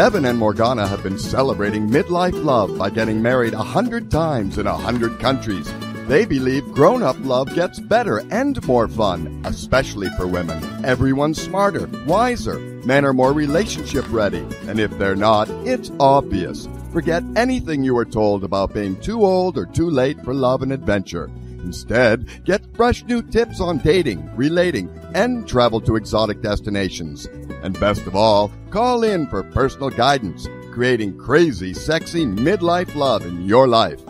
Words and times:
Devin 0.00 0.24
and 0.24 0.38
Morgana 0.38 0.86
have 0.86 1.02
been 1.02 1.18
celebrating 1.18 1.86
midlife 1.86 2.42
love 2.42 2.78
by 2.78 2.88
getting 2.88 3.20
married 3.20 3.52
a 3.52 3.62
hundred 3.62 4.10
times 4.10 4.56
in 4.56 4.66
a 4.66 4.74
hundred 4.74 5.18
countries. 5.20 5.70
They 6.08 6.24
believe 6.24 6.72
grown 6.72 7.02
up 7.02 7.16
love 7.20 7.54
gets 7.54 7.78
better 7.78 8.22
and 8.30 8.66
more 8.66 8.88
fun, 8.88 9.42
especially 9.44 10.08
for 10.16 10.26
women. 10.26 10.86
Everyone's 10.86 11.38
smarter, 11.38 11.86
wiser, 12.06 12.58
men 12.86 13.04
are 13.04 13.12
more 13.12 13.34
relationship 13.34 14.06
ready, 14.10 14.42
and 14.66 14.80
if 14.80 14.90
they're 14.96 15.14
not, 15.14 15.50
it's 15.66 15.92
obvious. 16.00 16.66
Forget 16.94 17.22
anything 17.36 17.84
you 17.84 17.94
were 17.94 18.06
told 18.06 18.42
about 18.42 18.72
being 18.72 18.98
too 19.02 19.22
old 19.22 19.58
or 19.58 19.66
too 19.66 19.90
late 19.90 20.18
for 20.24 20.32
love 20.32 20.62
and 20.62 20.72
adventure. 20.72 21.30
Instead, 21.62 22.26
get 22.46 22.74
fresh 22.74 23.04
new 23.04 23.20
tips 23.20 23.60
on 23.60 23.76
dating, 23.76 24.34
relating, 24.34 24.88
and 25.14 25.46
travel 25.46 25.78
to 25.82 25.96
exotic 25.96 26.40
destinations. 26.40 27.28
And 27.62 27.78
best 27.78 28.06
of 28.06 28.16
all, 28.16 28.50
call 28.70 29.04
in 29.04 29.26
for 29.26 29.42
personal 29.42 29.90
guidance, 29.90 30.48
creating 30.72 31.18
crazy, 31.18 31.74
sexy 31.74 32.24
midlife 32.24 32.94
love 32.94 33.24
in 33.26 33.46
your 33.46 33.68
life. 33.68 34.00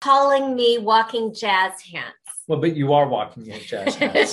Calling 0.00 0.54
me 0.54 0.78
walking 0.78 1.34
jazz 1.34 1.80
hands. 1.82 2.14
Well, 2.46 2.60
but 2.60 2.74
you 2.76 2.94
are 2.94 3.06
walking 3.06 3.46
in 3.46 3.60
jazz 3.60 3.94
hands. 3.96 4.32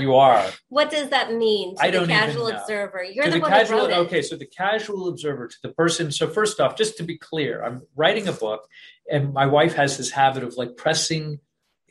you 0.00 0.16
are. 0.16 0.44
What 0.68 0.90
does 0.90 1.10
that 1.10 1.32
mean 1.34 1.76
to 1.76 1.82
I 1.82 1.86
the 1.86 1.98
don't 1.98 2.10
even 2.10 2.16
casual 2.16 2.48
observer? 2.48 3.04
You're 3.04 3.26
to 3.26 3.30
the, 3.30 3.36
the 3.36 3.42
one 3.42 3.50
casual, 3.50 3.78
who 3.80 3.84
wrote 3.86 3.92
it. 3.92 4.06
okay, 4.06 4.22
so 4.22 4.36
the 4.36 4.46
casual 4.46 5.08
observer 5.08 5.46
to 5.46 5.56
the 5.62 5.68
person. 5.68 6.10
So 6.10 6.28
first 6.28 6.58
off, 6.58 6.76
just 6.76 6.96
to 6.96 7.04
be 7.04 7.16
clear, 7.16 7.62
I'm 7.62 7.82
writing 7.94 8.26
a 8.26 8.32
book, 8.32 8.66
and 9.08 9.32
my 9.32 9.46
wife 9.46 9.74
has 9.74 9.96
this 9.96 10.10
habit 10.10 10.42
of 10.42 10.56
like 10.56 10.76
pressing 10.76 11.38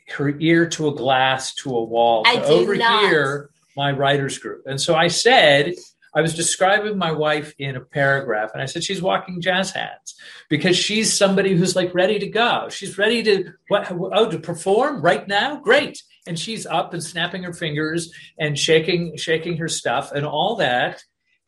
her 0.08 0.38
ear 0.38 0.68
to 0.68 0.88
a 0.88 0.94
glass 0.94 1.54
to 1.54 1.74
a 1.74 1.84
wall 1.84 2.24
I 2.26 2.36
to 2.36 2.46
overhear 2.46 3.50
my 3.76 3.90
writers 3.92 4.38
group. 4.38 4.64
And 4.66 4.80
so 4.80 4.94
I 4.94 5.08
said, 5.08 5.74
I 6.14 6.20
was 6.20 6.34
describing 6.34 6.96
my 6.96 7.10
wife 7.10 7.54
in 7.58 7.74
a 7.76 7.80
paragraph, 7.80 8.50
and 8.52 8.62
I 8.62 8.66
said 8.66 8.84
she's 8.84 9.02
walking 9.02 9.40
jazz 9.40 9.72
hands 9.72 10.14
because 10.48 10.76
she's 10.76 11.12
somebody 11.12 11.56
who's 11.56 11.74
like 11.74 11.92
ready 11.92 12.20
to 12.20 12.28
go. 12.28 12.68
She's 12.70 12.96
ready 12.98 13.22
to 13.24 13.52
what? 13.68 13.90
Oh, 13.90 14.30
to 14.30 14.38
perform 14.38 15.02
right 15.02 15.26
now? 15.26 15.56
Great! 15.56 16.00
And 16.26 16.38
she's 16.38 16.66
up 16.66 16.94
and 16.94 17.02
snapping 17.02 17.42
her 17.42 17.52
fingers 17.52 18.12
and 18.38 18.56
shaking 18.56 19.16
shaking 19.16 19.56
her 19.56 19.68
stuff 19.68 20.12
and 20.12 20.24
all 20.24 20.56
that, 20.56 21.02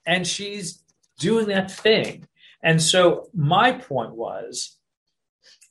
and 0.04 0.26
she's 0.26 0.82
doing 1.20 1.46
that 1.46 1.70
thing. 1.70 2.26
And 2.60 2.82
so 2.82 3.28
my 3.32 3.70
point 3.70 4.16
was 4.16 4.75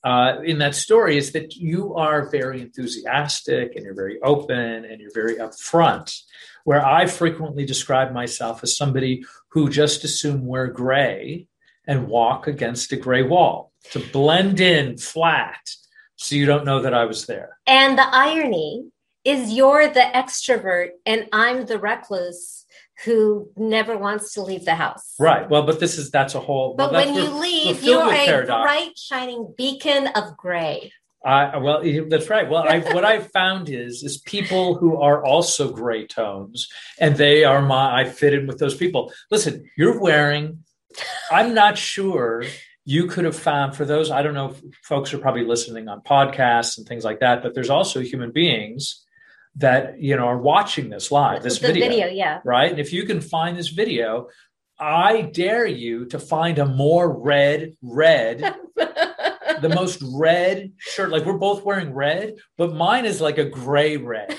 uh, 0.05 0.39
in 0.43 0.59
that 0.59 0.75
story 0.75 1.17
is 1.17 1.31
that 1.31 1.55
you 1.55 1.95
are 1.95 2.29
very 2.29 2.61
enthusiastic 2.61 3.75
and 3.75 3.83
you're 3.83 3.95
very 3.95 4.21
open 4.21 4.85
and 4.85 5.01
you're 5.01 5.13
very 5.13 5.37
upfront. 5.37 6.21
Where 6.63 6.85
I 6.85 7.07
frequently 7.07 7.65
describe 7.65 8.13
myself 8.13 8.61
as 8.63 8.77
somebody 8.77 9.25
who 9.49 9.67
just 9.69 10.03
assume 10.03 10.45
wear 10.45 10.67
gray 10.67 11.47
and 11.87 12.07
walk 12.07 12.47
against 12.47 12.91
a 12.91 12.97
gray 12.97 13.23
wall 13.23 13.71
to 13.91 13.99
blend 13.99 14.59
in 14.59 14.97
flat 14.97 15.69
so 16.17 16.35
you 16.35 16.45
don't 16.45 16.65
know 16.65 16.81
that 16.83 16.93
I 16.93 17.05
was 17.05 17.25
there. 17.25 17.57
And 17.65 17.97
the 17.97 18.07
irony 18.07 18.91
is 19.23 19.51
you're 19.51 19.87
the 19.87 20.07
extrovert 20.13 20.89
and 21.05 21.27
I'm 21.33 21.65
the 21.65 21.79
recluse 21.79 22.65
who 23.03 23.49
never 23.57 23.97
wants 23.97 24.33
to 24.33 24.41
leave 24.41 24.65
the 24.65 24.75
house. 24.75 25.15
Right. 25.19 25.49
Well, 25.49 25.63
but 25.63 25.79
this 25.79 25.97
is 25.97 26.11
that's 26.11 26.35
a 26.35 26.39
whole. 26.39 26.75
But 26.75 26.91
well, 26.91 27.05
when 27.05 27.15
you 27.15 27.29
leave, 27.29 27.83
you're 27.83 28.07
a 28.07 28.25
paradox. 28.25 28.63
bright, 28.63 28.97
shining 28.97 29.53
beacon 29.57 30.07
of 30.15 30.38
gray. 30.38 30.91
I 31.25 31.57
well, 31.57 31.81
that's 32.07 32.29
right. 32.29 32.47
Well, 32.47 32.67
I, 32.67 32.79
what 32.93 33.03
I've 33.03 33.31
found 33.31 33.67
is 33.67 34.03
is 34.03 34.19
people 34.19 34.75
who 34.75 35.01
are 35.01 35.25
also 35.25 35.71
gray 35.71 36.05
tones, 36.05 36.69
and 36.99 37.17
they 37.17 37.43
are 37.43 37.61
my. 37.61 38.01
I 38.01 38.05
fit 38.05 38.33
in 38.33 38.45
with 38.45 38.59
those 38.59 38.75
people. 38.75 39.11
Listen, 39.31 39.69
you're 39.75 40.00
wearing. 40.00 40.63
I'm 41.31 41.53
not 41.56 41.77
sure 41.77 42.44
you 42.85 43.07
could 43.07 43.25
have 43.25 43.35
found 43.35 43.75
for 43.75 43.85
those. 43.85 44.12
I 44.12 44.22
don't 44.22 44.35
know. 44.35 44.51
if 44.51 44.62
Folks 44.83 45.13
are 45.13 45.17
probably 45.17 45.44
listening 45.44 45.88
on 45.88 46.01
podcasts 46.01 46.77
and 46.77 46.88
things 46.88 47.03
like 47.03 47.22
that, 47.22 47.41
but 47.41 47.56
there's 47.56 47.72
also 47.72 48.01
human 48.01 48.31
beings 48.31 49.04
that 49.57 49.99
you 49.99 50.16
know 50.16 50.27
are 50.27 50.38
watching 50.38 50.89
this 50.89 51.11
live, 51.11 51.43
this 51.43 51.59
the 51.59 51.67
video, 51.67 52.07
yeah. 52.07 52.39
right? 52.43 52.69
And 52.71 52.79
if 52.79 52.91
you 52.91 53.05
can 53.05 53.21
find 53.21 53.57
this 53.57 53.69
video, 53.69 54.27
I 54.79 55.21
dare 55.21 55.66
you 55.66 56.05
to 56.07 56.19
find 56.19 56.59
a 56.59 56.66
more 56.66 57.09
red, 57.09 57.75
red 57.81 58.39
the 58.75 59.71
most 59.73 60.03
red 60.13 60.73
shirt. 60.77 61.11
Like 61.11 61.25
we're 61.25 61.38
both 61.38 61.63
wearing 61.63 61.94
red, 61.94 62.35
but 62.57 62.73
mine 62.73 63.05
is 63.05 63.21
like 63.21 63.38
a 63.38 63.45
gray 63.45 63.97
red. 63.97 64.38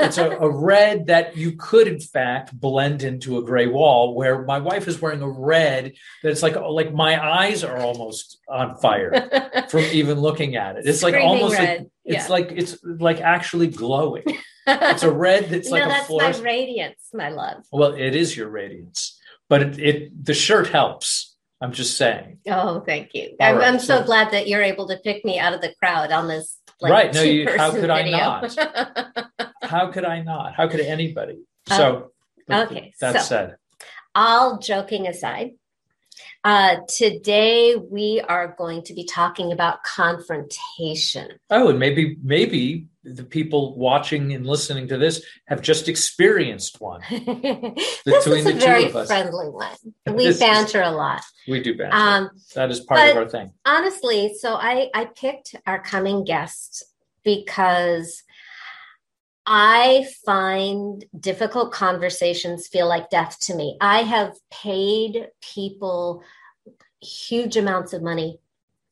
It's 0.00 0.18
a, 0.18 0.30
a 0.30 0.48
red 0.48 1.06
that 1.08 1.36
you 1.36 1.56
could, 1.56 1.88
in 1.88 1.98
fact, 1.98 2.58
blend 2.58 3.02
into 3.02 3.38
a 3.38 3.42
gray 3.42 3.66
wall. 3.66 4.14
Where 4.14 4.44
my 4.44 4.60
wife 4.60 4.86
is 4.86 5.00
wearing 5.00 5.22
a 5.22 5.28
red 5.28 5.94
that's 6.22 6.42
like 6.42 6.54
like 6.54 6.94
my 6.94 7.20
eyes 7.20 7.64
are 7.64 7.78
almost 7.78 8.38
on 8.48 8.76
fire 8.76 9.66
from 9.70 9.80
even 9.80 10.20
looking 10.20 10.54
at 10.54 10.76
it. 10.76 10.86
It's 10.86 11.02
like 11.02 11.14
Screaming 11.14 11.28
almost 11.28 11.58
like 11.58 11.86
it's 12.04 12.26
Yeah. 12.26 12.26
like 12.28 12.52
it's 12.52 12.78
like 12.84 13.20
actually 13.20 13.68
glowing. 13.68 14.24
It's 14.68 15.02
a 15.02 15.10
red 15.12 15.48
that's 15.48 15.70
like 15.70 15.80
no, 15.82 15.86
a 15.86 15.88
that's 15.88 16.06
fluorescent. 16.06 16.44
my 16.44 16.50
radiance, 16.50 17.08
my 17.14 17.28
love. 17.30 17.64
Well, 17.72 17.94
it 17.94 18.14
is 18.14 18.36
your 18.36 18.48
radiance, 18.48 19.18
but 19.48 19.62
it, 19.62 19.78
it 19.78 20.24
the 20.24 20.34
shirt 20.34 20.68
helps. 20.68 21.36
I'm 21.60 21.72
just 21.72 21.96
saying. 21.96 22.38
Oh, 22.46 22.80
thank 22.80 23.14
you. 23.14 23.34
I'm, 23.40 23.56
right, 23.56 23.66
I'm 23.66 23.78
so 23.80 23.98
so- 24.00 24.04
glad 24.04 24.30
that 24.32 24.46
you're 24.46 24.62
able 24.62 24.86
to 24.88 24.96
pick 24.98 25.24
me 25.24 25.38
out 25.40 25.54
of 25.54 25.60
the 25.60 25.74
crowd 25.82 26.12
on 26.12 26.28
this. 26.28 26.56
Like, 26.80 26.92
Right, 26.92 27.14
no, 27.14 27.22
you- 27.22 27.48
how 27.56 27.72
could 27.72 27.90
I 27.90 28.08
not? 28.08 28.56
How 29.62 29.90
could 29.90 30.04
I 30.04 30.22
not? 30.22 30.54
How 30.54 30.68
could 30.68 30.80
anybody? 30.80 31.40
So, 31.66 32.12
oh, 32.48 32.62
okay, 32.62 32.92
That 33.00 33.16
so- 33.16 33.20
said, 33.22 33.56
All 34.14 34.58
joking 34.58 35.06
aside, 35.08 35.52
uh, 36.48 36.76
today 36.88 37.76
we 37.76 38.22
are 38.26 38.54
going 38.56 38.82
to 38.82 38.94
be 38.94 39.04
talking 39.04 39.52
about 39.52 39.82
confrontation. 39.82 41.28
oh, 41.50 41.68
and 41.68 41.78
maybe 41.78 42.16
maybe 42.22 42.86
the 43.04 43.22
people 43.22 43.76
watching 43.76 44.32
and 44.32 44.46
listening 44.46 44.88
to 44.88 44.96
this 44.96 45.22
have 45.46 45.60
just 45.60 45.88
experienced 45.90 46.80
one. 46.80 47.02
this 47.10 48.02
Between 48.04 48.38
is 48.38 48.44
the 48.44 48.50
a 48.50 48.52
two 48.54 48.58
very 48.60 48.84
of 48.86 48.96
us. 48.96 49.08
friendly 49.08 49.48
one. 49.50 49.76
We 50.16 50.24
is- 50.24 50.38
banter 50.38 50.80
a 50.80 50.90
lot. 50.90 51.22
We 51.46 51.62
do 51.62 51.76
banter. 51.76 51.94
Um, 51.96 52.30
that 52.54 52.70
is 52.70 52.80
part 52.80 53.10
of 53.10 53.16
our 53.18 53.28
thing. 53.28 53.52
honestly, 53.66 54.34
so 54.40 54.54
I 54.54 54.88
I 54.94 55.04
picked 55.04 55.54
our 55.66 55.82
coming 55.82 56.24
guest 56.24 56.82
because 57.24 58.22
I 59.50 60.06
find 60.26 61.04
difficult 61.18 61.72
conversations 61.72 62.68
feel 62.68 62.86
like 62.88 63.10
death 63.10 63.38
to 63.42 63.54
me. 63.54 63.76
I 63.80 63.98
have 64.02 64.32
paid 64.50 65.28
people 65.42 66.22
huge 67.00 67.56
amounts 67.56 67.92
of 67.92 68.02
money 68.02 68.40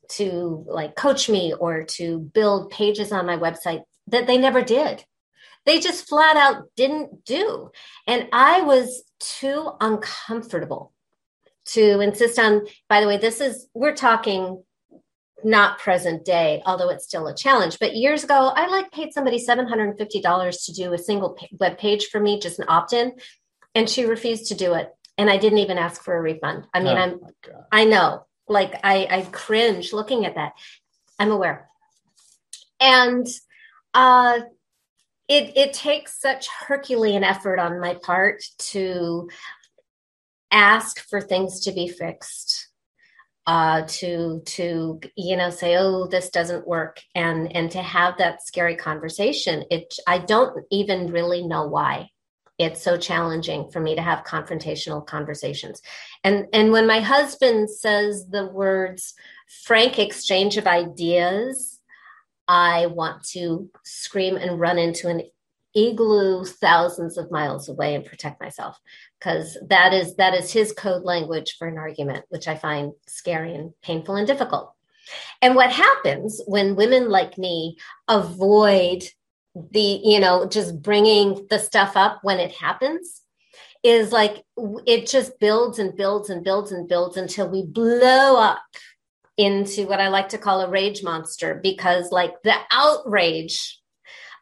to 0.08 0.64
like 0.68 0.94
coach 0.94 1.28
me 1.28 1.52
or 1.52 1.84
to 1.84 2.18
build 2.18 2.70
pages 2.70 3.12
on 3.12 3.26
my 3.26 3.36
website 3.36 3.82
that 4.06 4.26
they 4.26 4.38
never 4.38 4.62
did. 4.62 5.04
They 5.64 5.80
just 5.80 6.08
flat 6.08 6.36
out 6.36 6.66
didn't 6.76 7.24
do. 7.24 7.70
And 8.06 8.28
I 8.32 8.60
was 8.60 9.02
too 9.18 9.72
uncomfortable 9.80 10.92
to 11.66 12.00
insist 12.00 12.38
on 12.38 12.66
by 12.88 13.00
the 13.00 13.06
way 13.06 13.18
this 13.18 13.40
is 13.40 13.68
we're 13.74 13.94
talking 13.94 14.62
not 15.44 15.78
present 15.78 16.24
day 16.24 16.62
although 16.64 16.88
it's 16.88 17.04
still 17.04 17.26
a 17.26 17.34
challenge 17.34 17.78
but 17.78 17.94
years 17.94 18.24
ago 18.24 18.52
i 18.54 18.66
like 18.68 18.90
paid 18.92 19.12
somebody 19.12 19.44
$750 19.44 20.64
to 20.64 20.72
do 20.72 20.92
a 20.92 20.98
single 20.98 21.36
web 21.58 21.76
page 21.76 22.06
for 22.06 22.20
me 22.20 22.38
just 22.38 22.58
an 22.58 22.66
opt-in 22.68 23.12
and 23.74 23.90
she 23.90 24.04
refused 24.04 24.46
to 24.46 24.54
do 24.54 24.74
it 24.74 24.90
and 25.18 25.30
i 25.30 25.36
didn't 25.36 25.58
even 25.58 25.78
ask 25.78 26.02
for 26.02 26.16
a 26.16 26.20
refund. 26.20 26.66
I 26.74 26.80
mean 26.80 26.96
Oh, 26.96 27.00
I'm 27.00 27.20
I 27.72 27.84
know. 27.84 28.26
Like 28.48 28.78
i 28.84 29.06
i 29.10 29.22
cringe 29.32 29.92
looking 29.92 30.24
at 30.26 30.34
that. 30.34 30.52
I'm 31.18 31.30
aware. 31.30 31.68
And 32.80 33.26
uh 33.94 34.40
it 35.28 35.56
it 35.56 35.72
takes 35.72 36.20
such 36.20 36.48
herculean 36.48 37.24
effort 37.24 37.58
on 37.58 37.80
my 37.80 37.94
part 37.94 38.42
to 38.58 39.28
ask 40.50 41.00
for 41.08 41.20
things 41.20 41.60
to 41.60 41.72
be 41.72 41.88
fixed 41.88 42.68
uh 43.46 43.82
to 43.86 44.40
to 44.44 45.00
you 45.16 45.36
know 45.36 45.50
say 45.50 45.76
oh 45.76 46.06
this 46.06 46.30
doesn't 46.30 46.66
work 46.66 47.00
and 47.14 47.54
and 47.56 47.70
to 47.70 47.82
have 47.82 48.16
that 48.18 48.46
scary 48.46 48.76
conversation 48.76 49.64
it 49.70 49.94
i 50.06 50.18
don't 50.18 50.64
even 50.70 51.08
really 51.08 51.46
know 51.46 51.66
why 51.66 52.08
it's 52.58 52.82
so 52.82 52.96
challenging 52.96 53.70
for 53.70 53.80
me 53.80 53.94
to 53.94 54.02
have 54.02 54.24
confrontational 54.24 55.06
conversations. 55.06 55.82
And 56.24 56.46
and 56.52 56.72
when 56.72 56.86
my 56.86 57.00
husband 57.00 57.70
says 57.70 58.26
the 58.28 58.46
words 58.46 59.14
frank 59.64 59.98
exchange 59.98 60.56
of 60.56 60.66
ideas 60.66 61.78
i 62.48 62.86
want 62.86 63.22
to 63.22 63.70
scream 63.84 64.36
and 64.36 64.58
run 64.58 64.76
into 64.76 65.08
an 65.08 65.22
igloo 65.76 66.44
thousands 66.44 67.18
of 67.18 67.30
miles 67.30 67.68
away 67.68 67.94
and 67.94 68.04
protect 68.04 68.40
myself. 68.40 68.80
Because 69.18 69.56
that 69.68 69.92
is 69.92 70.16
that 70.16 70.34
is 70.34 70.52
his 70.52 70.72
code 70.72 71.04
language 71.04 71.56
for 71.58 71.68
an 71.68 71.78
argument 71.78 72.24
which 72.28 72.48
i 72.48 72.56
find 72.56 72.92
scary 73.06 73.54
and 73.54 73.72
painful 73.82 74.16
and 74.16 74.26
difficult. 74.26 74.72
And 75.42 75.54
what 75.54 75.70
happens 75.70 76.40
when 76.46 76.74
women 76.74 77.10
like 77.10 77.38
me 77.38 77.76
avoid 78.08 79.04
the 79.70 80.00
you 80.04 80.20
know 80.20 80.46
just 80.46 80.82
bringing 80.82 81.46
the 81.48 81.58
stuff 81.58 81.96
up 81.96 82.20
when 82.22 82.38
it 82.38 82.52
happens 82.52 83.22
is 83.82 84.12
like 84.12 84.42
it 84.86 85.06
just 85.06 85.38
builds 85.38 85.78
and 85.78 85.96
builds 85.96 86.28
and 86.28 86.44
builds 86.44 86.72
and 86.72 86.88
builds 86.88 87.16
until 87.16 87.48
we 87.48 87.64
blow 87.64 88.36
up 88.36 88.62
into 89.36 89.86
what 89.86 90.00
I 90.00 90.08
like 90.08 90.30
to 90.30 90.38
call 90.38 90.60
a 90.60 90.68
rage 90.68 91.02
monster 91.02 91.60
because 91.62 92.10
like 92.10 92.32
the 92.42 92.54
outrage 92.70 93.80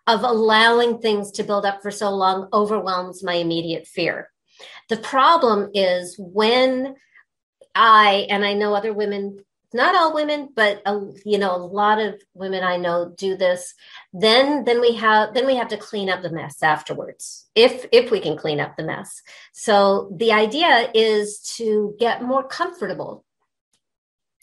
of 0.06 0.22
allowing 0.22 0.98
things 0.98 1.32
to 1.32 1.44
build 1.44 1.64
up 1.64 1.82
for 1.82 1.90
so 1.90 2.10
long 2.10 2.48
overwhelms 2.52 3.22
my 3.22 3.34
immediate 3.34 3.86
fear. 3.86 4.30
The 4.88 4.98
problem 4.98 5.70
is 5.74 6.16
when 6.18 6.94
I, 7.74 8.26
and 8.30 8.44
I 8.44 8.52
know 8.52 8.74
other 8.74 8.92
women, 8.92 9.38
not 9.74 9.96
all 9.96 10.14
women, 10.14 10.48
but 10.54 10.80
a, 10.86 11.00
you 11.24 11.36
know, 11.36 11.54
a 11.54 11.58
lot 11.58 12.00
of 12.00 12.22
women 12.32 12.62
I 12.62 12.76
know 12.76 13.12
do 13.16 13.36
this. 13.36 13.74
Then, 14.12 14.64
then 14.64 14.80
we 14.80 14.94
have, 14.94 15.34
then 15.34 15.46
we 15.46 15.56
have 15.56 15.68
to 15.68 15.76
clean 15.76 16.08
up 16.08 16.22
the 16.22 16.30
mess 16.30 16.62
afterwards, 16.62 17.46
if 17.54 17.84
if 17.92 18.10
we 18.10 18.20
can 18.20 18.36
clean 18.36 18.60
up 18.60 18.76
the 18.76 18.84
mess. 18.84 19.20
So 19.52 20.12
the 20.16 20.32
idea 20.32 20.90
is 20.94 21.40
to 21.56 21.96
get 21.98 22.22
more 22.22 22.46
comfortable 22.46 23.24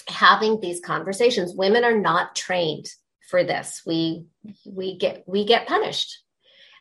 having 0.08 0.60
these 0.60 0.82
conversations. 0.82 1.56
Women 1.56 1.84
are 1.84 1.98
not 1.98 2.36
trained 2.36 2.88
for 3.30 3.44
this. 3.44 3.82
We 3.86 4.26
we 4.66 4.98
get 4.98 5.24
we 5.26 5.46
get 5.46 5.68
punished 5.68 6.20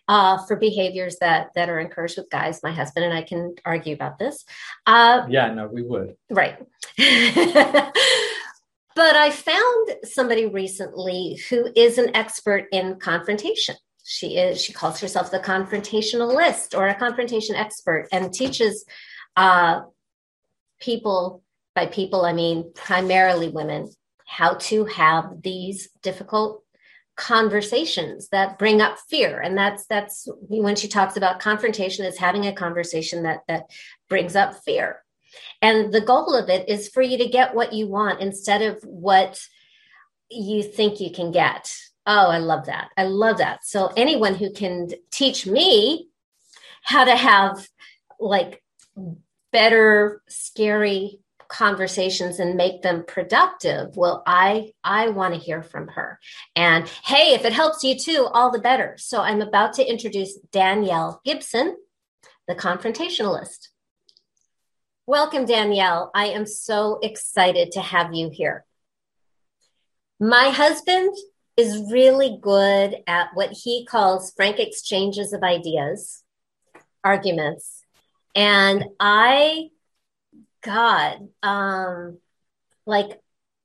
uh, 0.08 0.44
for 0.46 0.56
behaviors 0.56 1.16
that 1.20 1.50
that 1.54 1.68
are 1.68 1.78
encouraged 1.78 2.18
with 2.18 2.28
guys. 2.30 2.60
My 2.64 2.72
husband 2.72 3.04
and 3.04 3.14
I 3.14 3.22
can 3.22 3.54
argue 3.64 3.94
about 3.94 4.18
this. 4.18 4.44
Uh, 4.84 5.24
yeah, 5.28 5.54
no, 5.54 5.68
we 5.68 5.82
would. 5.82 6.16
Right. 6.28 6.58
but 9.00 9.16
I 9.16 9.30
found 9.30 9.96
somebody 10.04 10.44
recently 10.44 11.40
who 11.48 11.72
is 11.74 11.96
an 11.96 12.14
expert 12.14 12.66
in 12.70 12.96
confrontation. 12.96 13.74
She 14.04 14.36
is. 14.36 14.60
She 14.60 14.74
calls 14.74 15.00
herself 15.00 15.30
the 15.30 15.38
confrontationalist 15.38 16.76
or 16.76 16.86
a 16.86 16.94
confrontation 16.94 17.56
expert, 17.56 18.08
and 18.12 18.30
teaches 18.30 18.84
uh, 19.36 19.80
people. 20.80 21.42
By 21.74 21.86
people, 21.86 22.26
I 22.26 22.34
mean 22.34 22.72
primarily 22.74 23.48
women 23.48 23.88
how 24.26 24.56
to 24.68 24.84
have 24.84 25.40
these 25.40 25.88
difficult 26.02 26.62
conversations 27.16 28.28
that 28.32 28.58
bring 28.58 28.82
up 28.82 28.98
fear 29.08 29.40
and 29.40 29.56
that's 29.56 29.86
that's 29.86 30.28
when 30.48 30.76
she 30.76 30.88
talks 30.88 31.16
about 31.16 31.38
confrontation 31.40 32.04
is 32.04 32.18
having 32.18 32.46
a 32.46 32.52
conversation 32.52 33.24
that 33.24 33.40
that 33.46 33.64
brings 34.08 34.34
up 34.34 34.54
fear 34.64 35.02
and 35.62 35.92
the 35.92 36.00
goal 36.00 36.34
of 36.34 36.48
it 36.48 36.68
is 36.68 36.88
for 36.88 37.02
you 37.02 37.18
to 37.18 37.28
get 37.28 37.54
what 37.54 37.72
you 37.72 37.86
want 37.86 38.20
instead 38.20 38.62
of 38.62 38.82
what 38.82 39.40
you 40.30 40.62
think 40.62 41.00
you 41.00 41.10
can 41.10 41.32
get. 41.32 41.74
Oh 42.06 42.28
i 42.28 42.38
love 42.38 42.66
that. 42.66 42.90
I 42.96 43.04
love 43.04 43.38
that. 43.38 43.64
So 43.64 43.92
anyone 43.96 44.34
who 44.34 44.52
can 44.52 44.90
teach 45.10 45.46
me 45.46 46.08
how 46.82 47.04
to 47.04 47.16
have 47.16 47.66
like 48.18 48.62
better 49.52 50.22
scary 50.28 51.20
conversations 51.48 52.38
and 52.38 52.56
make 52.56 52.80
them 52.80 53.02
productive 53.08 53.96
well 53.96 54.22
i 54.24 54.70
i 54.84 55.08
want 55.08 55.34
to 55.34 55.40
hear 55.40 55.62
from 55.62 55.88
her. 55.88 56.18
And 56.54 56.88
hey 57.04 57.34
if 57.34 57.44
it 57.44 57.52
helps 57.52 57.82
you 57.82 57.98
too 57.98 58.28
all 58.32 58.50
the 58.50 58.60
better. 58.60 58.94
So 58.98 59.20
i'm 59.20 59.42
about 59.42 59.74
to 59.74 59.84
introduce 59.84 60.38
danielle 60.52 61.20
gibson 61.24 61.76
the 62.46 62.54
confrontationalist 62.54 63.69
welcome 65.10 65.44
danielle 65.44 66.10
i 66.14 66.26
am 66.26 66.46
so 66.46 67.00
excited 67.02 67.72
to 67.72 67.80
have 67.80 68.14
you 68.14 68.30
here 68.30 68.64
my 70.20 70.50
husband 70.50 71.12
is 71.56 71.90
really 71.90 72.38
good 72.40 72.96
at 73.08 73.28
what 73.34 73.50
he 73.50 73.84
calls 73.84 74.32
frank 74.36 74.60
exchanges 74.60 75.32
of 75.32 75.42
ideas 75.42 76.22
arguments 77.02 77.84
and 78.36 78.84
i 79.00 79.68
God, 80.62 81.28
um, 81.42 82.18
like 82.86 83.20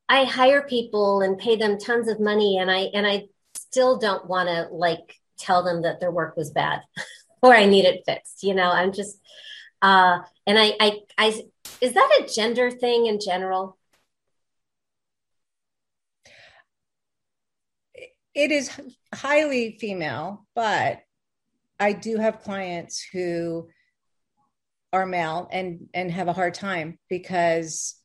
I 0.07 0.23
hire 0.23 0.61
people 0.61 1.21
and 1.21 1.37
pay 1.37 1.55
them 1.55 1.77
tons 1.77 2.07
of 2.07 2.19
money, 2.19 2.57
and 2.57 2.71
I 2.71 2.89
and 2.93 3.05
I 3.05 3.25
still 3.55 3.97
don't 3.97 4.27
want 4.27 4.49
to 4.49 4.67
like 4.71 5.15
tell 5.37 5.63
them 5.63 5.81
that 5.81 5.99
their 5.99 6.11
work 6.11 6.37
was 6.37 6.51
bad 6.51 6.81
or 7.41 7.53
I 7.53 7.65
need 7.65 7.85
it 7.85 8.03
fixed. 8.05 8.43
You 8.43 8.53
know, 8.53 8.69
I'm 8.69 8.93
just, 8.93 9.19
uh, 9.81 10.19
and 10.45 10.59
I, 10.59 10.73
I, 10.79 10.99
I, 11.17 11.43
is 11.81 11.93
that 11.93 12.19
a 12.21 12.27
gender 12.33 12.71
thing 12.71 13.07
in 13.07 13.19
general? 13.19 13.77
It 18.33 18.51
is 18.51 18.69
highly 19.13 19.77
female, 19.79 20.45
but 20.55 20.99
I 21.79 21.93
do 21.93 22.17
have 22.17 22.41
clients 22.41 23.01
who 23.01 23.69
are 24.95 25.05
male 25.05 25.47
and 25.51 25.89
and 25.93 26.09
have 26.09 26.29
a 26.29 26.33
hard 26.33 26.53
time 26.53 26.97
because 27.09 27.95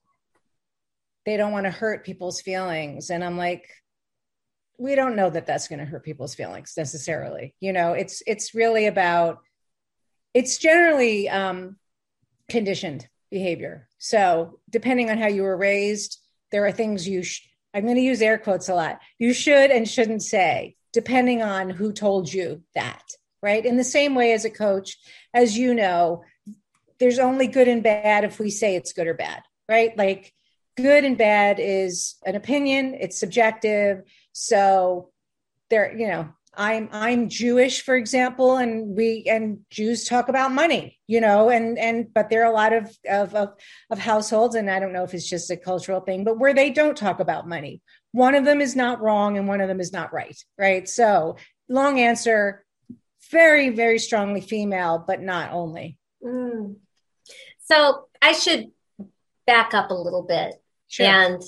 they 1.24 1.36
don't 1.36 1.52
want 1.52 1.66
to 1.66 1.70
hurt 1.70 2.04
people's 2.04 2.40
feelings 2.40 3.10
and 3.10 3.22
i'm 3.22 3.36
like 3.36 3.68
we 4.76 4.96
don't 4.96 5.14
know 5.14 5.30
that 5.30 5.46
that's 5.46 5.68
going 5.68 5.78
to 5.78 5.84
hurt 5.84 6.04
people's 6.04 6.34
feelings 6.34 6.72
necessarily 6.76 7.54
you 7.60 7.72
know 7.72 7.92
it's 7.92 8.22
it's 8.26 8.56
really 8.56 8.86
about 8.86 9.38
it's 10.34 10.58
generally 10.58 11.28
um 11.28 11.76
conditioned 12.50 13.06
behavior 13.30 13.88
so 13.98 14.58
depending 14.68 15.10
on 15.10 15.18
how 15.18 15.28
you 15.28 15.42
were 15.42 15.56
raised 15.56 16.18
there 16.52 16.66
are 16.66 16.72
things 16.72 17.08
you 17.08 17.22
sh- 17.22 17.48
i'm 17.72 17.84
going 17.84 17.96
to 17.96 18.02
use 18.02 18.20
air 18.20 18.38
quotes 18.38 18.68
a 18.68 18.74
lot 18.74 18.98
you 19.18 19.32
should 19.32 19.70
and 19.70 19.88
shouldn't 19.88 20.22
say 20.22 20.74
depending 20.92 21.40
on 21.42 21.70
who 21.70 21.92
told 21.92 22.32
you 22.32 22.62
that 22.74 23.04
right 23.42 23.64
in 23.64 23.76
the 23.76 23.84
same 23.84 24.14
way 24.14 24.32
as 24.32 24.44
a 24.44 24.50
coach 24.50 24.98
as 25.32 25.56
you 25.56 25.72
know 25.72 26.22
there's 27.00 27.18
only 27.18 27.48
good 27.48 27.66
and 27.66 27.82
bad 27.82 28.24
if 28.24 28.38
we 28.38 28.50
say 28.50 28.76
it's 28.76 28.92
good 28.92 29.08
or 29.08 29.14
bad, 29.14 29.42
right? 29.68 29.96
Like 29.96 30.32
good 30.76 31.04
and 31.04 31.18
bad 31.18 31.58
is 31.58 32.16
an 32.24 32.36
opinion, 32.36 32.94
it's 33.00 33.18
subjective. 33.18 34.02
So 34.32 35.10
there, 35.70 35.96
you 35.96 36.06
know, 36.06 36.28
I'm 36.60 36.90
I'm 36.92 37.30
Jewish, 37.30 37.80
for 37.80 37.96
example, 37.96 38.58
and 38.58 38.94
we 38.94 39.24
and 39.26 39.60
Jews 39.70 40.04
talk 40.04 40.28
about 40.28 40.52
money, 40.52 40.98
you 41.06 41.18
know, 41.18 41.48
and 41.48 41.78
and 41.78 42.12
but 42.12 42.28
there 42.28 42.42
are 42.42 42.52
a 42.52 42.54
lot 42.54 42.74
of 42.74 42.94
of 43.08 43.34
of, 43.34 43.54
of 43.88 43.98
households, 43.98 44.54
and 44.54 44.70
I 44.70 44.78
don't 44.78 44.92
know 44.92 45.02
if 45.02 45.14
it's 45.14 45.26
just 45.26 45.50
a 45.50 45.56
cultural 45.56 46.02
thing, 46.02 46.22
but 46.22 46.38
where 46.38 46.52
they 46.52 46.68
don't 46.68 46.98
talk 46.98 47.18
about 47.18 47.48
money. 47.48 47.80
One 48.12 48.34
of 48.34 48.44
them 48.44 48.60
is 48.60 48.76
not 48.76 49.00
wrong, 49.00 49.38
and 49.38 49.48
one 49.48 49.62
of 49.62 49.68
them 49.68 49.80
is 49.80 49.90
not 49.90 50.12
right, 50.12 50.36
right? 50.58 50.86
So 50.86 51.38
long 51.70 51.98
answer, 51.98 52.62
very 53.30 53.70
very 53.70 53.98
strongly 53.98 54.42
female, 54.42 55.02
but 55.06 55.22
not 55.22 55.52
only. 55.52 55.96
Mm. 56.22 56.76
So 57.62 58.04
I 58.20 58.32
should 58.32 58.70
back 59.46 59.72
up 59.72 59.90
a 59.90 59.94
little 59.94 60.24
bit 60.24 60.56
sure. 60.88 61.06
and 61.06 61.42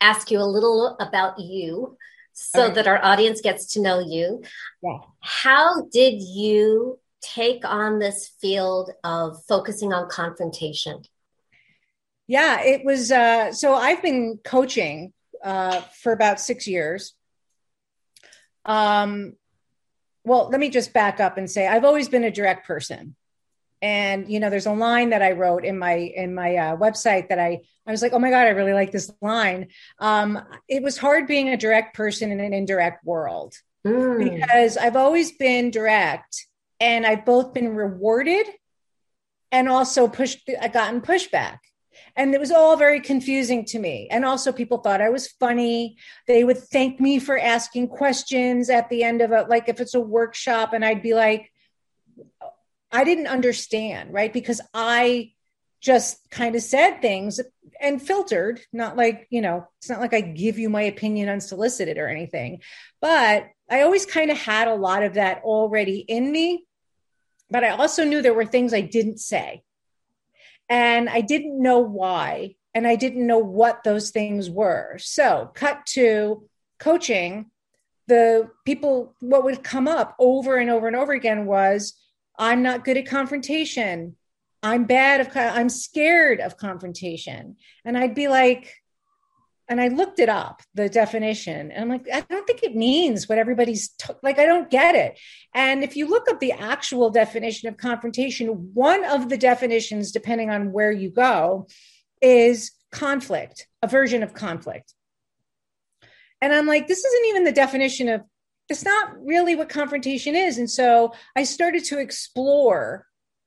ask 0.00 0.30
you 0.30 0.38
a 0.38 0.52
little 0.56 0.96
about 1.00 1.38
you 1.38 1.98
so 2.38 2.66
right. 2.66 2.74
that 2.76 2.86
our 2.86 3.04
audience 3.04 3.40
gets 3.40 3.74
to 3.74 3.80
know 3.80 3.98
you. 3.98 4.42
Yeah. 4.82 4.98
How 5.20 5.82
did 5.92 6.22
you 6.22 7.00
take 7.20 7.64
on 7.64 7.98
this 7.98 8.30
field 8.40 8.90
of 9.02 9.42
focusing 9.46 9.92
on 9.92 10.08
confrontation? 10.08 11.02
Yeah, 12.28 12.62
it 12.62 12.84
was 12.84 13.10
uh, 13.10 13.52
so 13.52 13.74
I've 13.74 14.02
been 14.02 14.38
coaching 14.44 15.12
uh, 15.42 15.80
for 16.02 16.12
about 16.12 16.40
six 16.40 16.68
years. 16.68 17.14
Um, 18.64 19.34
well, 20.24 20.48
let 20.48 20.60
me 20.60 20.68
just 20.68 20.92
back 20.92 21.20
up 21.20 21.38
and 21.38 21.50
say 21.50 21.66
I've 21.66 21.84
always 21.84 22.08
been 22.08 22.24
a 22.24 22.30
direct 22.30 22.66
person 22.66 23.16
and 23.80 24.30
you 24.30 24.40
know 24.40 24.50
there's 24.50 24.66
a 24.66 24.72
line 24.72 25.10
that 25.10 25.22
i 25.22 25.32
wrote 25.32 25.64
in 25.64 25.78
my 25.78 25.94
in 25.94 26.34
my 26.34 26.56
uh, 26.56 26.76
website 26.76 27.28
that 27.28 27.38
i 27.38 27.60
i 27.86 27.90
was 27.90 28.02
like 28.02 28.12
oh 28.12 28.18
my 28.18 28.30
god 28.30 28.46
i 28.46 28.50
really 28.50 28.72
like 28.72 28.92
this 28.92 29.10
line. 29.20 29.68
Um, 29.98 30.38
it 30.68 30.82
was 30.82 30.98
hard 30.98 31.26
being 31.26 31.48
a 31.48 31.56
direct 31.56 31.96
person 31.96 32.30
in 32.30 32.40
an 32.40 32.52
indirect 32.52 33.04
world. 33.04 33.54
Mm. 33.86 34.18
because 34.18 34.76
i've 34.76 34.96
always 34.96 35.30
been 35.32 35.70
direct 35.70 36.46
and 36.80 37.06
i've 37.06 37.24
both 37.24 37.54
been 37.54 37.76
rewarded 37.76 38.44
and 39.52 39.68
also 39.68 40.08
pushed 40.08 40.50
i 40.60 40.68
gotten 40.68 41.00
pushback. 41.00 41.58
And 42.16 42.34
it 42.34 42.40
was 42.40 42.50
all 42.50 42.76
very 42.76 43.00
confusing 43.00 43.64
to 43.66 43.78
me. 43.78 44.08
And 44.10 44.24
also 44.24 44.50
people 44.50 44.78
thought 44.78 45.00
i 45.00 45.10
was 45.10 45.28
funny. 45.28 45.96
They 46.26 46.42
would 46.42 46.58
thank 46.58 47.00
me 47.00 47.20
for 47.20 47.38
asking 47.38 47.88
questions 47.88 48.68
at 48.68 48.88
the 48.88 49.04
end 49.04 49.22
of 49.22 49.30
it 49.30 49.48
like 49.48 49.68
if 49.68 49.80
it's 49.80 49.94
a 49.94 50.00
workshop 50.00 50.72
and 50.72 50.84
i'd 50.84 51.02
be 51.02 51.14
like 51.14 51.52
I 52.90 53.04
didn't 53.04 53.26
understand, 53.26 54.12
right? 54.12 54.32
Because 54.32 54.60
I 54.72 55.32
just 55.80 56.18
kind 56.30 56.56
of 56.56 56.62
said 56.62 57.00
things 57.00 57.40
and 57.80 58.02
filtered, 58.02 58.60
not 58.72 58.96
like, 58.96 59.26
you 59.30 59.40
know, 59.40 59.66
it's 59.78 59.88
not 59.88 60.00
like 60.00 60.14
I 60.14 60.20
give 60.20 60.58
you 60.58 60.68
my 60.68 60.82
opinion 60.82 61.28
unsolicited 61.28 61.98
or 61.98 62.08
anything, 62.08 62.60
but 63.00 63.48
I 63.70 63.82
always 63.82 64.06
kind 64.06 64.30
of 64.30 64.38
had 64.38 64.68
a 64.68 64.74
lot 64.74 65.02
of 65.02 65.14
that 65.14 65.42
already 65.42 65.98
in 65.98 66.32
me. 66.32 66.64
But 67.50 67.64
I 67.64 67.70
also 67.70 68.04
knew 68.04 68.20
there 68.20 68.34
were 68.34 68.44
things 68.44 68.74
I 68.74 68.80
didn't 68.80 69.18
say. 69.18 69.62
And 70.68 71.08
I 71.08 71.20
didn't 71.20 71.60
know 71.62 71.78
why. 71.78 72.56
And 72.74 72.86
I 72.86 72.96
didn't 72.96 73.26
know 73.26 73.38
what 73.38 73.84
those 73.84 74.10
things 74.10 74.50
were. 74.50 74.98
So, 74.98 75.50
cut 75.54 75.86
to 75.86 76.44
coaching 76.78 77.46
the 78.06 78.50
people 78.64 79.14
what 79.20 79.44
would 79.44 79.62
come 79.62 79.88
up 79.88 80.14
over 80.18 80.56
and 80.56 80.70
over 80.70 80.86
and 80.86 80.96
over 80.96 81.12
again 81.12 81.46
was 81.46 81.94
i'm 82.38 82.62
not 82.62 82.84
good 82.84 82.96
at 82.96 83.06
confrontation 83.06 84.16
i'm 84.62 84.84
bad 84.84 85.20
of 85.20 85.28
i'm 85.36 85.68
scared 85.68 86.40
of 86.40 86.56
confrontation 86.56 87.56
and 87.84 87.96
i'd 87.96 88.14
be 88.14 88.28
like 88.28 88.74
and 89.68 89.80
I 89.80 89.88
looked 89.88 90.18
it 90.18 90.30
up, 90.30 90.62
the 90.74 90.88
definition, 90.88 91.70
and 91.70 91.82
I'm 91.82 91.88
like, 91.90 92.06
I 92.12 92.22
don't 92.22 92.46
think 92.46 92.62
it 92.62 92.74
means 92.74 93.28
what 93.28 93.36
everybody's 93.36 93.90
t- 93.90 94.14
like. 94.22 94.38
I 94.38 94.46
don't 94.46 94.70
get 94.70 94.94
it. 94.94 95.18
And 95.54 95.84
if 95.84 95.94
you 95.94 96.08
look 96.08 96.28
up 96.30 96.40
the 96.40 96.52
actual 96.52 97.10
definition 97.10 97.68
of 97.68 97.76
confrontation, 97.76 98.70
one 98.72 99.04
of 99.04 99.28
the 99.28 99.36
definitions, 99.36 100.10
depending 100.10 100.48
on 100.48 100.72
where 100.72 100.90
you 100.90 101.10
go, 101.10 101.66
is 102.22 102.72
conflict, 102.90 103.68
a 103.82 103.88
version 103.88 104.22
of 104.22 104.32
conflict. 104.32 104.94
And 106.40 106.54
I'm 106.54 106.66
like, 106.66 106.88
this 106.88 107.04
isn't 107.04 107.26
even 107.26 107.44
the 107.44 107.52
definition 107.52 108.08
of, 108.08 108.22
it's 108.68 108.84
not 108.84 109.14
really 109.24 109.56
what 109.56 109.68
confrontation 109.68 110.36
is. 110.36 110.58
And 110.58 110.70
so 110.70 111.12
I 111.34 111.44
started 111.44 111.84
to 111.86 111.98
explore 111.98 113.06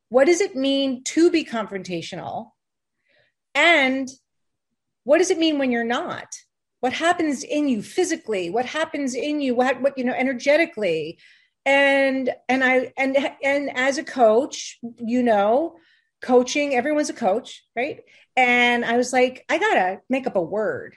what 0.10 0.26
does 0.26 0.42
it 0.42 0.56
mean 0.56 1.04
to 1.06 1.32
be 1.32 1.46
confrontational? 1.46 2.50
And 3.56 4.10
what 5.04 5.20
does 5.20 5.32
it 5.32 5.40
mean 5.40 5.58
when 5.58 5.72
you're 5.72 5.84
not? 5.84 6.28
What 6.82 6.94
happens 6.94 7.44
in 7.44 7.70
you 7.70 7.82
physically? 7.82 8.50
What 8.50 8.66
happens 8.66 9.16
in 9.16 9.40
you? 9.40 9.56
What, 9.56 9.82
what, 9.82 9.98
you 9.98 10.04
know, 10.04 10.14
energetically? 10.14 11.20
And, 11.66 12.30
and 12.50 12.64
I, 12.64 12.92
and, 12.98 13.16
and 13.44 13.78
as 13.78 13.98
a 13.98 14.04
coach, 14.04 14.80
you 14.98 15.22
know, 15.24 15.78
coaching, 16.22 16.76
everyone's 16.76 17.10
a 17.10 17.14
coach, 17.14 17.64
right? 17.76 18.02
And 18.36 18.84
I 18.84 18.98
was 18.98 19.14
like, 19.14 19.46
I 19.50 19.60
gotta 19.60 20.02
make 20.10 20.28
up 20.28 20.36
a 20.36 20.42
word. 20.42 20.96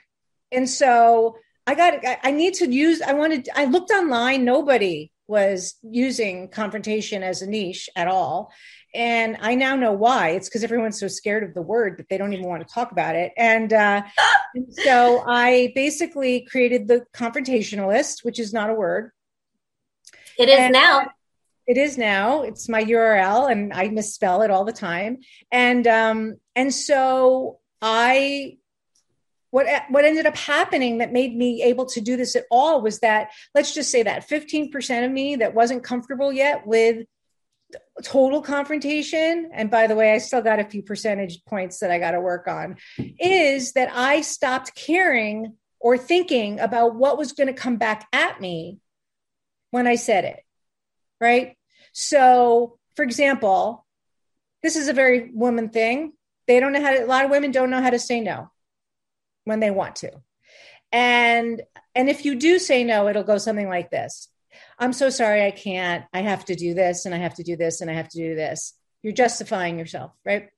And 0.51 0.69
so 0.69 1.37
I 1.67 1.75
got, 1.75 2.19
I 2.23 2.31
need 2.31 2.55
to 2.55 2.71
use, 2.71 3.01
I 3.01 3.13
wanted, 3.13 3.49
I 3.55 3.65
looked 3.65 3.91
online, 3.91 4.45
nobody 4.45 5.11
was 5.27 5.75
using 5.81 6.49
confrontation 6.49 7.23
as 7.23 7.41
a 7.41 7.49
niche 7.49 7.89
at 7.95 8.07
all. 8.07 8.51
And 8.93 9.37
I 9.41 9.55
now 9.55 9.75
know 9.75 9.91
why. 9.91 10.29
It's 10.29 10.47
because 10.47 10.63
everyone's 10.63 10.99
so 10.99 11.07
scared 11.07 11.43
of 11.43 11.53
the 11.53 11.61
word 11.61 11.97
that 11.97 12.07
they 12.07 12.17
don't 12.17 12.33
even 12.33 12.45
want 12.45 12.65
to 12.65 12.73
talk 12.73 12.91
about 12.91 13.15
it. 13.15 13.33
And, 13.35 13.73
uh, 13.73 14.03
and 14.53 14.73
so 14.73 15.23
I 15.27 15.73
basically 15.75 16.41
created 16.49 16.87
the 16.87 17.05
confrontationalist, 17.13 18.23
which 18.23 18.39
is 18.39 18.53
not 18.53 18.69
a 18.69 18.73
word. 18.73 19.11
It 20.37 20.49
is 20.49 20.59
and 20.59 20.73
now. 20.73 21.09
It 21.67 21.77
is 21.77 21.97
now. 21.97 22.43
It's 22.43 22.69
my 22.69 22.83
URL, 22.83 23.51
and 23.51 23.73
I 23.73 23.87
misspell 23.87 24.43
it 24.43 24.51
all 24.51 24.65
the 24.65 24.73
time. 24.73 25.19
And 25.51 25.87
um, 25.87 26.35
and 26.55 26.73
so 26.73 27.59
I 27.81 28.57
what 29.55 29.67
what 29.87 30.03
ended 30.03 30.25
up 30.25 30.35
happening 30.35 30.97
that 30.97 31.13
made 31.13 31.33
me 31.33 31.63
able 31.63 31.85
to 31.85 32.01
do 32.01 32.17
this 32.17 32.35
at 32.35 32.43
all 32.51 32.81
was 32.81 32.99
that 32.99 33.29
let's 33.53 33.73
just 33.73 33.89
say 33.89 34.03
that 34.03 34.27
15% 34.27 35.05
of 35.05 35.09
me 35.09 35.37
that 35.37 35.55
wasn't 35.55 35.81
comfortable 35.81 36.33
yet 36.33 36.67
with 36.67 37.05
total 38.03 38.41
confrontation 38.41 39.49
and 39.53 39.71
by 39.71 39.87
the 39.87 39.95
way 39.95 40.11
i 40.11 40.17
still 40.17 40.41
got 40.41 40.59
a 40.59 40.65
few 40.65 40.83
percentage 40.83 41.43
points 41.45 41.79
that 41.79 41.89
i 41.89 41.99
got 41.99 42.11
to 42.11 42.19
work 42.19 42.49
on 42.49 42.75
is 43.17 43.71
that 43.73 43.89
i 43.93 44.19
stopped 44.19 44.75
caring 44.75 45.55
or 45.79 45.97
thinking 45.97 46.59
about 46.59 46.95
what 46.95 47.17
was 47.17 47.31
going 47.31 47.47
to 47.47 47.53
come 47.53 47.77
back 47.77 48.07
at 48.11 48.41
me 48.41 48.77
when 49.71 49.87
i 49.87 49.95
said 49.95 50.25
it 50.25 50.39
right? 51.21 51.55
So 51.93 52.77
for 52.97 53.03
example 53.03 53.85
this 54.63 54.75
is 54.75 54.89
a 54.89 54.93
very 54.93 55.31
woman 55.31 55.69
thing. 55.69 56.11
They 56.47 56.59
don't 56.59 56.73
know 56.73 56.81
how 56.81 56.91
to 56.91 57.05
a 57.05 57.07
lot 57.07 57.23
of 57.23 57.31
women 57.31 57.51
don't 57.51 57.69
know 57.69 57.81
how 57.81 57.91
to 57.91 57.99
say 57.99 58.19
no 58.19 58.51
when 59.45 59.59
they 59.59 59.71
want 59.71 59.95
to. 59.97 60.11
And 60.91 61.61
and 61.95 62.09
if 62.09 62.25
you 62.25 62.35
do 62.35 62.59
say 62.59 62.83
no, 62.83 63.07
it'll 63.07 63.23
go 63.23 63.37
something 63.37 63.69
like 63.69 63.89
this. 63.89 64.27
I'm 64.77 64.93
so 64.93 65.09
sorry 65.09 65.45
I 65.45 65.51
can't. 65.51 66.05
I 66.13 66.21
have 66.21 66.45
to 66.45 66.55
do 66.55 66.73
this 66.73 67.05
and 67.05 67.15
I 67.15 67.19
have 67.19 67.35
to 67.35 67.43
do 67.43 67.55
this 67.55 67.81
and 67.81 67.89
I 67.89 67.93
have 67.93 68.09
to 68.09 68.17
do 68.17 68.35
this. 68.35 68.73
You're 69.01 69.13
justifying 69.13 69.79
yourself, 69.79 70.11
right? 70.25 70.49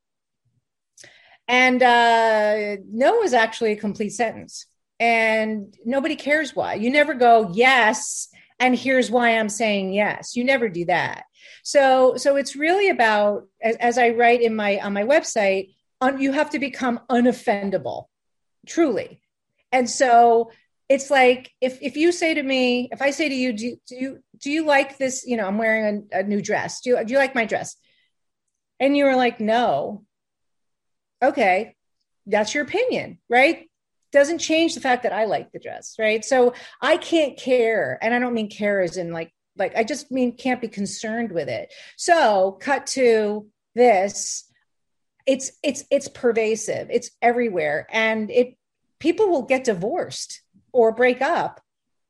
And 1.48 1.82
uh, 1.82 2.78
no 2.92 3.24
is 3.24 3.34
actually 3.34 3.74
a 3.74 3.78
complete 3.78 4.10
sentence. 4.10 4.66
And 5.00 5.76
nobody 5.86 6.16
cares 6.16 6.56
why. 6.56 6.74
You 6.74 6.90
never 6.90 7.14
go, 7.14 7.52
yes, 7.54 8.30
and 8.60 8.76
here's 8.76 9.12
why 9.12 9.38
I'm 9.38 9.50
saying 9.50 9.94
yes. 9.94 10.36
You 10.36 10.44
never 10.44 10.70
do 10.70 10.86
that. 10.86 11.26
So 11.64 12.16
so 12.18 12.36
it's 12.36 12.56
really 12.56 12.90
about 12.90 13.48
as, 13.62 13.76
as 13.78 13.98
I 13.98 14.10
write 14.10 14.42
in 14.42 14.56
my 14.56 14.80
on 14.80 14.94
my 14.94 15.04
website, 15.04 15.76
on, 16.02 16.20
you 16.20 16.32
have 16.32 16.50
to 16.52 16.60
become 16.60 17.00
unoffendable 17.10 18.06
truly. 18.68 19.22
And 19.72 19.90
so 19.90 20.52
it's 20.90 21.10
like 21.10 21.52
if 21.60 21.80
if 21.82 21.98
you 21.98 22.12
say 22.12 22.34
to 22.34 22.44
me, 22.44 22.90
if 22.92 23.02
I 23.02 23.12
say 23.12 23.28
to 23.28 23.36
you, 23.36 23.54
do, 23.54 23.78
do 23.88 23.96
you 23.96 24.24
do 24.40 24.52
you 24.52 24.66
like 24.66 24.98
this? 24.98 25.26
You 25.26 25.38
know, 25.38 25.48
I'm 25.48 25.58
wearing 25.58 26.08
a, 26.14 26.20
a 26.20 26.24
new 26.24 26.42
dress. 26.42 26.82
Do 26.82 26.92
you 26.92 27.06
do 27.06 27.14
you 27.14 27.20
like 27.20 27.36
my 27.36 27.46
dress? 27.46 27.76
And 28.80 28.96
you 28.96 29.06
were 29.06 29.16
like, 29.16 29.40
no. 29.40 30.04
Okay, 31.22 31.76
that's 32.28 32.54
your 32.54 32.64
opinion, 32.64 33.18
right? 33.28 33.70
Doesn't 34.12 34.38
change 34.38 34.76
the 34.76 34.82
fact 34.82 35.04
that 35.04 35.12
I 35.12 35.26
like 35.26 35.52
the 35.52 35.60
dress, 35.60 35.96
right? 35.98 36.24
So 36.24 36.54
I 36.80 36.98
can't 36.98 37.38
care, 37.38 37.98
and 38.02 38.14
I 38.14 38.20
don't 38.20 38.36
mean 38.36 38.50
care 38.50 38.82
as 38.82 38.98
in 38.98 39.12
like 39.12 39.34
like 39.58 39.76
I 39.76 39.84
just 39.84 40.12
mean 40.12 40.38
can't 40.38 40.62
be 40.62 40.68
concerned 40.68 41.32
with 41.32 41.50
it. 41.50 41.74
So 41.98 42.58
cut 42.62 42.88
to 42.88 43.48
this 43.76 44.47
it's 45.28 45.52
it's 45.62 45.84
it's 45.92 46.08
pervasive 46.08 46.88
it's 46.90 47.12
everywhere 47.22 47.86
and 47.92 48.32
it 48.32 48.58
people 49.00 49.30
will 49.30 49.44
get 49.44 49.66
divorced 49.66 50.42
or 50.72 50.92
break 50.92 51.22
up 51.22 51.62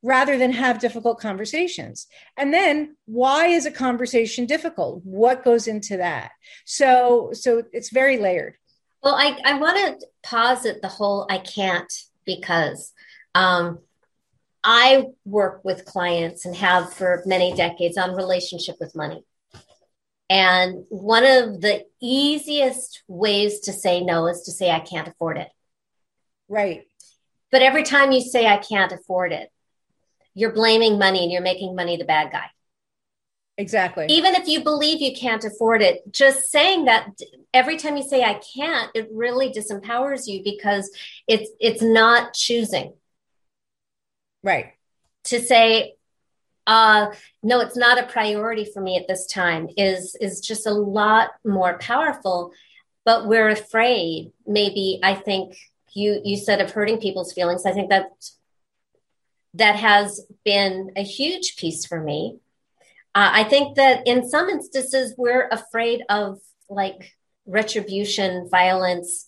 rather 0.04 0.38
than 0.38 0.52
have 0.52 0.80
difficult 0.80 1.20
conversations. 1.20 2.08
And 2.38 2.54
then 2.54 2.96
why 3.06 3.48
is 3.48 3.66
a 3.66 3.72
conversation 3.72 4.46
difficult? 4.46 5.02
What 5.04 5.44
goes 5.44 5.68
into 5.68 5.98
that? 5.98 6.32
So 6.66 7.32
so 7.34 7.64
it's 7.74 7.90
very 7.90 8.18
layered. 8.18 8.56
Well, 9.04 9.16
I, 9.16 9.38
I 9.46 9.60
want 9.60 10.00
to 10.00 10.08
posit 10.24 10.82
the 10.82 10.88
whole 10.88 11.28
I 11.30 11.38
can't 11.40 11.92
because 12.26 12.94
um, 13.36 13.80
I 14.64 15.06
work 15.24 15.64
with 15.64 15.86
clients 15.86 16.46
and 16.46 16.56
have 16.56 16.94
for 16.94 17.24
many 17.26 17.54
decades 17.54 17.98
on 17.98 18.16
relationship 18.16 18.76
with 18.80 18.96
money. 18.96 19.24
And 20.30 20.86
one 20.90 21.26
of 21.26 21.62
the 21.62 21.86
easiest 22.02 23.04
ways 23.08 23.62
to 23.62 23.74
say 23.74 24.02
no 24.02 24.28
is 24.28 24.42
to 24.44 24.52
say, 24.52 24.72
I 24.72 24.80
can't 24.80 25.08
afford 25.08 25.38
it. 25.38 25.50
Right. 26.50 26.88
But 27.52 27.62
every 27.62 27.84
time 27.84 28.12
you 28.12 28.22
say, 28.22 28.46
I 28.46 28.58
can't 28.58 28.92
afford 28.92 29.32
it, 29.32 29.50
you're 30.34 30.52
blaming 30.52 31.00
money 31.00 31.24
and 31.24 31.32
you're 31.32 31.42
making 31.42 31.76
money 31.76 31.98
the 31.98 32.06
bad 32.06 32.32
guy. 32.32 32.46
Exactly. 33.58 34.06
Even 34.10 34.36
if 34.36 34.48
you 34.48 34.64
believe 34.64 35.02
you 35.02 35.16
can't 35.16 35.44
afford 35.44 35.82
it, 35.82 36.12
just 36.12 36.52
saying 36.52 36.86
that 36.86 37.10
every 37.54 37.78
time 37.78 37.98
you 37.98 38.04
say 38.04 38.24
I 38.24 38.40
can't, 38.56 38.92
it 38.94 39.10
really 39.12 39.52
disempowers 39.52 40.28
you 40.28 40.44
because 40.44 40.92
it's 41.28 41.50
it's 41.60 41.82
not 41.82 42.36
choosing. 42.36 42.94
Right. 44.44 44.74
To 45.26 45.42
say 45.42 45.96
uh 46.68 47.08
no, 47.42 47.60
it's 47.62 47.78
not 47.78 47.98
a 47.98 48.08
priority 48.08 48.66
for 48.66 48.82
me 48.82 48.98
at 48.98 49.08
this 49.08 49.26
time 49.26 49.70
is 49.78 50.16
is 50.22 50.42
just 50.42 50.68
a 50.68 50.74
lot 50.74 51.32
more 51.44 51.78
powerful, 51.80 52.52
but 53.06 53.28
we're 53.28 53.50
afraid. 53.50 54.32
Maybe 54.46 55.00
I 55.02 55.16
think 55.16 55.56
you 55.94 56.22
you 56.24 56.38
said 56.38 56.62
of 56.62 56.72
hurting 56.72 57.00
people's 57.00 57.34
feelings 57.34 57.66
i 57.66 57.72
think 57.72 57.90
that 57.90 58.06
that 59.54 59.76
has 59.76 60.22
been 60.46 60.92
a 60.96 61.02
huge 61.02 61.56
piece 61.56 61.86
for 61.86 62.00
me. 62.00 62.38
Uh, 63.16 63.32
i 63.34 63.44
think 63.44 63.76
that 63.76 64.06
in 64.06 64.30
some 64.30 64.50
instances 64.50 65.16
we're 65.18 65.48
afraid 65.52 66.04
of 66.10 66.40
like 66.70 67.16
retribution 67.48 68.48
violence. 68.50 69.28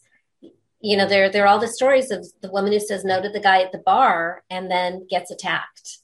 You 0.81 0.98
know 0.98 1.08
there 1.08 1.29
there 1.29 1.46
are 1.46 1.48
all 1.48 1.60
the 1.60 1.67
stories 1.67 2.12
of 2.12 2.25
the 2.41 2.51
woman 2.51 2.72
who 2.72 2.79
says 2.79 3.03
no 3.03 3.22
to 3.22 3.29
the 3.29 3.39
guy 3.39 3.62
at 3.62 3.72
the 3.72 3.79
bar 3.79 4.43
and 4.50 4.69
then 4.69 5.08
gets 5.10 5.31
attacked 5.31 5.99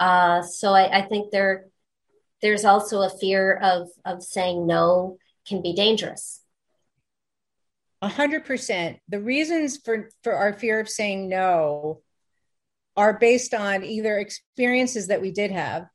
uh, 0.00 0.42
so 0.42 0.72
I, 0.72 0.98
I 0.98 1.02
think 1.02 1.30
there 1.30 1.66
there's 2.42 2.64
also 2.64 3.02
a 3.02 3.10
fear 3.10 3.56
of 3.56 3.88
of 4.04 4.22
saying 4.22 4.66
no 4.66 5.18
can 5.46 5.62
be 5.62 5.74
dangerous 5.74 6.42
a 8.00 8.08
hundred 8.08 8.44
percent. 8.44 8.98
The 9.08 9.20
reasons 9.20 9.78
for 9.78 10.10
for 10.22 10.32
our 10.34 10.52
fear 10.52 10.80
of 10.80 10.88
saying 10.88 11.28
no 11.28 12.00
are 12.96 13.18
based 13.18 13.54
on 13.54 13.84
either 13.84 14.18
experiences 14.18 15.08
that 15.08 15.20
we 15.20 15.30
did 15.30 15.50
have 15.50 15.86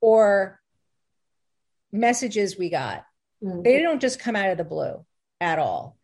or 0.00 0.60
messages 1.92 2.58
we 2.58 2.70
got. 2.70 3.04
Mm-hmm. 3.42 3.62
They 3.62 3.80
don't 3.80 4.00
just 4.00 4.20
come 4.20 4.36
out 4.36 4.50
of 4.50 4.58
the 4.58 4.64
blue 4.64 5.04
at 5.40 5.58
all. 5.58 5.96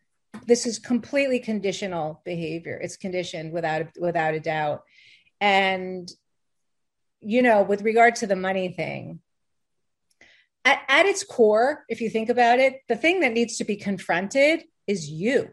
This 0.45 0.65
is 0.65 0.79
completely 0.79 1.39
conditional 1.39 2.21
behavior. 2.25 2.79
It's 2.81 2.97
conditioned 2.97 3.51
without 3.51 3.87
without 3.99 4.33
a 4.33 4.39
doubt. 4.39 4.83
And 5.41 6.09
you 7.25 7.41
know, 7.41 7.63
with 7.63 7.81
regard 7.81 8.15
to 8.17 8.27
the 8.27 8.35
money 8.35 8.69
thing, 8.69 9.19
at, 10.65 10.81
at 10.87 11.05
its 11.05 11.23
core, 11.23 11.83
if 11.89 12.01
you 12.01 12.09
think 12.09 12.29
about 12.29 12.59
it, 12.59 12.81
the 12.87 12.95
thing 12.95 13.19
that 13.21 13.33
needs 13.33 13.57
to 13.57 13.65
be 13.65 13.75
confronted 13.75 14.63
is 14.87 15.09
you 15.09 15.49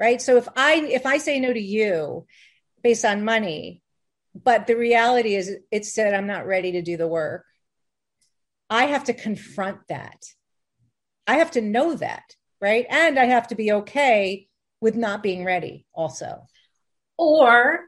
right? 0.00 0.20
So 0.20 0.38
if 0.38 0.48
i 0.56 0.74
if 0.76 1.06
i 1.06 1.18
say 1.18 1.38
no 1.38 1.52
to 1.52 1.60
you 1.60 2.26
based 2.82 3.04
on 3.04 3.24
money 3.24 3.82
but 4.34 4.66
the 4.66 4.76
reality 4.76 5.34
is 5.34 5.54
it 5.70 5.84
said 5.84 6.14
i'm 6.14 6.26
not 6.26 6.46
ready 6.46 6.72
to 6.72 6.82
do 6.82 6.96
the 6.96 7.06
work 7.06 7.44
i 8.70 8.86
have 8.86 9.04
to 9.04 9.12
confront 9.12 9.86
that. 9.88 10.24
I 11.26 11.36
have 11.36 11.52
to 11.52 11.60
know 11.60 11.94
that 11.94 12.34
right? 12.60 12.86
And 12.88 13.18
i 13.18 13.26
have 13.26 13.48
to 13.48 13.54
be 13.54 13.70
okay 13.72 14.48
with 14.80 14.96
not 14.96 15.22
being 15.22 15.44
ready 15.44 15.86
also. 15.94 16.46
Or 17.18 17.80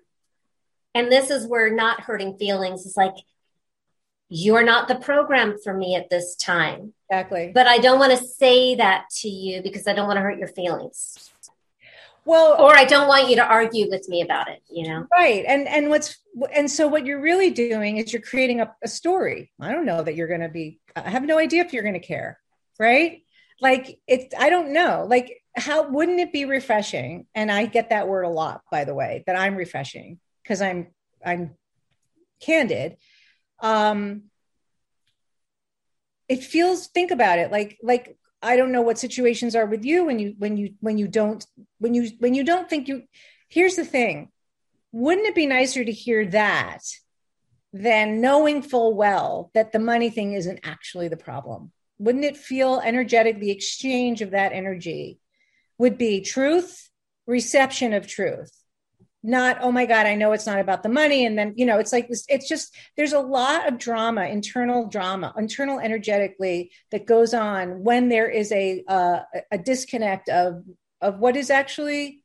and 0.95 1.11
this 1.11 1.31
is 1.31 1.47
where 1.47 1.73
not 1.73 2.03
hurting 2.03 2.37
feelings 2.39 2.87
is 2.87 2.97
like 2.97 3.15
you're 4.35 4.65
not 4.65 4.89
the 4.89 4.95
program 4.95 5.59
for 5.63 5.75
me 5.75 5.95
at 5.95 6.09
this 6.09 6.35
time. 6.37 6.95
Exactly. 7.11 7.53
But 7.55 7.67
i 7.67 7.79
don't 7.79 7.99
want 7.99 8.17
to 8.17 8.25
say 8.25 8.75
that 8.77 9.05
to 9.21 9.29
you 9.29 9.63
because 9.63 9.87
i 9.87 9.93
don't 9.93 10.07
want 10.07 10.17
to 10.17 10.23
hurt 10.23 10.39
your 10.39 10.49
feelings. 10.49 11.31
Well 12.25 12.57
or 12.59 12.75
i 12.75 12.85
don't 12.85 13.09
want 13.09 13.29
you 13.29 13.37
to 13.37 13.45
argue 13.45 13.91
with 13.91 14.09
me 14.09 14.23
about 14.23 14.49
it 14.49 14.63
you 14.71 14.89
know? 14.89 15.07
Right. 15.13 15.45
And 15.47 15.69
and 15.69 15.91
what's 15.91 16.19
and 16.55 16.71
so 16.71 16.89
what 16.89 17.05
you're 17.05 17.21
really 17.21 17.51
doing 17.51 17.99
is 17.99 18.13
you're 18.13 18.23
creating 18.23 18.61
a, 18.61 18.75
a 18.83 18.89
story. 18.89 19.53
I 19.61 19.73
don't 19.73 19.85
know 19.85 20.03
that 20.03 20.15
you're 20.15 20.29
going 20.29 20.41
to 20.41 20.49
be 20.49 20.81
i 20.97 21.11
have 21.11 21.25
no 21.25 21.39
idea 21.39 21.63
if 21.63 21.73
you're 21.73 21.83
going 21.83 22.01
to 22.01 22.01
care 22.01 22.39
right? 22.79 23.23
Like 23.61 24.01
it 24.07 24.33
i 24.39 24.49
don't 24.49 24.73
know. 24.73 25.07
Like 25.09 25.43
how 25.55 25.91
wouldn't 25.91 26.21
it 26.21 26.33
be 26.33 26.47
refreshing? 26.47 27.27
And 27.35 27.53
i 27.53 27.67
get 27.67 27.91
that 27.91 28.09
word 28.09 28.23
a 28.23 28.31
lot 28.31 28.63
by 28.71 28.85
the 28.85 28.95
way 28.95 29.25
that 29.27 29.39
i'm 29.39 29.57
refreshing 29.57 30.19
because 30.43 30.61
i'm 30.61 30.89
i'm 31.25 31.55
candid 32.41 32.97
um 33.61 34.23
it 36.29 36.43
feels 36.43 36.87
think 36.89 37.11
about 37.11 37.39
it 37.39 37.51
like 37.51 37.79
like 37.83 38.17
I 38.45 38.57
don't 38.57 38.73
know 38.73 38.83
what 38.83 38.99
situations 38.99 39.55
are 39.55 39.67
with 39.67 39.85
you 39.85 40.05
when 40.05 40.19
you 40.19 40.35
when 40.37 40.57
you 40.57 40.75
when 40.81 40.99
you 40.99 41.07
don't 41.07 41.47
when 41.79 41.95
you 41.95 42.11
when 42.19 42.35
you 42.35 42.43
don't 42.43 42.69
think 42.69 42.89
you 42.89 43.05
here's 43.49 43.77
the 43.77 43.85
thing 43.85 44.33
wouldn't 44.93 45.27
it 45.27 45.35
be 45.35 45.47
nicer 45.47 45.85
to 45.85 45.93
hear 45.93 46.27
that 46.27 46.83
than 47.73 48.21
knowing 48.21 48.63
full 48.63 48.95
well 48.95 49.51
that 49.55 49.73
the 49.73 49.79
money 49.79 50.11
thing 50.11 50.35
isn't 50.35 50.61
actually 50.63 51.09
the 51.09 51.17
problem? 51.17 51.73
Wouldn't 51.99 52.25
it 52.25 52.37
feel 52.37 52.81
energetic 52.81 53.39
the 53.41 53.51
exchange 53.51 54.21
of 54.21 54.33
that 54.33 54.53
energy 54.53 55.19
would 55.79 55.97
be 55.97 56.21
truth 56.21 56.91
reception 57.27 57.95
of 57.95 58.07
truth 58.07 58.53
not 59.23 59.59
oh 59.61 59.71
my 59.71 59.87
god 59.87 60.07
i 60.07 60.15
know 60.15 60.33
it's 60.33 60.47
not 60.47 60.59
about 60.59 60.83
the 60.83 60.89
money 60.89 61.25
and 61.25 61.39
then 61.39 61.55
you 61.57 61.65
know 61.65 61.79
it's 61.79 61.93
like 61.93 62.09
it's 62.29 62.49
just 62.49 62.75
there's 62.97 63.13
a 63.13 63.21
lot 63.21 63.69
of 63.69 63.79
drama 63.79 64.25
internal 64.25 64.89
drama 64.89 65.33
internal 65.39 65.79
energetically 65.79 66.71
that 66.91 67.07
goes 67.07 67.33
on 67.33 67.85
when 67.85 68.09
there 68.09 68.29
is 68.29 68.51
a 68.51 68.83
uh, 68.89 69.21
a 69.53 69.59
disconnect 69.59 70.29
of 70.29 70.65
of 71.03 71.19
what 71.19 71.37
is 71.37 71.51
actually 71.51 72.23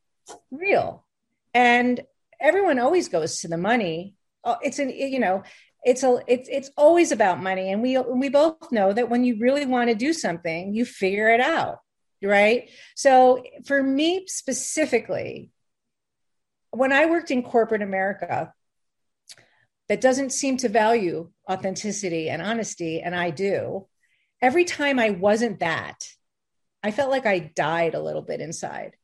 real. 0.52 1.06
And 1.54 2.02
everyone 2.40 2.80
always 2.80 3.10
goes 3.10 3.42
to 3.42 3.48
the 3.48 3.58
money. 3.58 4.16
Oh, 4.44 4.58
it's 4.62 4.80
an 4.80 4.92
you 4.92 5.20
know 5.20 5.44
it's 5.84 6.04
a 6.04 6.22
it's 6.28 6.48
it's 6.50 6.70
always 6.78 7.12
about 7.12 7.42
money. 7.42 7.72
And 7.72 7.82
we 7.82 7.98
we 7.98 8.30
both 8.30 8.72
know 8.72 8.94
that 8.94 9.10
when 9.10 9.26
you 9.26 9.38
really 9.40 9.66
want 9.66 9.90
to 9.90 9.96
do 9.96 10.14
something 10.14 10.74
you 10.74 10.86
figure 10.86 11.30
it 11.30 11.42
out 11.42 11.80
right? 12.24 12.72
So 12.96 13.44
for 13.68 13.84
me 13.84 14.26
specifically 14.26 15.52
when 16.78 16.92
I 16.92 17.06
worked 17.08 17.32
in 17.32 17.44
corporate 17.44 17.82
America, 17.82 18.54
that 19.90 20.02
doesn't 20.02 20.32
seem 20.32 20.58
to 20.58 20.70
value 20.70 21.32
authenticity 21.50 22.30
and 22.30 22.42
honesty, 22.42 23.02
and 23.02 23.16
I 23.16 23.30
do. 23.30 23.88
Every 24.42 24.66
time 24.66 25.00
I 25.00 25.12
wasn't 25.12 25.60
that, 25.60 26.08
I 26.84 26.92
felt 26.92 27.10
like 27.10 27.26
I 27.26 27.40
died 27.40 27.96
a 27.96 28.02
little 28.02 28.22
bit 28.22 28.42
inside 28.42 28.96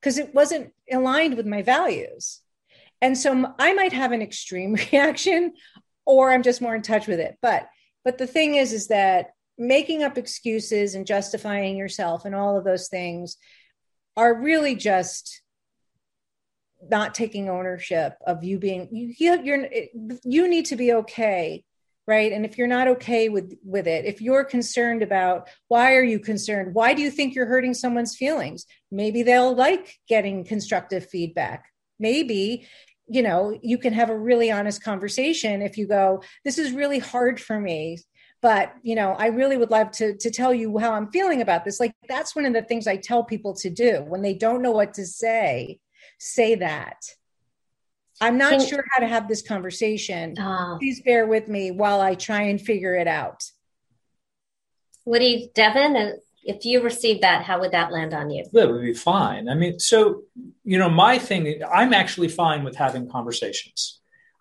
because 0.00 0.18
it 0.18 0.34
wasn't 0.34 0.72
aligned 0.90 1.36
with 1.36 1.46
my 1.46 1.62
values. 1.62 2.40
And 3.00 3.18
so 3.18 3.52
I 3.58 3.74
might 3.74 3.92
have 3.92 4.12
an 4.12 4.22
extreme 4.22 4.74
reaction 4.92 5.54
or 6.06 6.30
I'm 6.30 6.42
just 6.42 6.62
more 6.62 6.74
in 6.74 6.82
touch 6.82 7.06
with 7.06 7.20
it. 7.20 7.36
But 7.42 7.68
but 8.04 8.18
the 8.18 8.26
thing 8.26 8.54
is 8.54 8.72
is 8.72 8.88
that 8.88 9.30
making 9.58 10.02
up 10.02 10.18
excuses 10.18 10.94
and 10.94 11.06
justifying 11.06 11.76
yourself 11.76 12.24
and 12.24 12.34
all 12.34 12.56
of 12.56 12.64
those 12.64 12.88
things 12.88 13.36
are 14.16 14.40
really 14.40 14.74
just 14.74 15.41
not 16.90 17.14
taking 17.14 17.48
ownership 17.48 18.14
of 18.26 18.42
you 18.42 18.58
being 18.58 18.88
you 18.90 19.42
you're 19.42 19.68
you 20.24 20.48
need 20.48 20.66
to 20.66 20.76
be 20.76 20.92
okay 20.92 21.64
right? 22.06 22.32
And 22.32 22.44
if 22.44 22.58
you're 22.58 22.66
not 22.66 22.88
okay 22.88 23.28
with 23.28 23.54
with 23.64 23.86
it 23.86 24.04
if 24.04 24.20
you're 24.20 24.44
concerned 24.44 25.02
about 25.02 25.48
why 25.68 25.94
are 25.94 26.02
you 26.02 26.18
concerned? 26.18 26.74
Why 26.74 26.94
do 26.94 27.02
you 27.02 27.10
think 27.10 27.34
you're 27.34 27.46
hurting 27.46 27.74
someone's 27.74 28.16
feelings? 28.16 28.66
Maybe 28.90 29.22
they'll 29.22 29.54
like 29.54 29.98
getting 30.08 30.44
constructive 30.44 31.08
feedback. 31.08 31.66
Maybe 31.98 32.66
you 33.08 33.22
know 33.22 33.58
you 33.62 33.78
can 33.78 33.92
have 33.92 34.10
a 34.10 34.18
really 34.18 34.50
honest 34.50 34.82
conversation 34.82 35.60
if 35.60 35.76
you 35.76 35.88
go 35.88 36.22
this 36.44 36.56
is 36.56 36.72
really 36.72 37.00
hard 37.00 37.40
for 37.40 37.58
me 37.58 37.98
but 38.40 38.72
you 38.82 38.94
know 38.94 39.10
i 39.18 39.26
really 39.26 39.56
would 39.56 39.72
love 39.72 39.90
to 39.90 40.16
to 40.16 40.30
tell 40.30 40.54
you 40.54 40.78
how 40.78 40.92
i'm 40.92 41.10
feeling 41.10 41.42
about 41.42 41.64
this. 41.64 41.80
Like 41.80 41.94
that's 42.08 42.34
one 42.36 42.46
of 42.46 42.52
the 42.52 42.62
things 42.62 42.86
i 42.86 42.96
tell 42.96 43.24
people 43.24 43.54
to 43.56 43.70
do 43.70 44.04
when 44.06 44.22
they 44.22 44.34
don't 44.34 44.62
know 44.62 44.70
what 44.70 44.94
to 44.94 45.04
say 45.04 45.80
say 46.22 46.54
that. 46.56 47.04
I'm 48.20 48.38
not 48.38 48.52
Can, 48.52 48.66
sure 48.66 48.84
how 48.92 49.00
to 49.00 49.08
have 49.08 49.26
this 49.26 49.42
conversation. 49.42 50.38
Uh, 50.38 50.78
Please 50.78 51.02
bear 51.02 51.26
with 51.26 51.48
me 51.48 51.72
while 51.72 52.00
I 52.00 52.14
try 52.14 52.42
and 52.42 52.60
figure 52.60 52.94
it 52.94 53.08
out. 53.08 53.42
What 55.04 55.18
do 55.18 55.24
you, 55.24 55.48
Devin? 55.54 55.96
Uh, 55.96 56.12
if 56.44 56.64
you 56.64 56.82
received 56.82 57.22
that, 57.22 57.42
how 57.42 57.60
would 57.60 57.72
that 57.72 57.90
land 57.90 58.14
on 58.14 58.30
you? 58.30 58.44
That 58.52 58.70
would 58.70 58.82
be 58.82 58.94
fine. 58.94 59.48
I 59.48 59.54
mean, 59.54 59.80
so, 59.80 60.22
you 60.64 60.78
know, 60.78 60.88
my 60.88 61.18
thing, 61.18 61.62
I'm 61.72 61.92
actually 61.92 62.28
fine 62.28 62.62
with 62.62 62.76
having 62.76 63.08
conversations. 63.08 64.00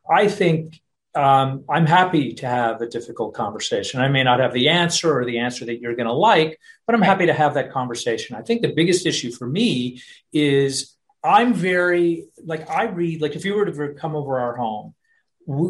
I 0.09 0.27
think 0.27 0.79
um, 1.15 1.63
I'm 1.69 1.85
happy 1.85 2.33
to 2.33 2.47
have 2.47 2.81
a 2.81 2.87
difficult 2.87 3.33
conversation. 3.33 4.01
I 4.01 4.07
may 4.07 4.23
not 4.23 4.39
have 4.39 4.53
the 4.53 4.69
answer 4.69 5.15
or 5.17 5.25
the 5.25 5.39
answer 5.39 5.65
that 5.65 5.79
you're 5.79 5.95
going 5.95 6.07
to 6.07 6.13
like, 6.13 6.59
but 6.85 6.95
I'm 6.95 7.01
happy 7.01 7.25
to 7.25 7.33
have 7.33 7.55
that 7.55 7.71
conversation. 7.71 8.35
I 8.35 8.41
think 8.41 8.61
the 8.61 8.73
biggest 8.73 9.05
issue 9.05 9.31
for 9.31 9.47
me 9.47 10.01
is 10.31 10.95
I'm 11.23 11.53
very 11.53 12.25
like 12.43 12.69
I 12.69 12.85
read 12.85 13.21
like 13.21 13.35
if 13.35 13.45
you 13.45 13.55
were 13.55 13.65
to 13.65 13.93
come 13.93 14.15
over 14.15 14.39
our 14.39 14.55
home, 14.55 14.95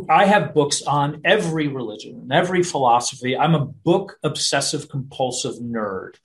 I 0.10 0.26
have 0.26 0.54
books 0.54 0.82
on 0.82 1.22
every 1.26 1.68
religion 1.68 2.16
and 2.16 2.32
every 2.32 2.64
philosophy. 2.64 3.38
I'm 3.38 3.56
a 3.56 3.66
book 3.66 4.18
obsessive 4.24 4.90
compulsive 4.90 5.56
nerd. 5.56 6.16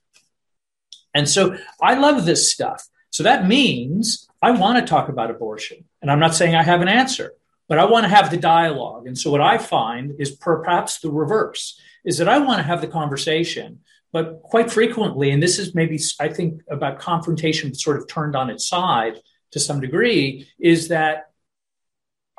And 1.14 1.28
so 1.28 1.56
I 1.80 1.94
love 1.94 2.26
this 2.26 2.52
stuff. 2.52 2.86
So 3.10 3.22
that 3.22 3.46
means 3.46 4.28
I 4.42 4.50
want 4.50 4.78
to 4.78 4.88
talk 4.88 5.08
about 5.08 5.30
abortion. 5.30 5.84
And 6.02 6.10
I'm 6.10 6.20
not 6.20 6.34
saying 6.34 6.54
I 6.54 6.62
have 6.62 6.82
an 6.82 6.88
answer, 6.88 7.32
but 7.68 7.78
I 7.78 7.86
want 7.86 8.04
to 8.04 8.10
have 8.10 8.30
the 8.30 8.36
dialogue. 8.36 9.06
And 9.06 9.16
so 9.16 9.30
what 9.30 9.40
I 9.40 9.58
find 9.58 10.20
is 10.20 10.30
perhaps 10.32 11.00
the 11.00 11.10
reverse 11.10 11.80
is 12.04 12.18
that 12.18 12.28
I 12.28 12.38
want 12.38 12.58
to 12.58 12.62
have 12.64 12.80
the 12.80 12.86
conversation 12.86 13.80
but 14.12 14.42
quite 14.42 14.70
frequently, 14.70 15.30
and 15.30 15.42
this 15.42 15.58
is 15.58 15.74
maybe, 15.74 15.98
I 16.20 16.28
think, 16.28 16.62
about 16.70 16.98
confrontation 16.98 17.74
sort 17.74 17.98
of 17.98 18.08
turned 18.08 18.36
on 18.36 18.50
its 18.50 18.68
side 18.68 19.20
to 19.52 19.60
some 19.60 19.80
degree, 19.80 20.48
is 20.58 20.88
that 20.88 21.26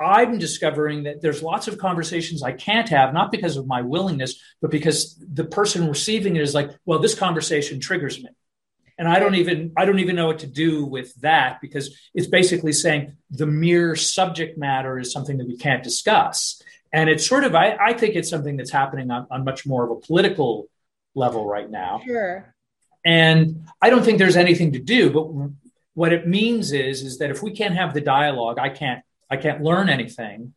I'm 0.00 0.38
discovering 0.38 1.04
that 1.04 1.20
there's 1.20 1.42
lots 1.42 1.66
of 1.66 1.78
conversations 1.78 2.42
I 2.42 2.52
can't 2.52 2.88
have, 2.88 3.12
not 3.12 3.32
because 3.32 3.56
of 3.56 3.66
my 3.66 3.82
willingness, 3.82 4.40
but 4.60 4.70
because 4.70 5.16
the 5.16 5.44
person 5.44 5.88
receiving 5.88 6.36
it 6.36 6.42
is 6.42 6.54
like, 6.54 6.70
well, 6.84 7.00
this 7.00 7.16
conversation 7.16 7.80
triggers 7.80 8.22
me. 8.22 8.30
And 8.96 9.08
I 9.08 9.20
don't 9.20 9.36
even 9.36 9.72
I 9.76 9.84
don't 9.84 10.00
even 10.00 10.16
know 10.16 10.26
what 10.26 10.40
to 10.40 10.48
do 10.48 10.84
with 10.84 11.14
that 11.20 11.60
because 11.60 11.96
it's 12.14 12.26
basically 12.26 12.72
saying 12.72 13.16
the 13.30 13.46
mere 13.46 13.94
subject 13.94 14.58
matter 14.58 14.98
is 14.98 15.12
something 15.12 15.38
that 15.38 15.46
we 15.46 15.56
can't 15.56 15.84
discuss. 15.84 16.60
And 16.92 17.08
it's 17.08 17.24
sort 17.24 17.44
of 17.44 17.54
I, 17.54 17.76
I 17.80 17.92
think 17.92 18.16
it's 18.16 18.28
something 18.28 18.56
that's 18.56 18.72
happening 18.72 19.12
on, 19.12 19.28
on 19.30 19.44
much 19.44 19.66
more 19.66 19.84
of 19.84 19.90
a 19.92 20.00
political 20.00 20.68
level 21.14 21.46
right 21.46 21.70
now. 21.70 22.00
Sure. 22.04 22.54
And 23.04 23.66
I 23.80 23.90
don't 23.90 24.04
think 24.04 24.18
there's 24.18 24.36
anything 24.36 24.72
to 24.72 24.78
do, 24.78 25.10
but 25.10 25.50
what 25.94 26.12
it 26.12 26.28
means 26.28 26.72
is 26.72 27.02
is 27.02 27.18
that 27.18 27.30
if 27.30 27.42
we 27.42 27.52
can't 27.52 27.74
have 27.74 27.94
the 27.94 28.00
dialogue, 28.00 28.58
I 28.58 28.68
can't 28.68 29.02
I 29.30 29.36
can't 29.36 29.62
learn 29.62 29.88
anything 29.88 30.54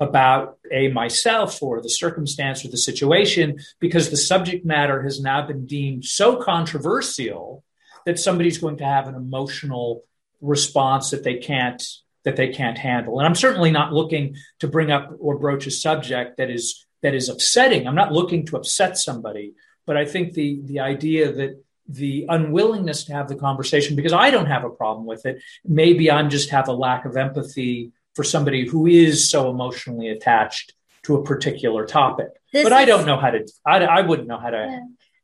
about 0.00 0.58
a 0.70 0.88
myself 0.88 1.62
or 1.62 1.80
the 1.80 1.88
circumstance 1.88 2.64
or 2.64 2.68
the 2.68 2.76
situation 2.76 3.58
because 3.80 4.10
the 4.10 4.16
subject 4.16 4.64
matter 4.64 5.02
has 5.02 5.20
now 5.20 5.46
been 5.46 5.66
deemed 5.66 6.04
so 6.04 6.36
controversial 6.36 7.64
that 8.06 8.18
somebody's 8.18 8.58
going 8.58 8.76
to 8.78 8.84
have 8.84 9.08
an 9.08 9.14
emotional 9.14 10.04
response 10.40 11.10
that 11.10 11.24
they 11.24 11.36
can't 11.36 11.82
that 12.24 12.36
they 12.36 12.48
can't 12.48 12.78
handle. 12.78 13.18
And 13.18 13.26
I'm 13.26 13.34
certainly 13.34 13.70
not 13.70 13.92
looking 13.92 14.36
to 14.60 14.68
bring 14.68 14.90
up 14.90 15.12
or 15.18 15.38
broach 15.38 15.66
a 15.66 15.70
subject 15.70 16.36
that 16.36 16.50
is 16.50 16.86
that 17.02 17.14
is 17.14 17.28
upsetting. 17.28 17.86
I'm 17.86 17.94
not 17.94 18.12
looking 18.12 18.44
to 18.46 18.56
upset 18.56 18.98
somebody, 18.98 19.54
but 19.86 19.96
I 19.96 20.04
think 20.04 20.34
the 20.34 20.60
the 20.64 20.80
idea 20.80 21.32
that 21.32 21.62
the 21.88 22.26
unwillingness 22.28 23.04
to 23.04 23.14
have 23.14 23.28
the 23.28 23.34
conversation 23.34 23.96
because 23.96 24.12
I 24.12 24.30
don't 24.30 24.46
have 24.46 24.64
a 24.64 24.70
problem 24.70 25.06
with 25.06 25.24
it. 25.24 25.42
Maybe 25.64 26.10
I'm 26.10 26.28
just 26.28 26.50
have 26.50 26.68
a 26.68 26.72
lack 26.72 27.06
of 27.06 27.16
empathy 27.16 27.92
for 28.14 28.24
somebody 28.24 28.66
who 28.66 28.86
is 28.86 29.30
so 29.30 29.50
emotionally 29.50 30.08
attached 30.08 30.74
to 31.04 31.16
a 31.16 31.24
particular 31.24 31.86
topic. 31.86 32.28
This 32.52 32.64
but 32.64 32.72
is, 32.72 32.78
I 32.78 32.84
don't 32.84 33.06
know 33.06 33.16
how 33.16 33.30
to. 33.30 33.46
I, 33.64 33.78
I 33.78 34.00
wouldn't 34.02 34.28
know 34.28 34.38
how 34.38 34.50
to. 34.50 34.56
Yeah. 34.56 34.80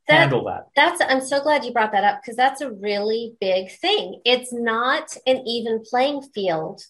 That, 0.07 0.19
handle 0.19 0.45
that. 0.45 0.67
That's 0.75 1.01
I'm 1.01 1.21
so 1.21 1.41
glad 1.41 1.65
you 1.65 1.73
brought 1.73 1.91
that 1.93 2.03
up 2.03 2.21
because 2.21 2.35
that's 2.35 2.61
a 2.61 2.69
really 2.69 3.35
big 3.41 3.71
thing. 3.71 4.21
It's 4.23 4.53
not 4.53 5.17
an 5.25 5.37
even 5.47 5.83
playing 5.83 6.21
field 6.21 6.83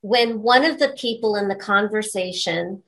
when 0.00 0.42
one 0.42 0.64
of 0.64 0.80
the 0.80 0.88
people 0.88 1.36
in 1.36 1.46
the 1.46 1.54
conversation 1.54 2.82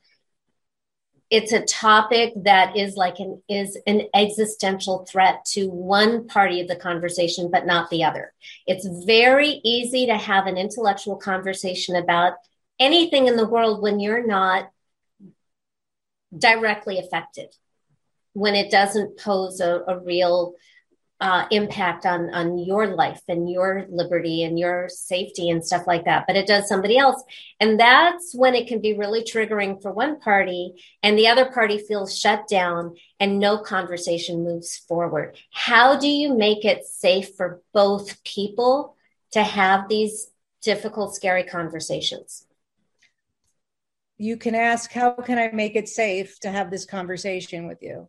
it's 1.30 1.52
a 1.52 1.64
topic 1.64 2.32
that 2.36 2.76
is 2.76 2.96
like 2.96 3.20
an 3.20 3.40
is 3.48 3.78
an 3.86 4.02
existential 4.14 5.06
threat 5.06 5.44
to 5.44 5.68
one 5.68 6.26
party 6.26 6.60
of 6.60 6.68
the 6.68 6.76
conversation 6.76 7.50
but 7.50 7.66
not 7.66 7.88
the 7.90 8.04
other. 8.04 8.32
It's 8.66 8.86
very 9.06 9.60
easy 9.64 10.06
to 10.06 10.16
have 10.16 10.46
an 10.46 10.56
intellectual 10.56 11.16
conversation 11.16 11.94
about 11.94 12.34
anything 12.80 13.28
in 13.28 13.36
the 13.36 13.48
world 13.48 13.80
when 13.80 14.00
you're 14.00 14.26
not 14.26 14.70
directly 16.36 16.98
affected 16.98 17.54
when 18.32 18.54
it 18.54 18.70
doesn't 18.70 19.18
pose 19.18 19.60
a, 19.60 19.82
a 19.88 19.98
real 19.98 20.54
uh, 21.20 21.46
impact 21.50 22.06
on 22.06 22.32
on 22.32 22.58
your 22.58 22.86
life 22.86 23.20
and 23.28 23.50
your 23.50 23.86
liberty 23.90 24.42
and 24.42 24.58
your 24.58 24.88
safety 24.88 25.50
and 25.50 25.64
stuff 25.64 25.86
like 25.86 26.06
that 26.06 26.24
but 26.26 26.36
it 26.36 26.46
does 26.46 26.68
somebody 26.68 26.96
else. 26.96 27.22
And 27.58 27.78
that's 27.78 28.34
when 28.34 28.54
it 28.54 28.68
can 28.68 28.80
be 28.80 28.94
really 28.96 29.22
triggering 29.22 29.82
for 29.82 29.92
one 29.92 30.20
party 30.20 30.72
and 31.02 31.18
the 31.18 31.28
other 31.28 31.46
party 31.46 31.78
feels 31.78 32.16
shut 32.16 32.48
down 32.48 32.96
and 33.18 33.38
no 33.38 33.58
conversation 33.58 34.44
moves 34.44 34.76
forward. 34.76 35.36
How 35.50 35.98
do 35.98 36.08
you 36.08 36.34
make 36.34 36.64
it 36.64 36.86
safe 36.86 37.34
for 37.36 37.60
both 37.72 38.22
people 38.24 38.96
to 39.32 39.42
have 39.42 39.88
these 39.88 40.30
difficult 40.62 41.14
scary 41.14 41.44
conversations? 41.44 42.46
You 44.18 44.36
can 44.36 44.54
ask 44.54 44.92
how 44.92 45.12
can 45.12 45.38
i 45.38 45.50
make 45.50 45.76
it 45.76 45.88
safe 45.88 46.38
to 46.40 46.50
have 46.50 46.70
this 46.70 46.84
conversation 46.84 47.66
with 47.66 47.82
you 47.82 48.08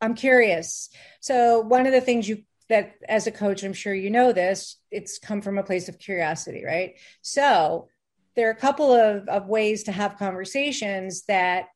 I'm 0.00 0.14
curious. 0.14 0.90
So 1.20 1.60
one 1.60 1.86
of 1.86 1.92
the 1.92 2.00
things 2.00 2.28
you 2.28 2.44
that 2.68 2.96
as 3.08 3.26
a 3.26 3.32
coach, 3.32 3.62
I'm 3.62 3.72
sure 3.72 3.94
you 3.94 4.10
know 4.10 4.32
this, 4.32 4.76
it's 4.90 5.18
come 5.18 5.40
from 5.40 5.58
a 5.58 5.62
place 5.62 5.88
of 5.88 5.98
curiosity, 5.98 6.64
right? 6.64 6.96
So 7.22 7.88
there 8.36 8.48
are 8.48 8.52
a 8.52 8.56
couple 8.56 8.92
of, 8.92 9.26
of 9.26 9.46
ways 9.46 9.84
to 9.84 9.92
have 9.92 10.18
conversations 10.18 11.22
that 11.24 11.66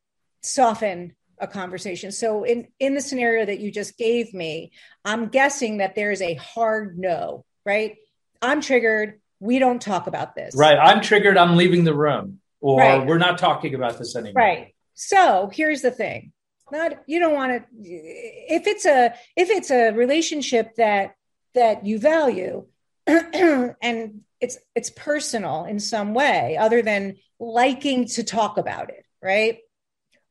soften 0.42 1.14
a 1.38 1.46
conversation. 1.46 2.12
So 2.12 2.44
in 2.44 2.68
in 2.78 2.94
the 2.94 3.00
scenario 3.00 3.44
that 3.44 3.58
you 3.58 3.72
just 3.72 3.96
gave 3.98 4.32
me, 4.32 4.72
I'm 5.04 5.28
guessing 5.28 5.78
that 5.78 5.94
there 5.94 6.12
is 6.12 6.22
a 6.22 6.34
hard 6.34 6.98
no, 6.98 7.44
right? 7.64 7.96
I'm 8.40 8.60
triggered. 8.60 9.20
We 9.40 9.58
don't 9.58 9.82
talk 9.82 10.06
about 10.06 10.34
this. 10.34 10.54
Right. 10.54 10.78
I'm 10.78 11.00
triggered. 11.00 11.36
I'm 11.36 11.56
leaving 11.56 11.84
the 11.84 11.94
room, 11.94 12.40
or 12.60 12.78
right. 12.78 13.06
we're 13.06 13.18
not 13.18 13.38
talking 13.38 13.74
about 13.74 13.98
this 13.98 14.14
anymore. 14.14 14.40
Right. 14.40 14.74
So 14.94 15.50
here's 15.52 15.82
the 15.82 15.90
thing 15.90 16.32
not 16.70 16.92
you 17.06 17.18
don't 17.18 17.34
want 17.34 17.52
to 17.52 17.64
if 17.82 18.66
it's 18.66 18.86
a 18.86 19.14
if 19.36 19.50
it's 19.50 19.70
a 19.70 19.90
relationship 19.92 20.74
that 20.76 21.14
that 21.54 21.84
you 21.84 21.98
value 21.98 22.66
and 23.06 24.20
it's 24.40 24.58
it's 24.74 24.90
personal 24.90 25.64
in 25.64 25.78
some 25.78 26.14
way 26.14 26.56
other 26.56 26.82
than 26.82 27.16
liking 27.38 28.06
to 28.06 28.22
talk 28.22 28.58
about 28.58 28.90
it 28.90 29.04
right? 29.22 29.58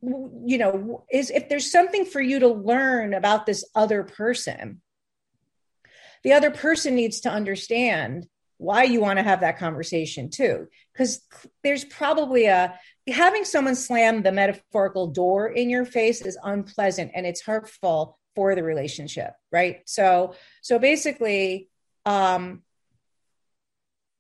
You 0.01 0.57
know 0.57 1.05
is 1.11 1.29
if 1.29 1.47
there's 1.47 1.71
something 1.71 2.05
for 2.05 2.21
you 2.21 2.39
to 2.39 2.47
learn 2.47 3.13
about 3.13 3.45
this 3.45 3.63
other 3.75 4.03
person 4.03 4.81
the 6.23 6.33
other 6.33 6.51
person 6.51 6.95
needs 6.95 7.21
to 7.21 7.29
understand 7.29 8.27
why 8.61 8.83
you 8.83 9.01
want 9.01 9.17
to 9.17 9.23
have 9.23 9.39
that 9.39 9.57
conversation 9.57 10.29
too. 10.29 10.67
Because 10.93 11.21
there's 11.63 11.83
probably 11.83 12.45
a 12.45 12.79
having 13.07 13.43
someone 13.43 13.73
slam 13.75 14.21
the 14.21 14.31
metaphorical 14.31 15.07
door 15.07 15.47
in 15.47 15.67
your 15.67 15.83
face 15.83 16.21
is 16.21 16.37
unpleasant 16.43 17.11
and 17.15 17.25
it's 17.25 17.41
hurtful 17.41 18.19
for 18.35 18.53
the 18.53 18.63
relationship 18.63 19.33
right? 19.51 19.81
So 19.85 20.35
so 20.61 20.77
basically 20.77 21.69
um 22.05 22.61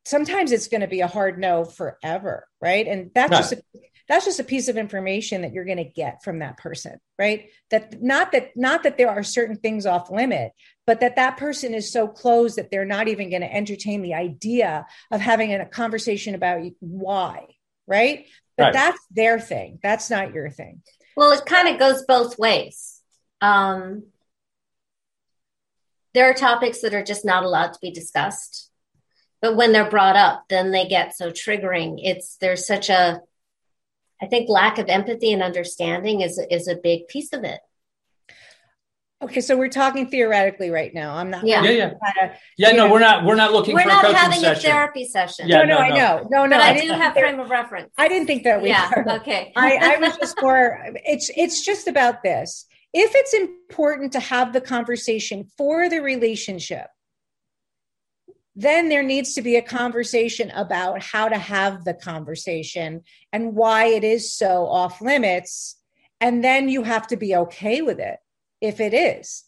sometimes 0.05 0.51
it's 0.51 0.67
going 0.67 0.81
to 0.81 0.87
be 0.87 1.01
a 1.01 1.07
hard 1.07 1.37
no 1.37 1.63
forever 1.63 2.47
right? 2.59 2.87
And 2.87 3.11
that's 3.13 3.37
just 3.37 3.53
a, 3.53 3.61
that's 4.09 4.25
just 4.25 4.39
a 4.39 4.43
piece 4.43 4.67
of 4.67 4.75
information 4.75 5.43
that 5.43 5.53
you're 5.53 5.65
going 5.65 5.77
to 5.77 5.83
get 5.83 6.23
from 6.23 6.39
that 6.39 6.57
person 6.57 6.99
right? 7.19 7.49
That 7.69 8.01
not 8.01 8.31
that 8.31 8.57
not 8.57 8.81
that 8.83 8.97
there 8.97 9.11
are 9.11 9.21
certain 9.21 9.57
things 9.57 9.85
off 9.85 10.09
limit 10.09 10.53
but 10.87 10.99
that 10.99 11.15
that 11.15 11.37
person 11.37 11.73
is 11.73 11.91
so 11.91 12.07
closed 12.07 12.57
that 12.57 12.71
they're 12.71 12.85
not 12.85 13.07
even 13.07 13.29
going 13.29 13.41
to 13.41 13.53
entertain 13.53 14.01
the 14.01 14.13
idea 14.13 14.85
of 15.11 15.21
having 15.21 15.53
a 15.53 15.65
conversation 15.65 16.35
about 16.35 16.61
why 16.79 17.45
right 17.87 18.25
but 18.61 18.65
right. 18.65 18.73
that's 18.73 18.99
their 19.09 19.39
thing. 19.39 19.79
That's 19.81 20.11
not 20.11 20.33
your 20.33 20.51
thing. 20.51 20.83
Well, 21.15 21.31
it 21.31 21.45
kind 21.47 21.67
of 21.67 21.79
goes 21.79 22.05
both 22.07 22.37
ways. 22.37 23.01
Um, 23.41 24.03
there 26.13 26.29
are 26.29 26.33
topics 26.35 26.81
that 26.81 26.93
are 26.93 27.03
just 27.03 27.25
not 27.25 27.43
allowed 27.43 27.73
to 27.73 27.79
be 27.81 27.89
discussed. 27.89 28.69
But 29.41 29.55
when 29.55 29.71
they're 29.71 29.89
brought 29.89 30.15
up, 30.15 30.43
then 30.47 30.69
they 30.69 30.87
get 30.87 31.15
so 31.15 31.31
triggering. 31.31 31.95
It's 32.03 32.37
there's 32.37 32.67
such 32.67 32.89
a 32.89 33.21
I 34.21 34.27
think 34.27 34.47
lack 34.47 34.77
of 34.77 34.87
empathy 34.87 35.33
and 35.33 35.41
understanding 35.41 36.21
is 36.21 36.39
is 36.51 36.67
a 36.67 36.75
big 36.75 37.07
piece 37.07 37.33
of 37.33 37.43
it. 37.43 37.59
Okay, 39.23 39.41
so 39.41 39.55
we're 39.55 39.69
talking 39.69 40.07
theoretically 40.07 40.71
right 40.71 40.91
now. 40.93 41.15
I'm 41.15 41.29
not. 41.29 41.45
Yeah, 41.45 41.63
yeah, 41.63 41.69
yeah. 41.71 41.89
To, 41.89 42.35
yeah 42.57 42.71
no, 42.71 42.87
know, 42.87 42.91
we're 42.91 42.99
not. 42.99 43.23
We're 43.23 43.35
not 43.35 43.51
looking. 43.51 43.75
We're 43.75 43.85
not 43.85 44.03
having 44.15 44.39
session. 44.39 44.71
a 44.71 44.73
therapy 44.73 45.07
session. 45.07 45.47
Yeah, 45.47 45.59
no, 45.59 45.65
no, 45.65 45.73
no, 45.75 45.77
I 45.77 45.89
know. 45.89 46.27
No, 46.31 46.45
no. 46.47 46.57
But 46.57 46.65
I, 46.65 46.69
I 46.71 46.81
do 46.81 46.87
have 46.87 47.13
frame 47.13 47.39
of 47.39 47.49
reference. 47.51 47.91
I 47.99 48.07
didn't 48.07 48.25
think 48.25 48.43
that 48.43 48.63
we. 48.63 48.69
Yeah. 48.69 48.89
Were. 48.95 49.11
Okay. 49.17 49.53
I, 49.55 49.95
I 49.95 49.97
was 49.97 50.17
just 50.17 50.41
more. 50.41 50.79
It's 51.05 51.29
it's 51.35 51.63
just 51.63 51.87
about 51.87 52.23
this. 52.23 52.65
If 52.93 53.11
it's 53.13 53.33
important 53.33 54.13
to 54.13 54.19
have 54.19 54.53
the 54.53 54.61
conversation 54.61 55.45
for 55.55 55.87
the 55.87 55.99
relationship, 55.99 56.87
then 58.55 58.89
there 58.89 59.03
needs 59.03 59.35
to 59.35 59.43
be 59.43 59.55
a 59.55 59.61
conversation 59.61 60.49
about 60.49 61.03
how 61.03 61.29
to 61.29 61.37
have 61.37 61.83
the 61.83 61.93
conversation 61.93 63.01
and 63.31 63.55
why 63.55 63.85
it 63.85 64.03
is 64.03 64.33
so 64.33 64.65
off 64.65 64.99
limits. 64.99 65.77
And 66.19 66.43
then 66.43 66.69
you 66.69 66.83
have 66.83 67.07
to 67.07 67.17
be 67.17 67.35
okay 67.35 67.81
with 67.81 67.99
it 67.99 68.17
if 68.61 68.79
it 68.79 68.93
is 68.93 69.43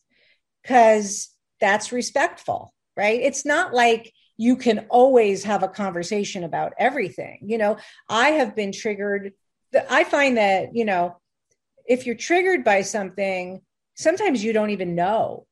because 0.61 1.29
that's 1.59 1.91
respectful, 1.91 2.73
right? 2.97 3.19
It's 3.21 3.45
not 3.45 3.73
like 3.73 4.11
you 4.37 4.55
can 4.55 4.87
always 4.89 5.43
have 5.43 5.63
a 5.63 5.67
conversation 5.67 6.43
about 6.43 6.73
everything. 6.77 7.39
You 7.43 7.57
know, 7.57 7.77
I 8.09 8.31
have 8.31 8.55
been 8.55 8.71
triggered. 8.71 9.33
I 9.89 10.03
find 10.03 10.37
that, 10.37 10.75
you 10.75 10.85
know, 10.85 11.17
if 11.85 12.05
you're 12.05 12.15
triggered 12.15 12.63
by 12.63 12.81
something, 12.81 13.61
sometimes 13.95 14.43
you 14.43 14.53
don't 14.53 14.71
even 14.71 14.95
know 14.95 15.45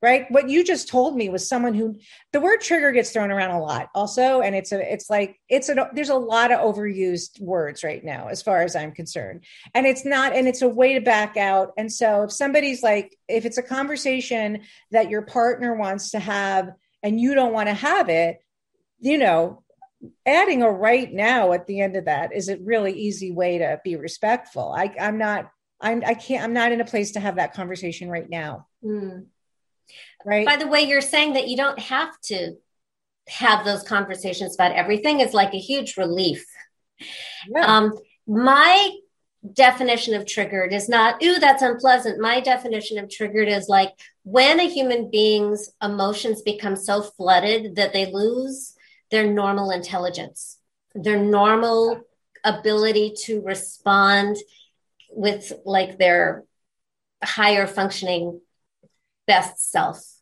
right? 0.00 0.26
What 0.30 0.48
you 0.48 0.64
just 0.64 0.88
told 0.88 1.16
me 1.16 1.28
was 1.28 1.48
someone 1.48 1.74
who 1.74 1.98
the 2.32 2.40
word 2.40 2.60
trigger 2.60 2.92
gets 2.92 3.10
thrown 3.10 3.30
around 3.30 3.50
a 3.50 3.60
lot 3.60 3.88
also 3.94 4.40
and 4.40 4.54
it's 4.54 4.72
a 4.72 4.92
it's 4.92 5.10
like 5.10 5.38
it's 5.48 5.68
a 5.68 5.90
there's 5.92 6.08
a 6.08 6.14
lot 6.14 6.52
of 6.52 6.60
overused 6.60 7.40
words 7.40 7.82
right 7.82 8.04
now 8.04 8.28
as 8.28 8.42
far 8.42 8.62
as 8.62 8.76
i'm 8.76 8.92
concerned. 8.92 9.44
And 9.74 9.86
it's 9.86 10.04
not 10.04 10.34
and 10.34 10.46
it's 10.46 10.62
a 10.62 10.68
way 10.68 10.94
to 10.94 11.00
back 11.00 11.36
out. 11.36 11.72
And 11.76 11.92
so 11.92 12.24
if 12.24 12.32
somebody's 12.32 12.82
like 12.82 13.16
if 13.28 13.44
it's 13.44 13.58
a 13.58 13.62
conversation 13.62 14.62
that 14.90 15.10
your 15.10 15.22
partner 15.22 15.74
wants 15.74 16.10
to 16.10 16.18
have 16.18 16.70
and 17.02 17.20
you 17.20 17.34
don't 17.34 17.52
want 17.52 17.68
to 17.68 17.74
have 17.74 18.08
it 18.08 18.38
you 19.00 19.18
know 19.18 19.62
adding 20.26 20.62
a 20.62 20.70
right 20.70 21.12
now 21.12 21.52
at 21.52 21.66
the 21.66 21.80
end 21.80 21.96
of 21.96 22.04
that 22.04 22.32
is 22.32 22.48
a 22.48 22.58
really 22.58 22.92
easy 22.92 23.32
way 23.32 23.58
to 23.58 23.80
be 23.82 23.96
respectful. 23.96 24.72
I 24.76 24.94
i'm 25.00 25.18
not 25.18 25.50
i'm 25.80 26.02
i 26.06 26.14
can't 26.14 26.44
i'm 26.44 26.52
not 26.52 26.72
in 26.72 26.80
a 26.80 26.84
place 26.84 27.12
to 27.12 27.20
have 27.20 27.36
that 27.36 27.54
conversation 27.54 28.08
right 28.08 28.28
now. 28.28 28.66
Mm. 28.84 29.26
Right. 30.28 30.44
By 30.44 30.56
the 30.56 30.66
way, 30.66 30.82
you're 30.82 31.00
saying 31.00 31.32
that 31.32 31.48
you 31.48 31.56
don't 31.56 31.78
have 31.78 32.20
to 32.24 32.52
have 33.28 33.64
those 33.64 33.82
conversations 33.82 34.54
about 34.54 34.72
everything 34.72 35.20
is 35.20 35.32
like 35.32 35.54
a 35.54 35.58
huge 35.58 35.96
relief. 35.96 36.44
Yeah. 37.48 37.64
Um, 37.64 37.98
my 38.26 38.90
definition 39.54 40.12
of 40.12 40.26
triggered 40.26 40.74
is 40.74 40.86
not, 40.86 41.22
ooh, 41.22 41.38
that's 41.38 41.62
unpleasant. 41.62 42.20
My 42.20 42.40
definition 42.40 42.98
of 42.98 43.08
triggered 43.08 43.48
is 43.48 43.70
like 43.70 43.94
when 44.24 44.60
a 44.60 44.68
human 44.68 45.10
being's 45.10 45.70
emotions 45.82 46.42
become 46.42 46.76
so 46.76 47.00
flooded 47.00 47.76
that 47.76 47.94
they 47.94 48.12
lose 48.12 48.74
their 49.10 49.26
normal 49.26 49.70
intelligence, 49.70 50.58
their 50.94 51.18
normal 51.18 52.02
ability 52.44 53.14
to 53.24 53.40
respond 53.40 54.36
with 55.10 55.54
like 55.64 55.96
their 55.96 56.44
higher 57.24 57.66
functioning 57.66 58.42
best 59.26 59.70
self. 59.70 60.17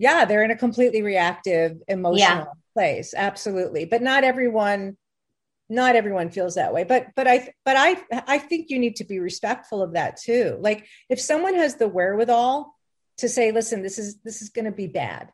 Yeah, 0.00 0.24
they're 0.24 0.42
in 0.42 0.50
a 0.50 0.56
completely 0.56 1.02
reactive 1.02 1.76
emotional 1.86 2.18
yeah. 2.18 2.44
place. 2.74 3.14
Absolutely. 3.16 3.84
But 3.84 4.02
not 4.02 4.24
everyone 4.24 4.96
not 5.72 5.94
everyone 5.94 6.30
feels 6.30 6.56
that 6.56 6.74
way. 6.74 6.82
But 6.82 7.08
but 7.14 7.28
I 7.28 7.52
but 7.64 7.76
I 7.76 7.96
I 8.26 8.38
think 8.38 8.70
you 8.70 8.78
need 8.80 8.96
to 8.96 9.04
be 9.04 9.20
respectful 9.20 9.82
of 9.82 9.92
that 9.92 10.16
too. 10.16 10.58
Like 10.60 10.86
if 11.08 11.20
someone 11.20 11.54
has 11.54 11.76
the 11.76 11.86
wherewithal 11.86 12.74
to 13.18 13.28
say, 13.28 13.52
listen, 13.52 13.82
this 13.82 13.98
is 13.98 14.18
this 14.24 14.42
is 14.42 14.48
going 14.48 14.64
to 14.64 14.72
be 14.72 14.88
bad 14.88 15.30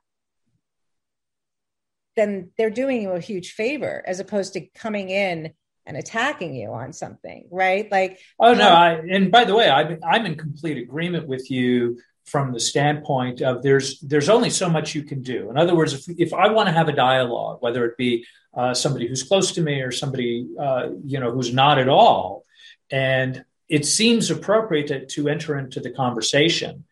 then 2.16 2.50
they're 2.56 2.70
doing 2.70 3.02
you 3.02 3.10
a 3.10 3.20
huge 3.20 3.52
favor 3.52 4.02
as 4.06 4.20
opposed 4.20 4.54
to 4.54 4.66
coming 4.74 5.10
in 5.10 5.52
and 5.84 5.96
attacking 5.96 6.54
you 6.54 6.72
on 6.72 6.92
something, 6.92 7.46
right? 7.50 7.90
Like, 7.92 8.18
oh 8.40 8.54
no, 8.54 8.68
um, 8.68 8.76
I, 8.76 8.90
and 8.94 9.30
by 9.30 9.44
the 9.44 9.54
way, 9.54 9.70
I'm 9.70 10.00
I'm 10.02 10.26
in 10.26 10.34
complete 10.34 10.78
agreement 10.78 11.28
with 11.28 11.50
you 11.50 12.00
from 12.26 12.52
the 12.52 12.60
standpoint 12.60 13.40
of 13.40 13.62
there's 13.62 14.00
there's 14.00 14.28
only 14.28 14.50
so 14.50 14.68
much 14.68 14.94
you 14.94 15.02
can 15.02 15.22
do. 15.22 15.50
In 15.50 15.56
other 15.56 15.74
words, 15.74 15.94
if 15.94 16.08
if 16.18 16.32
I 16.34 16.48
want 16.48 16.68
to 16.68 16.72
have 16.72 16.88
a 16.88 16.92
dialogue, 16.92 17.58
whether 17.60 17.84
it 17.84 17.96
be 17.96 18.26
uh, 18.54 18.74
somebody 18.74 19.06
who's 19.06 19.22
close 19.22 19.52
to 19.52 19.60
me 19.60 19.80
or 19.80 19.92
somebody 19.92 20.48
uh, 20.58 20.88
you 21.04 21.20
know 21.20 21.30
who's 21.30 21.52
not 21.52 21.78
at 21.78 21.88
all, 21.88 22.44
and 22.90 23.44
it 23.68 23.84
seems 23.84 24.30
appropriate 24.30 24.88
to, 24.88 25.06
to 25.06 25.28
enter 25.28 25.58
into 25.58 25.80
the 25.80 25.90
conversation. 25.90 26.84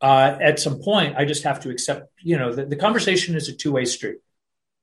Uh, 0.00 0.36
at 0.40 0.58
some 0.58 0.80
point, 0.80 1.14
I 1.16 1.24
just 1.24 1.44
have 1.44 1.60
to 1.60 1.70
accept, 1.70 2.10
you 2.20 2.36
know, 2.36 2.52
the, 2.52 2.64
the 2.64 2.76
conversation 2.76 3.36
is 3.36 3.48
a 3.48 3.52
two 3.52 3.72
way 3.72 3.84
street, 3.84 4.18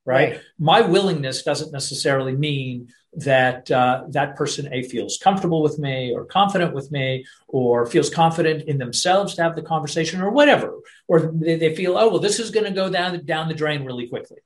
right? 0.10 0.32
right? 0.32 0.42
My 0.58 0.82
willingness 0.82 1.44
doesn't 1.44 1.72
necessarily 1.72 2.36
mean 2.36 2.90
that 3.14 3.70
uh, 3.72 4.04
that 4.10 4.36
person 4.36 4.72
a 4.72 4.84
feels 4.84 5.18
comfortable 5.18 5.64
with 5.64 5.80
me 5.80 6.14
or 6.14 6.26
confident 6.26 6.74
with 6.74 6.92
me 6.92 7.26
or 7.48 7.86
feels 7.86 8.10
confident 8.10 8.68
in 8.68 8.78
themselves 8.78 9.36
to 9.36 9.44
have 9.44 9.56
the 9.56 9.64
conversation 9.64 10.22
or 10.22 10.30
whatever 10.30 10.80
or 11.08 11.32
they, 11.34 11.56
they 11.56 11.76
feel 11.76 11.98
oh 11.98 12.10
well 12.10 12.20
this 12.20 12.40
is 12.40 12.52
going 12.52 12.66
to 12.66 12.72
go 12.72 12.88
down 12.88 13.26
down 13.26 13.48
the 13.48 13.54
drain 13.56 13.84
really 13.84 14.08
quickly 14.08 14.38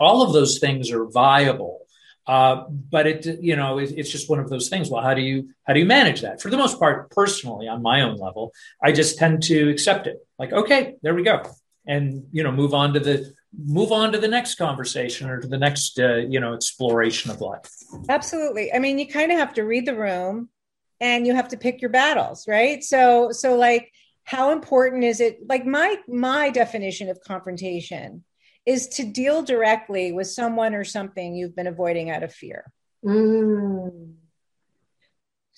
all 0.00 0.22
of 0.22 0.32
those 0.32 0.58
things 0.58 0.90
are 0.90 1.04
viable 1.04 1.86
uh, 2.26 2.64
but 2.68 3.06
it 3.06 3.40
you 3.40 3.54
know 3.54 3.78
it, 3.78 3.92
it's 3.96 4.10
just 4.10 4.28
one 4.28 4.40
of 4.40 4.50
those 4.50 4.68
things 4.68 4.90
well 4.90 5.02
how 5.02 5.14
do 5.14 5.22
you 5.22 5.50
how 5.64 5.72
do 5.72 5.78
you 5.78 5.86
manage 5.86 6.22
that 6.22 6.42
for 6.42 6.50
the 6.50 6.56
most 6.56 6.80
part 6.80 7.08
personally 7.12 7.68
on 7.68 7.82
my 7.82 8.00
own 8.00 8.16
level 8.16 8.52
i 8.82 8.90
just 8.90 9.16
tend 9.16 9.44
to 9.44 9.70
accept 9.70 10.08
it 10.08 10.16
like 10.40 10.52
okay 10.52 10.96
there 11.02 11.14
we 11.14 11.22
go 11.22 11.40
and 11.86 12.26
you 12.32 12.42
know 12.42 12.50
move 12.50 12.74
on 12.74 12.94
to 12.94 13.00
the 13.00 13.32
move 13.56 13.92
on 13.92 14.12
to 14.12 14.18
the 14.18 14.28
next 14.28 14.56
conversation 14.56 15.28
or 15.28 15.40
to 15.40 15.48
the 15.48 15.58
next 15.58 15.98
uh, 15.98 16.16
you 16.16 16.40
know 16.40 16.54
exploration 16.54 17.30
of 17.30 17.40
life. 17.40 17.68
Absolutely. 18.08 18.72
I 18.72 18.78
mean 18.78 18.98
you 18.98 19.06
kind 19.06 19.32
of 19.32 19.38
have 19.38 19.54
to 19.54 19.62
read 19.62 19.86
the 19.86 19.96
room 19.96 20.48
and 21.00 21.26
you 21.26 21.34
have 21.34 21.48
to 21.48 21.56
pick 21.56 21.80
your 21.80 21.90
battles 21.90 22.46
right? 22.48 22.82
So 22.82 23.30
so 23.32 23.56
like 23.56 23.92
how 24.24 24.52
important 24.52 25.04
is 25.04 25.20
it 25.20 25.38
like 25.48 25.66
my 25.66 25.96
my 26.06 26.50
definition 26.50 27.08
of 27.08 27.20
confrontation 27.26 28.24
is 28.66 28.88
to 28.88 29.04
deal 29.04 29.42
directly 29.42 30.12
with 30.12 30.28
someone 30.28 30.74
or 30.74 30.84
something 30.84 31.34
you've 31.34 31.56
been 31.56 31.66
avoiding 31.66 32.10
out 32.10 32.22
of 32.22 32.32
fear. 32.32 32.70
Mm. 33.04 34.14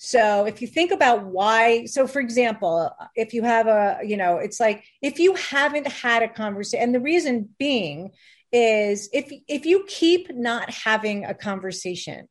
So 0.05 0.43
if 0.43 0.61
you 0.61 0.67
think 0.67 0.91
about 0.91 1.23
why, 1.27 1.85
so 1.85 2.07
for 2.07 2.19
example, 2.19 2.93
if 3.15 3.33
you 3.33 3.41
have 3.43 3.67
a, 3.67 3.99
you 4.03 4.17
know, 4.17 4.35
it's 4.35 4.59
like 4.59 4.83
if 5.01 5.17
you 5.17 5.33
haven't 5.35 5.87
had 5.87 6.21
a 6.21 6.27
conversation, 6.27 6.83
and 6.83 6.93
the 6.93 6.99
reason 6.99 7.47
being 7.57 8.11
is 8.51 9.07
if 9.13 9.31
if 9.47 9.65
you 9.65 9.85
keep 9.87 10.29
not 10.35 10.69
having 10.69 11.23
a 11.23 11.33
conversation 11.33 12.27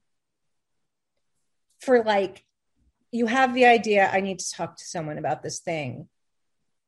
for 1.80 2.04
like 2.04 2.44
you 3.10 3.24
have 3.24 3.54
the 3.54 3.64
idea 3.64 4.06
I 4.12 4.20
need 4.20 4.40
to 4.40 4.52
talk 4.52 4.76
to 4.76 4.84
someone 4.84 5.16
about 5.16 5.42
this 5.42 5.60
thing. 5.60 6.08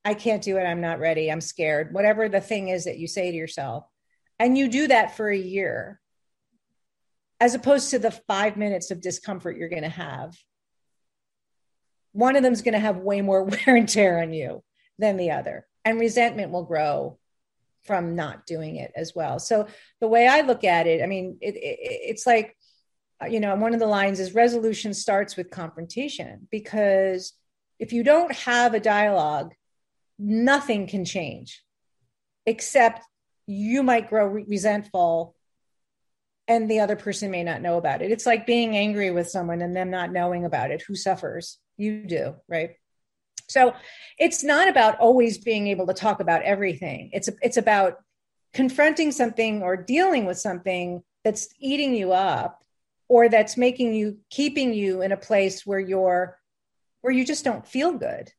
I 0.05 0.13
can't 0.13 0.43
do 0.43 0.59
it. 0.59 0.65
I'm 0.65 0.83
not 0.83 1.01
ready. 1.01 1.33
I'm 1.33 1.41
scared. 1.41 1.95
Whatever 1.95 2.29
the 2.29 2.43
thing 2.43 2.69
is 2.69 2.85
that 2.85 2.99
you 2.99 3.09
say 3.09 3.31
to 3.31 3.37
yourself. 3.39 3.87
And 4.39 4.59
you 4.59 4.69
do 4.69 4.87
that 4.89 5.17
for 5.17 5.31
a 5.31 5.39
year, 5.39 5.99
as 7.41 7.55
opposed 7.55 7.89
to 7.93 7.99
the 7.99 8.11
five 8.11 8.59
minutes 8.59 8.91
of 8.91 9.01
discomfort 9.01 9.57
you're 9.57 9.71
going 9.71 9.83
to 9.83 9.89
have 9.89 10.37
one 12.15 12.37
of 12.37 12.43
them 12.43 12.53
is 12.53 12.63
going 12.63 12.75
to 12.75 12.79
have 12.79 12.97
way 12.97 13.21
more 13.21 13.43
wear 13.67 13.77
and 13.77 13.89
tear 13.89 14.23
on 14.23 14.33
you 14.33 14.63
than 14.99 15.19
the 15.19 15.33
other. 15.33 15.67
And 15.85 16.01
resentment 16.01 16.53
will 16.53 16.65
grow 16.65 17.19
from 17.83 18.17
not 18.17 18.47
doing 18.47 18.77
it 18.77 18.93
as 18.97 19.15
well. 19.15 19.39
So 19.39 19.67
the 20.01 20.09
way 20.09 20.27
I 20.27 20.41
look 20.41 20.65
at 20.65 20.87
it, 20.87 21.03
I 21.03 21.07
mean, 21.07 21.37
it, 21.43 21.55
it, 21.57 21.79
it's 21.81 22.27
like, 22.27 22.57
uh, 23.23 23.27
you 23.27 23.41
know, 23.41 23.55
one 23.57 23.75
of 23.75 23.81
the 23.81 23.87
lines 23.87 24.21
is 24.21 24.35
resolution 24.35 24.95
starts 24.95 25.37
with 25.37 25.51
confrontation 25.51 26.49
because 26.51 27.35
if 27.79 27.93
you 27.93 28.03
don't 28.03 28.33
have 28.33 28.73
a 28.73 28.81
dialogue, 28.81 29.53
nothing 30.19 30.87
can 30.87 31.05
change 31.05 31.63
except 32.47 33.03
you 33.47 33.83
might 33.83 34.09
grow 34.09 34.27
re- 34.27 34.45
resentful 34.49 35.35
and 36.47 36.71
the 36.71 36.81
other 36.81 36.97
person 36.97 37.31
may 37.31 37.43
not 37.43 37.61
know 37.63 37.77
about 37.77 38.03
it. 38.03 38.11
It's 38.11 38.27
like 38.27 38.47
being 38.47 38.77
angry 38.77 39.11
with 39.11 39.29
someone 39.29 39.63
and 39.63 39.75
them 39.75 39.91
not 39.91 40.13
knowing 40.13 40.45
about 40.45 40.71
it. 40.71 40.85
Who 40.87 40.95
suffers? 40.95 41.59
You 41.77 42.05
do, 42.07 42.37
right? 42.49 42.77
So 43.49 43.75
it's 44.19 44.43
not 44.43 44.69
about 44.69 44.99
always 44.99 45.39
being 45.39 45.67
able 45.69 45.87
to 45.87 45.95
talk 45.95 46.21
about 46.21 46.43
everything. 46.43 47.11
It's 47.13 47.29
it's 47.43 47.57
about 47.57 47.99
confronting 48.53 49.13
something 49.13 49.63
or 49.63 49.77
dealing 49.77 50.25
with 50.27 50.39
something 50.39 51.03
that's 51.25 51.49
eating 51.59 51.95
you 51.95 52.13
up 52.13 52.63
or 53.09 53.29
that's 53.29 53.57
making 53.57 53.95
you 53.95 54.19
keeping 54.31 54.73
you 54.73 55.03
in 55.03 55.13
a 55.13 55.17
place 55.17 55.67
where 55.67 55.81
you're 55.81 56.39
where 57.01 57.13
you 57.13 57.25
just 57.25 57.45
don't 57.45 57.67
feel 57.67 57.93
good 57.93 58.33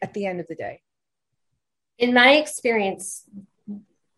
at 0.00 0.14
the 0.14 0.26
end 0.26 0.40
of 0.40 0.46
the 0.46 0.54
day. 0.54 0.82
In 1.98 2.14
my 2.14 2.34
experience, 2.34 3.24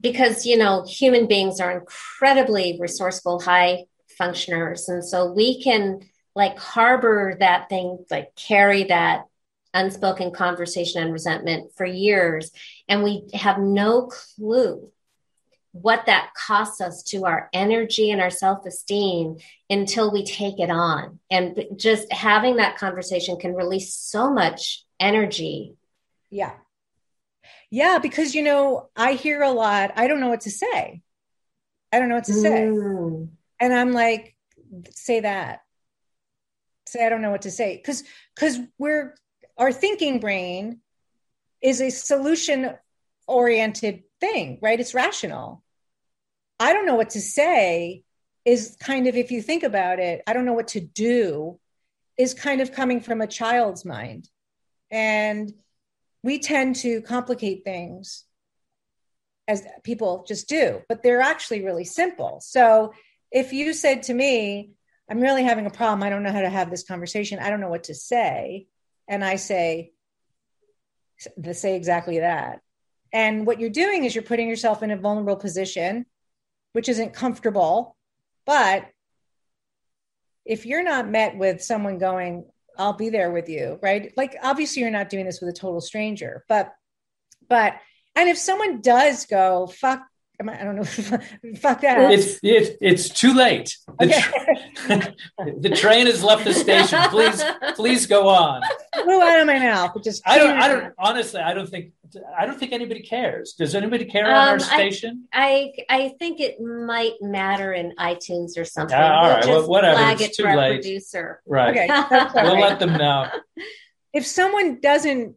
because 0.01 0.45
you 0.45 0.57
know 0.59 0.85
human 0.87 1.27
beings 1.27 1.61
are 1.61 1.79
incredibly 1.79 2.77
resourceful 2.79 3.41
high 3.41 3.85
functioners 4.19 4.88
and 4.88 5.03
so 5.03 5.33
we 5.33 5.62
can 5.62 6.01
like 6.35 6.59
harbor 6.59 7.37
that 7.40 7.68
thing 7.68 8.05
like 8.11 8.35
carry 8.37 8.85
that 8.85 9.25
unspoken 9.75 10.33
conversation 10.33 11.03
and 11.03 11.12
resentment 11.12 11.73
for 11.77 11.87
years 11.87 12.51
and 12.88 13.03
we 13.03 13.27
have 13.33 13.59
no 13.59 14.07
clue 14.07 14.90
what 15.73 16.05
that 16.05 16.31
costs 16.35 16.83
us 16.83 17.03
to 17.03 17.25
our 17.25 17.49
energy 17.55 18.11
and 18.11 18.21
our 18.21 18.29
self-esteem 18.29 19.37
until 19.71 20.12
we 20.12 20.23
take 20.23 20.61
it 20.61 20.68
on 20.68 21.18
and 21.31 21.64
just 21.77 22.12
having 22.12 22.57
that 22.57 22.77
conversation 22.77 23.38
can 23.38 23.55
release 23.55 23.95
so 23.95 24.31
much 24.31 24.85
energy 25.01 25.75
yeah 26.31 26.53
yeah, 27.73 28.01
because 28.01 28.35
you 28.35 28.42
know, 28.42 28.90
I 28.95 29.14
hear 29.14 29.40
a 29.40 29.51
lot, 29.51 29.92
I 29.97 30.07
don't 30.07 30.21
know 30.21 30.29
what 30.29 30.42
to 30.42 30.51
say. 30.51 31.01
I 31.90 31.99
don't 31.99 32.11
know 32.11 32.16
what 32.16 32.25
to 32.25 32.35
say. 32.35 32.64
Mm. 32.64 33.31
And 33.59 33.73
I'm 33.73 33.92
like, 33.92 34.37
say 34.90 35.21
that. 35.21 35.62
Say 36.92 37.07
I 37.07 37.09
don't 37.09 37.22
know 37.22 37.31
what 37.31 37.42
to 37.42 37.50
say. 37.50 37.78
Cause 37.78 38.05
because 38.35 38.59
we're 38.78 39.14
our 39.57 39.72
thinking 39.72 40.20
brain 40.20 40.81
is 41.62 41.81
a 41.81 41.90
solution 41.90 42.70
oriented 43.26 44.02
thing, 44.20 44.59
right? 44.61 44.78
It's 44.78 44.92
rational. 44.92 45.62
I 46.61 46.74
don't 46.74 46.85
know 46.85 46.96
what 46.96 47.11
to 47.11 47.20
say 47.20 48.02
is 48.44 48.76
kind 48.78 49.07
of 49.07 49.16
if 49.16 49.31
you 49.31 49.40
think 49.40 49.62
about 49.62 50.00
it, 50.00 50.22
I 50.26 50.35
don't 50.35 50.44
know 50.44 50.52
what 50.52 50.68
to 50.68 50.81
do 50.81 51.59
is 52.18 52.35
kind 52.35 52.61
of 52.61 52.72
coming 52.72 53.00
from 53.00 53.22
a 53.22 53.26
child's 53.26 53.87
mind. 53.87 54.28
And 54.90 55.50
we 56.22 56.40
tend 56.40 56.76
to 56.76 57.00
complicate 57.00 57.64
things 57.64 58.24
as 59.48 59.66
people 59.83 60.24
just 60.28 60.46
do, 60.46 60.83
but 60.90 61.02
they're 61.02 61.22
actually 61.22 61.64
really 61.64 61.85
simple. 61.85 62.40
So 62.42 62.92
if 63.31 63.55
you 63.55 63.72
said 63.72 64.02
to 64.05 64.14
me, 64.14 64.72
I'm 65.12 65.20
really 65.20 65.42
having 65.44 65.66
a 65.66 65.70
problem, 65.70 66.03
I 66.03 66.09
don't 66.09 66.22
know 66.22 66.33
how 66.33 66.40
to 66.40 66.48
have 66.48 66.70
this 66.70 66.85
conversation, 66.85 67.38
I 67.38 67.51
don't 67.51 67.61
know 67.61 67.68
what 67.68 67.85
to 67.85 67.94
say, 67.94 68.66
and 69.07 69.22
I 69.22 69.37
say, 69.37 69.92
to 71.44 71.53
say 71.53 71.77
exactly 71.77 72.20
that. 72.20 72.62
And 73.12 73.46
what 73.46 73.61
you're 73.61 73.68
doing 73.68 74.05
is 74.05 74.14
you're 74.14 74.25
putting 74.25 74.48
yourself 74.48 74.83
in 74.83 74.90
a 74.90 74.96
vulnerable 74.96 75.37
position, 75.37 76.07
which 76.72 76.88
isn't 76.88 77.12
comfortable. 77.12 77.94
But 78.46 78.87
if 80.46 80.64
you're 80.64 80.83
not 80.83 81.11
met 81.11 81.37
with 81.37 81.62
someone 81.62 81.98
going, 81.98 82.46
I'll 82.79 82.94
be 82.94 83.11
there 83.11 83.31
with 83.31 83.51
you, 83.51 83.79
right? 83.83 84.14
Like 84.16 84.35
obviously 84.42 84.81
you're 84.81 84.90
not 84.90 85.11
doing 85.11 85.27
this 85.27 85.42
with 85.42 85.51
a 85.51 85.59
total 85.61 85.83
stranger, 85.83 86.42
but 86.48 86.72
but 87.51 87.75
and 88.16 88.31
if 88.31 88.38
someone 88.38 88.81
does 88.81 89.27
go, 89.27 89.66
fuck 89.66 90.01
I 90.40 90.64
don't 90.64 90.77
know. 90.77 90.85
Fuck 91.57 91.83
that. 91.83 92.11
It's 92.11 92.38
it's 92.42 92.71
it's 92.81 93.09
too 93.09 93.33
late. 93.33 93.77
The, 94.01 94.07
okay. 94.07 94.23
tra- 94.75 95.55
the 95.61 95.71
train 95.71 96.07
has 96.07 96.23
left 96.25 96.45
the 96.45 96.55
station. 96.55 97.01
Please 97.11 97.45
please 97.75 98.07
go 98.07 98.29
on. 98.29 98.62
Flew 98.95 99.23
out 99.23 99.40
of 99.40 99.47
my 99.47 99.59
mouth. 99.59 99.92
Just 100.03 100.23
I 100.27 100.38
don't 100.38 100.57
I 100.59 100.68
don't 100.68 100.95
honestly 100.99 101.40
I 101.40 101.55
don't 101.55 101.68
think 101.68 101.92
I 102.37 102.47
don't 102.47 102.59
think 102.59 102.73
anybody 102.73 103.01
cares. 103.01 103.53
Does 103.53 103.75
anybody 103.75 104.05
care 104.05 104.27
um, 104.27 104.33
on 104.33 104.49
our 104.49 104.59
station? 104.59 105.29
I, 105.33 105.73
I, 105.88 105.97
I 105.97 106.09
think 106.18 106.40
it 106.40 106.61
might 106.61 107.14
matter 107.21 107.73
in 107.73 107.95
iTunes 107.99 108.59
or 108.59 108.64
something. 108.64 108.97
Uh, 108.97 109.03
all 109.03 109.23
we'll 109.23 109.35
right, 109.35 109.47
well, 109.47 109.68
whatever. 109.68 109.99
Flag 109.99 110.21
it's 110.21 110.38
it 110.38 110.42
too 110.42 110.49
late. 110.49 110.83
Producer. 110.83 111.40
Right. 111.47 111.71
Okay, 111.71 111.87
we'll 112.42 112.61
let 112.61 112.79
them 112.79 112.95
know. 112.95 113.29
If 114.12 114.27
someone 114.27 114.81
doesn't 114.81 115.37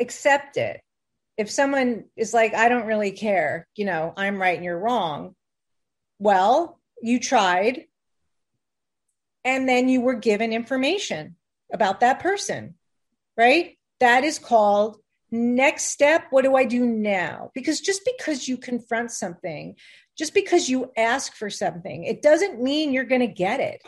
accept 0.00 0.56
it, 0.56 0.80
if 1.38 1.50
someone 1.50 2.04
is 2.16 2.34
like, 2.34 2.52
I 2.52 2.68
don't 2.68 2.86
really 2.86 3.12
care, 3.12 3.68
you 3.76 3.84
know, 3.84 4.12
I'm 4.16 4.42
right 4.42 4.56
and 4.56 4.64
you're 4.64 4.78
wrong. 4.78 5.36
Well, 6.18 6.80
you 7.00 7.20
tried, 7.20 7.84
and 9.44 9.68
then 9.68 9.88
you 9.88 10.00
were 10.00 10.16
given 10.16 10.52
information 10.52 11.36
about 11.72 12.00
that 12.00 12.18
person, 12.18 12.74
right? 13.36 13.78
That 14.00 14.24
is 14.24 14.40
called 14.40 14.98
next 15.30 15.84
step 15.84 16.24
what 16.30 16.42
do 16.42 16.56
i 16.56 16.64
do 16.64 16.86
now 16.86 17.50
because 17.54 17.80
just 17.80 18.00
because 18.04 18.48
you 18.48 18.56
confront 18.56 19.10
something 19.10 19.76
just 20.16 20.32
because 20.32 20.70
you 20.70 20.90
ask 20.96 21.34
for 21.34 21.50
something 21.50 22.04
it 22.04 22.22
doesn't 22.22 22.62
mean 22.62 22.92
you're 22.92 23.04
going 23.04 23.20
to 23.20 23.26
get 23.26 23.60
it 23.60 23.82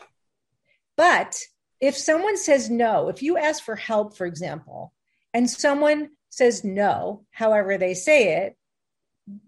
but 0.98 1.40
if 1.80 1.96
someone 1.96 2.36
says 2.36 2.68
no 2.68 3.08
if 3.08 3.22
you 3.22 3.38
ask 3.38 3.64
for 3.64 3.74
help 3.74 4.18
for 4.18 4.26
example 4.26 4.92
and 5.32 5.48
someone 5.48 6.10
says 6.30 6.64
no, 6.64 7.26
however 7.30 7.76
they 7.76 7.94
say 7.94 8.38
it, 8.44 8.56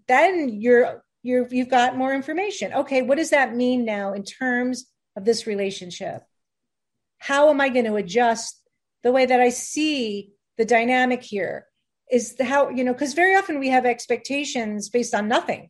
then 0.07 0.49
you're 0.61 1.03
you're 1.23 1.47
you've 1.49 1.69
got 1.69 1.97
more 1.97 2.13
information. 2.13 2.73
Okay, 2.73 3.01
what 3.01 3.17
does 3.17 3.31
that 3.31 3.55
mean 3.55 3.85
now 3.85 4.13
in 4.13 4.23
terms 4.23 4.85
of 5.15 5.25
this 5.25 5.47
relationship? 5.47 6.23
How 7.17 7.49
am 7.49 7.61
I 7.61 7.69
going 7.69 7.85
to 7.85 7.95
adjust 7.95 8.61
the 9.03 9.11
way 9.11 9.25
that 9.25 9.39
I 9.39 9.49
see 9.49 10.31
the 10.57 10.65
dynamic 10.65 11.23
here? 11.23 11.67
Is 12.11 12.35
how, 12.39 12.69
you 12.69 12.83
know, 12.83 12.93
because 12.93 13.13
very 13.13 13.35
often 13.35 13.59
we 13.59 13.69
have 13.69 13.85
expectations 13.85 14.89
based 14.89 15.15
on 15.15 15.27
nothing, 15.27 15.69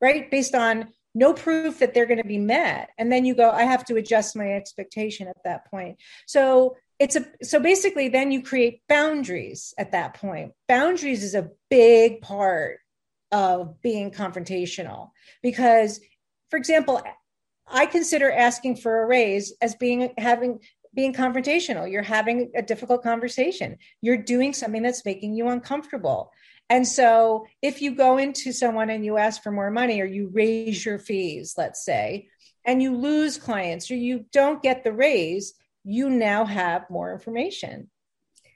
right? 0.00 0.30
Based 0.30 0.54
on 0.54 0.88
no 1.14 1.34
proof 1.34 1.78
that 1.78 1.92
they're 1.92 2.06
going 2.06 2.22
to 2.22 2.26
be 2.26 2.38
met. 2.38 2.90
And 2.98 3.12
then 3.12 3.24
you 3.24 3.34
go, 3.34 3.50
I 3.50 3.64
have 3.64 3.84
to 3.86 3.96
adjust 3.96 4.36
my 4.36 4.52
expectation 4.52 5.28
at 5.28 5.36
that 5.44 5.70
point. 5.70 5.98
So 6.26 6.76
it's 7.00 7.16
a 7.16 7.24
so 7.42 7.58
basically 7.58 8.08
then 8.08 8.30
you 8.30 8.42
create 8.42 8.82
boundaries 8.88 9.74
at 9.78 9.92
that 9.92 10.14
point. 10.14 10.52
Boundaries 10.68 11.24
is 11.24 11.34
a 11.34 11.50
big 11.70 12.20
part 12.20 12.78
of 13.32 13.80
being 13.80 14.10
confrontational 14.10 15.10
because 15.42 16.00
for 16.50 16.56
example 16.56 17.00
i 17.68 17.86
consider 17.86 18.30
asking 18.30 18.74
for 18.74 19.02
a 19.02 19.06
raise 19.06 19.54
as 19.62 19.76
being 19.76 20.12
having 20.18 20.60
being 20.94 21.12
confrontational. 21.12 21.90
You're 21.90 22.02
having 22.02 22.50
a 22.56 22.62
difficult 22.62 23.04
conversation. 23.04 23.78
You're 24.00 24.16
doing 24.16 24.52
something 24.52 24.82
that's 24.82 25.04
making 25.04 25.34
you 25.34 25.48
uncomfortable. 25.48 26.32
And 26.68 26.86
so 26.86 27.46
if 27.62 27.80
you 27.80 27.94
go 27.94 28.18
into 28.18 28.52
someone 28.52 28.90
and 28.90 29.04
you 29.04 29.16
ask 29.16 29.42
for 29.42 29.52
more 29.52 29.70
money 29.70 30.00
or 30.00 30.04
you 30.04 30.30
raise 30.32 30.84
your 30.84 30.98
fees 30.98 31.54
let's 31.56 31.84
say 31.84 32.28
and 32.64 32.82
you 32.82 32.96
lose 32.96 33.38
clients 33.38 33.90
or 33.90 33.94
you 33.94 34.26
don't 34.32 34.62
get 34.62 34.84
the 34.84 34.92
raise 34.92 35.54
you 35.84 36.10
now 36.10 36.44
have 36.44 36.88
more 36.90 37.12
information, 37.12 37.90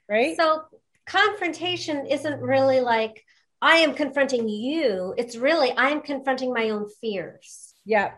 right? 0.09 0.37
So 0.37 0.63
confrontation 1.07 2.07
isn't 2.07 2.41
really 2.41 2.81
like 2.81 3.25
I 3.65 3.77
am 3.77 3.95
confronting 3.95 4.49
you. 4.49 5.15
It's 5.17 5.37
really 5.37 5.73
I'm 5.77 6.03
confronting 6.03 6.53
my 6.53 6.69
own 6.69 6.89
fears. 7.01 7.75
Yeah. 7.85 8.13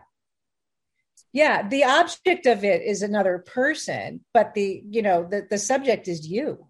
Yeah, 1.31 1.67
the 1.67 1.85
object 1.85 2.45
of 2.45 2.63
it 2.63 2.81
is 2.81 3.01
another 3.01 3.39
person, 3.39 4.25
but 4.33 4.53
the, 4.53 4.81
you 4.89 5.01
know, 5.01 5.27
the 5.29 5.47
the 5.49 5.57
subject 5.57 6.07
is 6.07 6.27
you. 6.27 6.67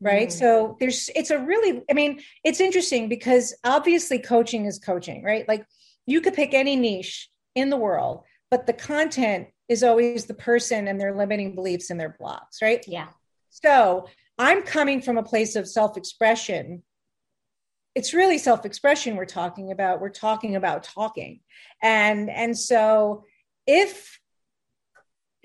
Right? 0.00 0.28
Mm. 0.28 0.32
So 0.32 0.76
there's 0.80 1.10
it's 1.14 1.30
a 1.30 1.38
really 1.38 1.82
I 1.88 1.92
mean, 1.92 2.20
it's 2.42 2.60
interesting 2.60 3.08
because 3.08 3.54
obviously 3.62 4.18
coaching 4.18 4.66
is 4.66 4.78
coaching, 4.78 5.22
right? 5.22 5.46
Like 5.46 5.64
you 6.06 6.20
could 6.20 6.34
pick 6.34 6.54
any 6.54 6.74
niche 6.74 7.28
in 7.54 7.70
the 7.70 7.76
world, 7.76 8.24
but 8.50 8.66
the 8.66 8.72
content 8.72 9.48
is 9.68 9.82
always 9.82 10.26
the 10.26 10.34
person 10.34 10.88
and 10.88 11.00
their 11.00 11.14
limiting 11.14 11.54
beliefs 11.54 11.90
and 11.90 11.98
their 11.98 12.16
blocks, 12.18 12.60
right? 12.60 12.84
Yeah. 12.86 13.08
So 13.50 14.06
I'm 14.38 14.62
coming 14.62 15.00
from 15.00 15.18
a 15.18 15.22
place 15.22 15.56
of 15.56 15.68
self 15.68 15.96
expression. 15.96 16.82
It's 17.94 18.12
really 18.12 18.38
self 18.38 18.64
expression 18.64 19.16
we're 19.16 19.24
talking 19.24 19.70
about. 19.70 20.00
We're 20.00 20.10
talking 20.10 20.56
about 20.56 20.82
talking. 20.82 21.40
And, 21.82 22.28
and 22.28 22.58
so 22.58 23.24
if, 23.66 24.20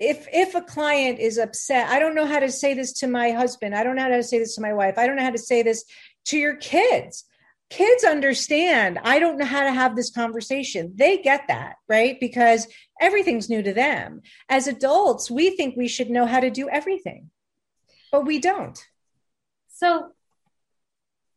if 0.00 0.26
if 0.32 0.54
a 0.54 0.62
client 0.62 1.18
is 1.18 1.36
upset 1.36 1.88
i 1.88 1.98
don't 1.98 2.14
know 2.14 2.26
how 2.26 2.40
to 2.40 2.50
say 2.50 2.72
this 2.74 2.92
to 2.94 3.06
my 3.06 3.32
husband 3.32 3.74
i 3.74 3.84
don't 3.84 3.94
know 3.94 4.02
how 4.02 4.08
to 4.08 4.22
say 4.22 4.38
this 4.38 4.54
to 4.54 4.62
my 4.62 4.72
wife 4.72 4.96
i 4.96 5.06
don't 5.06 5.16
know 5.16 5.22
how 5.22 5.30
to 5.30 5.38
say 5.38 5.62
this 5.62 5.84
to 6.24 6.38
your 6.38 6.56
kids 6.56 7.24
kids 7.68 8.02
understand 8.02 8.98
i 9.04 9.18
don't 9.18 9.36
know 9.36 9.44
how 9.44 9.62
to 9.62 9.72
have 9.72 9.94
this 9.94 10.10
conversation 10.10 10.92
they 10.96 11.18
get 11.18 11.46
that 11.48 11.76
right 11.88 12.18
because 12.18 12.66
everything's 13.00 13.50
new 13.50 13.62
to 13.62 13.72
them. 13.72 14.22
As 14.48 14.66
adults 14.66 15.30
we 15.30 15.56
think 15.56 15.76
we 15.76 15.88
should 15.88 16.10
know 16.10 16.26
how 16.26 16.40
to 16.40 16.50
do 16.50 16.68
everything 16.68 17.30
but 18.10 18.26
we 18.26 18.38
don't. 18.38 18.78
So 19.68 20.12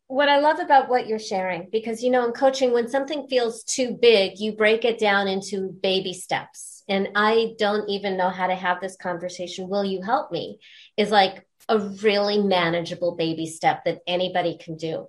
what 0.06 0.28
i 0.28 0.38
love 0.38 0.58
about 0.58 0.90
what 0.90 1.06
you're 1.06 1.18
sharing 1.18 1.66
because 1.72 2.02
you 2.02 2.10
know 2.10 2.26
in 2.26 2.32
coaching 2.32 2.74
when 2.74 2.86
something 2.86 3.26
feels 3.26 3.64
too 3.64 3.96
big 4.02 4.38
you 4.38 4.52
break 4.52 4.84
it 4.84 4.98
down 4.98 5.26
into 5.26 5.72
baby 5.82 6.12
steps. 6.12 6.84
And 6.88 7.08
i 7.14 7.54
don't 7.58 7.88
even 7.88 8.16
know 8.16 8.28
how 8.28 8.46
to 8.46 8.54
have 8.54 8.80
this 8.80 8.96
conversation. 8.96 9.68
Will 9.68 9.84
you 9.84 10.02
help 10.02 10.30
me? 10.30 10.58
Is 10.96 11.10
like 11.10 11.46
a 11.68 11.78
really 11.78 12.42
manageable 12.42 13.16
baby 13.16 13.46
step 13.46 13.84
that 13.86 14.00
anybody 14.06 14.58
can 14.58 14.76
do. 14.76 15.06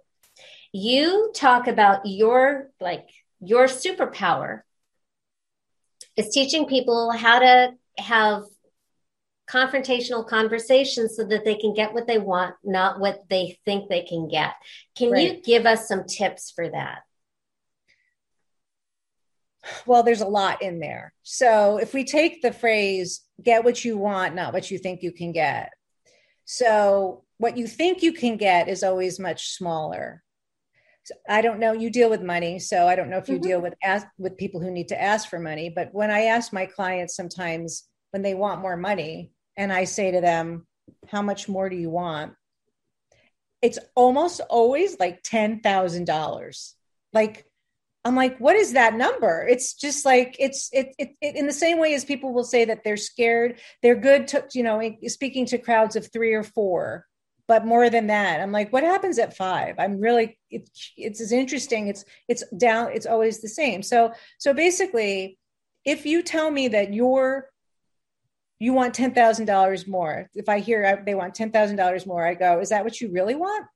You 0.71 1.31
talk 1.35 1.67
about 1.67 2.05
your 2.05 2.71
like 2.79 3.09
your 3.41 3.65
superpower 3.65 4.61
is 6.17 6.29
teaching 6.29 6.65
people 6.65 7.11
how 7.11 7.39
to 7.39 7.73
have 7.97 8.43
confrontational 9.49 10.27
conversations 10.27 11.15
so 11.15 11.23
that 11.23 11.45
they 11.45 11.55
can 11.55 11.73
get 11.73 11.93
what 11.93 12.07
they 12.07 12.17
want 12.17 12.55
not 12.63 12.99
what 12.99 13.23
they 13.29 13.57
think 13.65 13.89
they 13.89 14.01
can 14.01 14.27
get. 14.27 14.53
Can 14.97 15.11
right. 15.11 15.35
you 15.35 15.41
give 15.41 15.65
us 15.65 15.87
some 15.87 16.05
tips 16.05 16.51
for 16.51 16.67
that? 16.69 16.99
Well 19.85 20.03
there's 20.03 20.21
a 20.21 20.27
lot 20.27 20.61
in 20.61 20.79
there. 20.79 21.13
So 21.21 21.77
if 21.77 21.93
we 21.93 22.05
take 22.05 22.41
the 22.41 22.51
phrase 22.53 23.21
get 23.41 23.63
what 23.63 23.85
you 23.85 23.97
want 23.97 24.33
not 24.33 24.53
what 24.53 24.71
you 24.71 24.79
think 24.79 25.03
you 25.03 25.11
can 25.11 25.31
get. 25.31 25.71
So 26.45 27.23
what 27.37 27.57
you 27.57 27.67
think 27.67 28.01
you 28.01 28.13
can 28.13 28.37
get 28.37 28.67
is 28.67 28.83
always 28.83 29.19
much 29.19 29.49
smaller 29.49 30.23
I 31.29 31.41
don't 31.41 31.59
know. 31.59 31.73
You 31.73 31.89
deal 31.89 32.09
with 32.09 32.21
money, 32.21 32.59
so 32.59 32.87
I 32.87 32.95
don't 32.95 33.09
know 33.09 33.17
if 33.17 33.29
you 33.29 33.35
mm-hmm. 33.35 33.47
deal 33.47 33.61
with 33.61 33.73
ask 33.83 34.07
with 34.17 34.37
people 34.37 34.61
who 34.61 34.71
need 34.71 34.89
to 34.89 35.01
ask 35.01 35.29
for 35.29 35.39
money. 35.39 35.69
But 35.69 35.89
when 35.93 36.11
I 36.11 36.23
ask 36.25 36.53
my 36.53 36.65
clients 36.65 37.15
sometimes 37.15 37.83
when 38.11 38.21
they 38.21 38.33
want 38.33 38.61
more 38.61 38.77
money, 38.77 39.31
and 39.57 39.71
I 39.71 39.85
say 39.85 40.11
to 40.11 40.21
them, 40.21 40.67
"How 41.09 41.21
much 41.21 41.47
more 41.47 41.69
do 41.69 41.75
you 41.75 41.89
want?" 41.89 42.33
It's 43.61 43.79
almost 43.95 44.41
always 44.49 44.99
like 44.99 45.23
ten 45.23 45.59
thousand 45.61 46.05
dollars. 46.05 46.75
Like 47.13 47.45
I'm 48.03 48.15
like, 48.15 48.37
what 48.37 48.55
is 48.55 48.73
that 48.73 48.93
number? 48.95 49.47
It's 49.49 49.73
just 49.73 50.05
like 50.05 50.35
it's 50.39 50.69
it, 50.71 50.93
it, 50.99 51.15
it, 51.21 51.35
in 51.35 51.47
the 51.47 51.53
same 51.53 51.79
way 51.79 51.95
as 51.95 52.05
people 52.05 52.33
will 52.33 52.43
say 52.43 52.65
that 52.65 52.83
they're 52.83 52.97
scared. 52.97 53.59
They're 53.81 53.95
good 53.95 54.27
to 54.29 54.45
you 54.53 54.63
know 54.63 54.81
speaking 55.07 55.45
to 55.47 55.57
crowds 55.57 55.95
of 55.95 56.11
three 56.11 56.33
or 56.33 56.43
four 56.43 57.05
but 57.47 57.65
more 57.65 57.89
than 57.89 58.07
that 58.07 58.41
i'm 58.41 58.51
like 58.51 58.71
what 58.73 58.83
happens 58.83 59.19
at 59.19 59.35
five 59.35 59.75
i'm 59.79 59.99
really 59.99 60.37
it, 60.49 60.69
it's 60.97 61.21
as 61.21 61.31
interesting 61.31 61.87
it's 61.87 62.05
it's 62.27 62.43
down 62.57 62.89
it's 62.93 63.05
always 63.05 63.41
the 63.41 63.49
same 63.49 63.81
so 63.81 64.11
so 64.37 64.53
basically 64.53 65.37
if 65.83 66.05
you 66.05 66.21
tell 66.21 66.49
me 66.49 66.67
that 66.69 66.93
you're 66.93 67.49
you 68.59 68.73
want 68.73 68.95
$10,000 68.95 69.87
more. 69.87 70.29
If 70.33 70.49
I 70.49 70.59
hear 70.59 70.85
uh, 70.85 71.03
they 71.05 71.15
want 71.15 71.35
$10,000 71.35 72.07
more, 72.07 72.25
I 72.25 72.35
go, 72.35 72.59
is 72.59 72.69
that 72.69 72.83
what 72.83 72.99
you 73.01 73.11
really 73.11 73.35
want? 73.35 73.67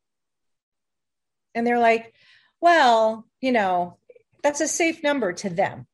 And 1.53 1.65
they're 1.65 1.79
like, 1.79 2.13
well, 2.61 3.25
you 3.41 3.51
know, 3.51 3.97
that's 4.41 4.61
a 4.61 4.67
safe 4.67 5.03
number 5.03 5.33
to 5.33 5.49
them. 5.49 5.85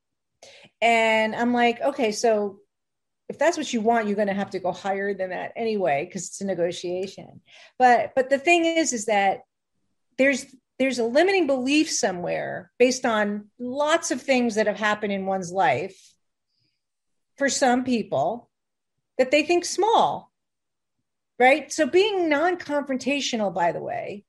And 0.82 1.36
I'm 1.36 1.54
like, 1.54 1.82
okay, 1.82 2.12
so 2.12 2.60
if 3.30 3.40
that's 3.40 3.58
what 3.58 3.72
you 3.74 3.82
want 3.82 4.08
you're 4.08 4.16
going 4.16 4.28
to 4.28 4.34
have 4.34 4.52
to 4.52 4.60
go 4.60 4.72
higher 4.72 5.14
than 5.14 5.32
that 5.32 5.54
anyway 5.56 6.06
because 6.06 6.28
it's 6.28 6.42
a 6.42 6.46
negotiation. 6.46 7.42
But 7.78 8.14
but 8.16 8.30
the 8.30 8.40
thing 8.40 8.66
is 8.66 8.94
is 8.94 9.06
that 9.06 9.42
there's 10.18 10.46
there's 10.78 11.00
a 11.00 11.06
limiting 11.06 11.48
belief 11.48 11.90
somewhere 11.90 12.72
based 12.78 13.06
on 13.06 13.50
lots 13.60 14.12
of 14.12 14.22
things 14.22 14.56
that 14.56 14.68
have 14.68 14.78
happened 14.78 15.14
in 15.14 15.26
one's 15.26 15.52
life 15.52 15.98
for 17.38 17.50
some 17.50 17.84
people 17.84 18.50
that 19.18 19.32
they 19.32 19.44
think 19.44 19.66
small 19.66 20.32
right? 21.40 21.72
So 21.72 21.88
being 21.88 22.30
non-confrontational 22.30 23.54
by 23.54 23.72
the 23.72 23.82
way 23.82 24.26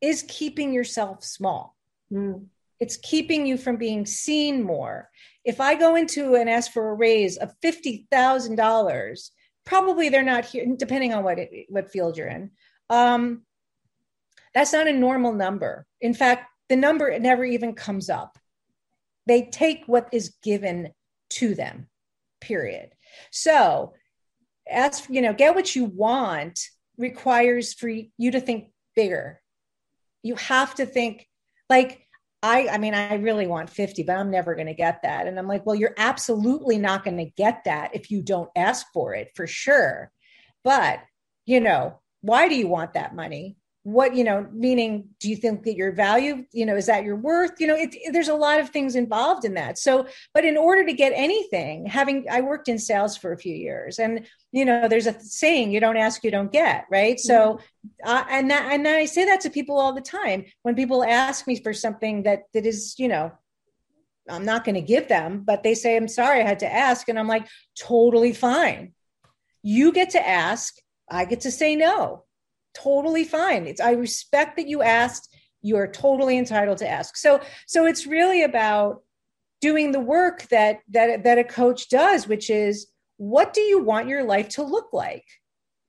is 0.00 0.24
keeping 0.28 0.72
yourself 0.72 1.24
small. 1.24 1.76
Mm. 2.12 2.46
It's 2.80 2.96
keeping 2.96 3.46
you 3.46 3.56
from 3.56 3.76
being 3.76 4.06
seen 4.06 4.62
more 4.62 5.10
if 5.44 5.60
I 5.60 5.74
go 5.74 5.96
into 5.96 6.34
and 6.34 6.50
ask 6.50 6.72
for 6.72 6.90
a 6.90 6.94
raise 6.94 7.36
of 7.36 7.54
$50,000, 7.60 9.30
probably 9.64 10.08
they're 10.08 10.22
not 10.22 10.44
here, 10.44 10.66
depending 10.76 11.14
on 11.14 11.24
what, 11.24 11.38
it, 11.38 11.66
what 11.68 11.90
field 11.90 12.16
you're 12.16 12.28
in. 12.28 12.50
Um, 12.88 13.42
that's 14.54 14.72
not 14.72 14.88
a 14.88 14.92
normal 14.92 15.32
number. 15.32 15.86
In 16.00 16.12
fact, 16.12 16.50
the 16.68 16.76
number 16.76 17.08
it 17.08 17.22
never 17.22 17.44
even 17.44 17.74
comes 17.74 18.10
up. 18.10 18.38
They 19.26 19.42
take 19.42 19.84
what 19.86 20.08
is 20.12 20.34
given 20.42 20.92
to 21.30 21.54
them, 21.54 21.88
period. 22.40 22.90
So, 23.30 23.94
ask, 24.68 25.08
you 25.08 25.22
know, 25.22 25.32
get 25.32 25.54
what 25.54 25.74
you 25.74 25.84
want 25.84 26.60
requires 26.98 27.72
for 27.72 27.88
you 27.88 28.30
to 28.30 28.40
think 28.40 28.70
bigger. 28.94 29.40
You 30.22 30.34
have 30.36 30.74
to 30.76 30.86
think 30.86 31.28
like 31.68 32.06
I, 32.42 32.68
I 32.68 32.78
mean, 32.78 32.94
I 32.94 33.14
really 33.16 33.46
want 33.46 33.68
50, 33.68 34.02
but 34.04 34.16
I'm 34.16 34.30
never 34.30 34.54
going 34.54 34.66
to 34.66 34.74
get 34.74 35.02
that. 35.02 35.26
And 35.26 35.38
I'm 35.38 35.46
like, 35.46 35.66
well, 35.66 35.76
you're 35.76 35.94
absolutely 35.98 36.78
not 36.78 37.04
going 37.04 37.18
to 37.18 37.30
get 37.36 37.64
that 37.64 37.94
if 37.94 38.10
you 38.10 38.22
don't 38.22 38.48
ask 38.56 38.86
for 38.94 39.14
it 39.14 39.30
for 39.34 39.46
sure. 39.46 40.10
But, 40.64 41.00
you 41.44 41.60
know, 41.60 42.00
why 42.22 42.48
do 42.48 42.54
you 42.54 42.66
want 42.66 42.94
that 42.94 43.14
money? 43.14 43.56
What 43.82 44.14
you 44.14 44.24
know 44.24 44.46
meaning 44.52 45.08
do 45.20 45.30
you 45.30 45.36
think 45.36 45.62
that 45.64 45.74
your 45.74 45.90
value 45.90 46.44
you 46.52 46.66
know 46.66 46.76
is 46.76 46.86
that 46.86 47.02
your 47.02 47.16
worth? 47.16 47.58
You 47.58 47.66
know 47.66 47.76
it, 47.76 47.94
it, 47.94 48.12
there's 48.12 48.28
a 48.28 48.34
lot 48.34 48.60
of 48.60 48.68
things 48.68 48.94
involved 48.94 49.46
in 49.46 49.54
that. 49.54 49.78
So 49.78 50.06
but 50.34 50.44
in 50.44 50.58
order 50.58 50.84
to 50.84 50.92
get 50.92 51.12
anything 51.14 51.86
having 51.86 52.26
i 52.30 52.42
worked 52.42 52.68
in 52.68 52.78
sales 52.78 53.16
for 53.16 53.32
a 53.32 53.38
few 53.38 53.54
years 53.54 53.98
and 53.98 54.26
you 54.52 54.66
know 54.66 54.86
there's 54.86 55.06
a 55.06 55.18
saying 55.20 55.72
you 55.72 55.80
don't 55.80 55.96
ask 55.96 56.22
you 56.22 56.30
don't 56.30 56.52
get 56.52 56.84
right? 56.90 57.16
Mm-hmm. 57.16 57.26
so 57.26 57.60
uh, 58.04 58.24
and 58.28 58.50
that 58.50 58.70
and 58.70 58.86
i 58.86 59.06
say 59.06 59.24
that 59.24 59.40
to 59.40 59.50
people 59.50 59.78
all 59.78 59.94
the 59.94 60.00
time. 60.00 60.44
When 60.62 60.74
people 60.74 61.02
ask 61.02 61.46
me 61.46 61.56
for 61.56 61.72
something 61.72 62.24
that 62.24 62.42
that 62.52 62.66
is 62.66 62.94
you 62.98 63.08
know 63.08 63.32
i'm 64.28 64.44
not 64.44 64.64
going 64.64 64.74
to 64.74 64.82
give 64.82 65.08
them 65.08 65.40
but 65.40 65.62
they 65.62 65.74
say 65.74 65.96
i'm 65.96 66.06
sorry 66.06 66.42
i 66.42 66.46
had 66.46 66.58
to 66.58 66.70
ask 66.70 67.08
and 67.08 67.18
i'm 67.18 67.28
like 67.28 67.48
totally 67.78 68.34
fine. 68.34 68.92
You 69.62 69.90
get 69.90 70.10
to 70.10 70.28
ask 70.28 70.74
i 71.10 71.24
get 71.24 71.40
to 71.42 71.50
say 71.50 71.76
no 71.76 72.24
totally 72.74 73.24
fine. 73.24 73.66
It's 73.66 73.80
I 73.80 73.92
respect 73.92 74.56
that 74.56 74.68
you 74.68 74.82
asked. 74.82 75.34
You 75.62 75.76
are 75.76 75.88
totally 75.88 76.38
entitled 76.38 76.78
to 76.78 76.88
ask. 76.88 77.16
So 77.16 77.40
so 77.66 77.86
it's 77.86 78.06
really 78.06 78.42
about 78.42 79.02
doing 79.60 79.92
the 79.92 80.00
work 80.00 80.42
that 80.48 80.80
that 80.90 81.24
that 81.24 81.38
a 81.38 81.44
coach 81.44 81.88
does, 81.88 82.26
which 82.26 82.50
is 82.50 82.86
what 83.16 83.52
do 83.52 83.60
you 83.60 83.82
want 83.82 84.08
your 84.08 84.24
life 84.24 84.48
to 84.50 84.62
look 84.62 84.92
like? 84.92 85.26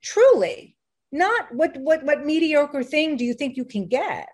Truly. 0.02 0.76
Not 1.10 1.54
what 1.54 1.76
what 1.76 2.04
what 2.04 2.24
mediocre 2.24 2.82
thing 2.82 3.16
do 3.16 3.24
you 3.24 3.34
think 3.34 3.56
you 3.56 3.64
can 3.64 3.86
get? 3.86 4.28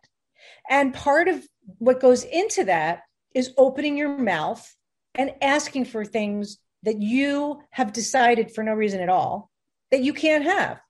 And 0.68 0.94
part 0.94 1.28
of 1.28 1.46
what 1.78 2.00
goes 2.00 2.24
into 2.24 2.64
that 2.64 3.02
is 3.34 3.52
opening 3.56 3.96
your 3.96 4.18
mouth 4.18 4.74
and 5.14 5.34
asking 5.42 5.84
for 5.86 6.04
things 6.04 6.58
that 6.82 7.00
you 7.00 7.60
have 7.70 7.92
decided 7.92 8.52
for 8.52 8.62
no 8.62 8.72
reason 8.72 9.00
at 9.00 9.08
all 9.08 9.50
that 9.90 10.02
you 10.02 10.12
can't 10.12 10.44
have 10.44 10.80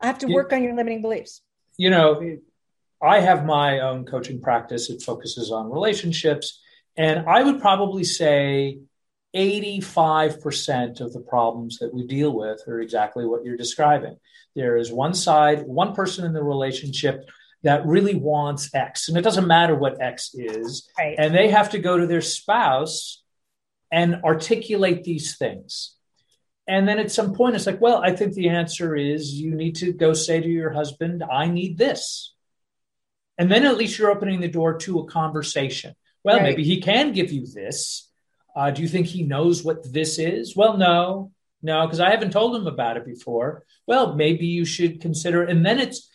I 0.00 0.06
have 0.06 0.18
to 0.18 0.26
work 0.26 0.50
you, 0.50 0.58
on 0.58 0.62
your 0.64 0.74
limiting 0.74 1.02
beliefs. 1.02 1.42
You 1.76 1.90
know, 1.90 2.38
I 3.02 3.20
have 3.20 3.44
my 3.44 3.80
own 3.80 4.04
coaching 4.04 4.40
practice. 4.40 4.90
It 4.90 5.02
focuses 5.02 5.50
on 5.50 5.70
relationships. 5.70 6.60
And 6.96 7.28
I 7.28 7.42
would 7.42 7.60
probably 7.60 8.04
say 8.04 8.78
85% 9.34 11.00
of 11.00 11.12
the 11.12 11.20
problems 11.20 11.78
that 11.78 11.92
we 11.92 12.06
deal 12.06 12.32
with 12.32 12.62
are 12.66 12.80
exactly 12.80 13.26
what 13.26 13.44
you're 13.44 13.56
describing. 13.56 14.16
There 14.54 14.76
is 14.76 14.90
one 14.90 15.12
side, 15.12 15.66
one 15.66 15.94
person 15.94 16.24
in 16.24 16.32
the 16.32 16.42
relationship 16.42 17.28
that 17.62 17.84
really 17.84 18.14
wants 18.14 18.74
X, 18.74 19.08
and 19.08 19.18
it 19.18 19.22
doesn't 19.22 19.46
matter 19.46 19.74
what 19.74 20.00
X 20.00 20.30
is. 20.34 20.88
Right. 20.98 21.16
And 21.18 21.34
they 21.34 21.48
have 21.48 21.70
to 21.70 21.78
go 21.78 21.98
to 21.98 22.06
their 22.06 22.20
spouse 22.20 23.22
and 23.90 24.22
articulate 24.24 25.04
these 25.04 25.36
things. 25.36 25.94
And 26.68 26.88
then 26.88 26.98
at 26.98 27.12
some 27.12 27.34
point, 27.34 27.54
it's 27.54 27.66
like, 27.66 27.80
well, 27.80 28.02
I 28.02 28.14
think 28.14 28.34
the 28.34 28.48
answer 28.48 28.96
is 28.96 29.34
you 29.34 29.54
need 29.54 29.76
to 29.76 29.92
go 29.92 30.12
say 30.12 30.40
to 30.40 30.48
your 30.48 30.70
husband, 30.70 31.22
I 31.22 31.46
need 31.46 31.78
this. 31.78 32.34
And 33.38 33.50
then 33.50 33.64
at 33.64 33.76
least 33.76 33.98
you're 33.98 34.10
opening 34.10 34.40
the 34.40 34.48
door 34.48 34.78
to 34.78 35.00
a 35.00 35.06
conversation. 35.06 35.94
Well, 36.24 36.38
right. 36.38 36.42
maybe 36.42 36.64
he 36.64 36.80
can 36.80 37.12
give 37.12 37.30
you 37.30 37.46
this. 37.46 38.10
Uh, 38.54 38.70
do 38.70 38.82
you 38.82 38.88
think 38.88 39.06
he 39.06 39.22
knows 39.22 39.62
what 39.62 39.92
this 39.92 40.18
is? 40.18 40.56
Well, 40.56 40.76
no, 40.76 41.30
no, 41.62 41.86
because 41.86 42.00
I 42.00 42.10
haven't 42.10 42.32
told 42.32 42.56
him 42.56 42.66
about 42.66 42.96
it 42.96 43.04
before. 43.04 43.64
Well, 43.86 44.14
maybe 44.14 44.46
you 44.46 44.64
should 44.64 45.00
consider. 45.00 45.44
And 45.44 45.64
then 45.64 45.78
it's, 45.78 46.10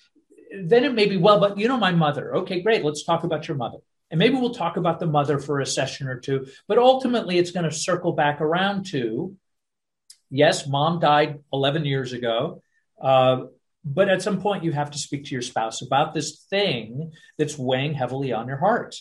then 0.64 0.84
it 0.84 0.94
may 0.94 1.06
be, 1.06 1.18
well, 1.18 1.40
but 1.40 1.58
you 1.58 1.68
know, 1.68 1.78
my 1.78 1.92
mother. 1.92 2.36
Okay, 2.38 2.62
great. 2.62 2.84
Let's 2.84 3.04
talk 3.04 3.24
about 3.24 3.48
your 3.48 3.56
mother. 3.56 3.78
And 4.10 4.20
maybe 4.20 4.36
we'll 4.36 4.54
talk 4.54 4.76
about 4.76 5.00
the 5.00 5.06
mother 5.06 5.40
for 5.40 5.62
a 5.62 5.66
session 5.66 6.10
or 6.10 6.20
two. 6.20 6.48
But 6.68 6.78
ultimately, 6.78 7.38
it's 7.38 7.52
going 7.52 7.64
to 7.64 7.72
circle 7.72 8.12
back 8.12 8.42
around 8.42 8.88
to 8.88 9.38
yes, 10.32 10.68
mom 10.68 11.00
died 11.00 11.40
11 11.54 11.86
years 11.86 12.14
ago. 12.14 12.64
Uh, 13.00 13.46
but 13.84 14.10
at 14.10 14.22
some 14.22 14.42
point, 14.42 14.64
you 14.64 14.72
have 14.72 14.92
to 14.92 14.98
speak 14.98 15.26
to 15.26 15.32
your 15.32 15.42
spouse 15.42 15.82
about 15.82 16.14
this 16.14 16.46
thing 16.50 17.12
that's 17.38 17.58
weighing 17.58 17.94
heavily 17.94 18.32
on 18.32 18.48
your 18.48 18.58
heart. 18.58 18.96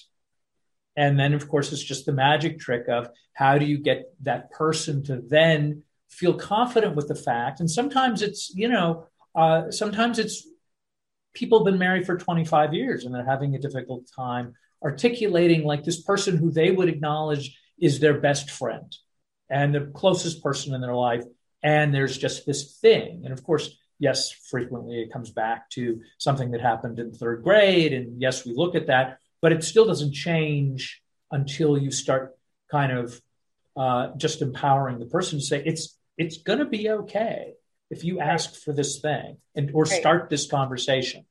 And 0.96 1.18
then, 1.18 1.32
of 1.34 1.48
course, 1.48 1.72
it's 1.72 1.82
just 1.82 2.06
the 2.06 2.12
magic 2.12 2.58
trick 2.58 2.88
of 2.88 3.08
how 3.32 3.58
do 3.58 3.64
you 3.64 3.78
get 3.78 4.12
that 4.22 4.50
person 4.50 5.02
to 5.04 5.20
then 5.20 5.84
feel 6.08 6.34
confident 6.34 6.96
with 6.96 7.08
the 7.08 7.14
fact. 7.14 7.60
And 7.60 7.70
sometimes 7.70 8.22
it's, 8.22 8.52
you 8.54 8.68
know, 8.68 9.06
uh, 9.34 9.70
sometimes 9.70 10.18
it's 10.18 10.46
people 11.32 11.60
have 11.60 11.64
been 11.64 11.78
married 11.78 12.06
for 12.06 12.16
25 12.16 12.74
years 12.74 13.04
and 13.04 13.14
they're 13.14 13.24
having 13.24 13.54
a 13.54 13.60
difficult 13.60 14.08
time 14.14 14.54
articulating 14.82 15.62
like 15.62 15.84
this 15.84 16.02
person 16.02 16.36
who 16.36 16.50
they 16.50 16.70
would 16.70 16.88
acknowledge 16.88 17.56
is 17.78 18.00
their 18.00 18.18
best 18.18 18.50
friend 18.50 18.96
and 19.50 19.74
the 19.74 19.90
closest 19.94 20.42
person 20.42 20.74
in 20.74 20.80
their 20.80 20.94
life. 20.94 21.24
And 21.62 21.92
there's 21.92 22.16
just 22.16 22.46
this 22.46 22.78
thing. 22.78 23.22
And 23.24 23.32
of 23.32 23.44
course, 23.44 23.76
yes, 23.98 24.30
frequently 24.30 25.02
it 25.02 25.12
comes 25.12 25.30
back 25.30 25.68
to 25.70 26.00
something 26.18 26.52
that 26.52 26.60
happened 26.60 26.98
in 26.98 27.12
third 27.12 27.42
grade. 27.42 27.92
And 27.92 28.20
yes, 28.20 28.46
we 28.46 28.54
look 28.54 28.74
at 28.74 28.86
that, 28.86 29.18
but 29.42 29.52
it 29.52 29.64
still 29.64 29.84
doesn't 29.84 30.14
change 30.14 31.02
until 31.30 31.76
you 31.76 31.90
start 31.90 32.36
kind 32.70 32.92
of 32.92 33.20
uh, 33.76 34.08
just 34.16 34.42
empowering 34.42 34.98
the 34.98 35.06
person 35.06 35.38
to 35.38 35.44
say 35.44 35.62
it's 35.64 35.96
it's 36.18 36.38
going 36.38 36.58
to 36.58 36.64
be 36.64 36.90
okay 36.90 37.54
if 37.88 38.04
you 38.04 38.20
ask 38.20 38.56
for 38.56 38.72
this 38.72 39.00
thing 39.00 39.36
and 39.54 39.70
or 39.72 39.84
right. 39.84 40.00
start 40.00 40.28
this 40.28 40.46
conversation 40.50 41.24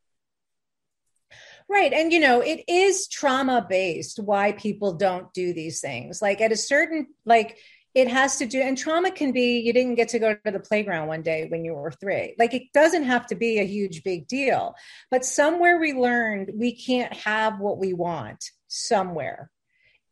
Right. 1.70 1.94
And, 1.94 2.12
you 2.12 2.20
know, 2.20 2.42
it 2.42 2.64
is 2.68 3.08
trauma 3.08 3.64
based 3.70 4.18
why 4.18 4.54
people 4.54 4.94
don't 4.94 5.32
do 5.34 5.54
these 5.54 5.82
things. 5.82 6.20
Like 6.20 6.42
at 6.42 6.52
a 6.52 6.58
certain, 6.58 7.06
like, 7.26 7.60
it 7.96 8.08
has 8.08 8.38
to 8.38 8.46
do 8.46 8.62
and 8.62 8.78
trauma 8.78 9.12
can 9.12 9.32
be 9.32 9.60
you 9.60 9.74
didn't 9.74 9.96
get 9.96 10.10
to 10.10 10.20
go 10.20 10.36
to 10.46 10.52
the 10.52 10.60
playground 10.60 11.08
one 11.08 11.22
day 11.22 11.48
when 11.50 11.66
you 11.66 11.74
were 11.74 11.92
three. 11.92 12.36
Like 12.38 12.54
it 12.54 12.72
doesn't 12.74 13.04
have 13.04 13.28
to 13.28 13.36
be 13.36 13.60
a 13.60 13.66
huge 13.66 14.04
big 14.04 14.28
deal 14.28 14.76
but 15.12 15.26
somewhere 15.26 15.80
we 15.80 15.94
learned 15.94 16.52
we 16.56 16.76
can't 16.76 17.14
have 17.14 17.60
what 17.60 17.78
we 17.78 17.94
want 17.94 18.44
somewhere. 18.68 19.50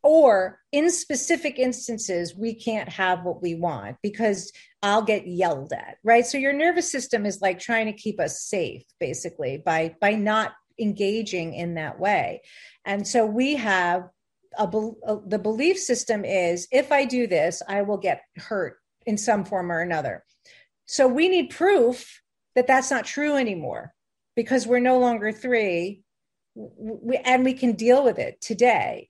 Or 0.04 0.60
in 0.72 0.90
specific 0.90 1.60
instances 1.60 2.36
we 2.36 2.54
can't 2.54 2.90
have 2.90 3.24
what 3.24 3.42
we 3.42 3.56
want 3.56 3.98
because 4.02 4.52
i'll 4.84 5.02
get 5.02 5.28
yelled 5.28 5.74
at 5.74 5.98
right? 6.04 6.26
So 6.26 6.38
your 6.38 6.54
nervous 6.54 6.92
system 6.92 7.26
is 7.26 7.42
like 7.42 7.60
trying 7.60 7.88
to 7.88 7.94
keep 7.94 8.20
us 8.20 8.42
safe 8.42 8.84
basically 9.00 9.62
by 9.64 9.96
by 10.00 10.12
not 10.12 10.54
engaging 10.80 11.54
in 11.54 11.76
that 11.76 12.00
way. 12.00 12.42
And 12.86 13.08
so 13.08 13.26
we 13.26 13.56
have 13.56 14.10
a, 14.58 14.68
a, 15.04 15.20
the 15.26 15.40
belief 15.40 15.78
system 15.78 16.26
is 16.26 16.68
if 16.72 16.92
I 16.92 17.06
do 17.06 17.28
this, 17.28 17.62
I 17.68 17.82
will 17.84 17.98
get 17.98 18.22
hurt 18.38 18.78
in 19.06 19.18
some 19.18 19.46
form 19.46 19.72
or 19.72 19.82
another. 19.82 20.24
So 20.86 21.08
we 21.08 21.30
need 21.30 21.50
proof 21.50 22.22
that 22.56 22.68
that's 22.68 22.92
not 22.92 23.06
true 23.06 23.36
anymore 23.36 23.94
because 24.36 24.68
we're 24.68 24.80
no 24.80 25.00
longer 25.00 25.32
three 25.32 26.02
we, 26.56 27.18
and 27.18 27.44
we 27.44 27.54
can 27.54 27.74
deal 27.74 28.04
with 28.04 28.20
it 28.20 28.42
today. 28.42 29.10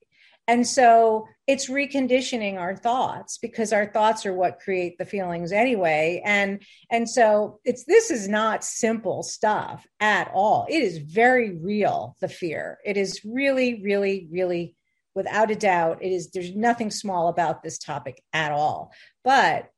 And 0.50 0.66
so 0.66 1.28
it's 1.46 1.70
reconditioning 1.70 2.58
our 2.58 2.76
thoughts 2.76 3.38
because 3.38 3.74
our 3.74 3.86
thoughts 3.86 4.26
are 4.26 4.34
what 4.34 4.60
create 4.60 4.98
the 4.98 5.06
feelings 5.06 5.52
anyway. 5.52 6.22
And 6.24 6.62
and 6.90 7.10
so 7.10 7.60
it's 7.66 7.84
this 7.84 8.10
is 8.12 8.30
not 8.30 8.64
simple 8.64 9.24
stuff 9.24 9.86
at 10.00 10.32
all. 10.34 10.66
It 10.70 10.82
is 10.82 11.00
very 11.00 11.58
real, 11.58 12.16
the 12.22 12.30
fear. 12.30 12.78
It 12.86 12.96
is 12.96 13.22
really, 13.26 13.82
really, 13.84 14.28
really 14.32 14.77
without 15.18 15.50
a 15.50 15.56
doubt 15.56 15.98
it 16.02 16.12
is 16.12 16.30
there's 16.30 16.56
nothing 16.56 16.92
small 16.92 17.28
about 17.28 17.64
this 17.64 17.80
topic 17.80 18.24
at 18.32 18.52
all. 18.52 18.94
But 19.24 19.70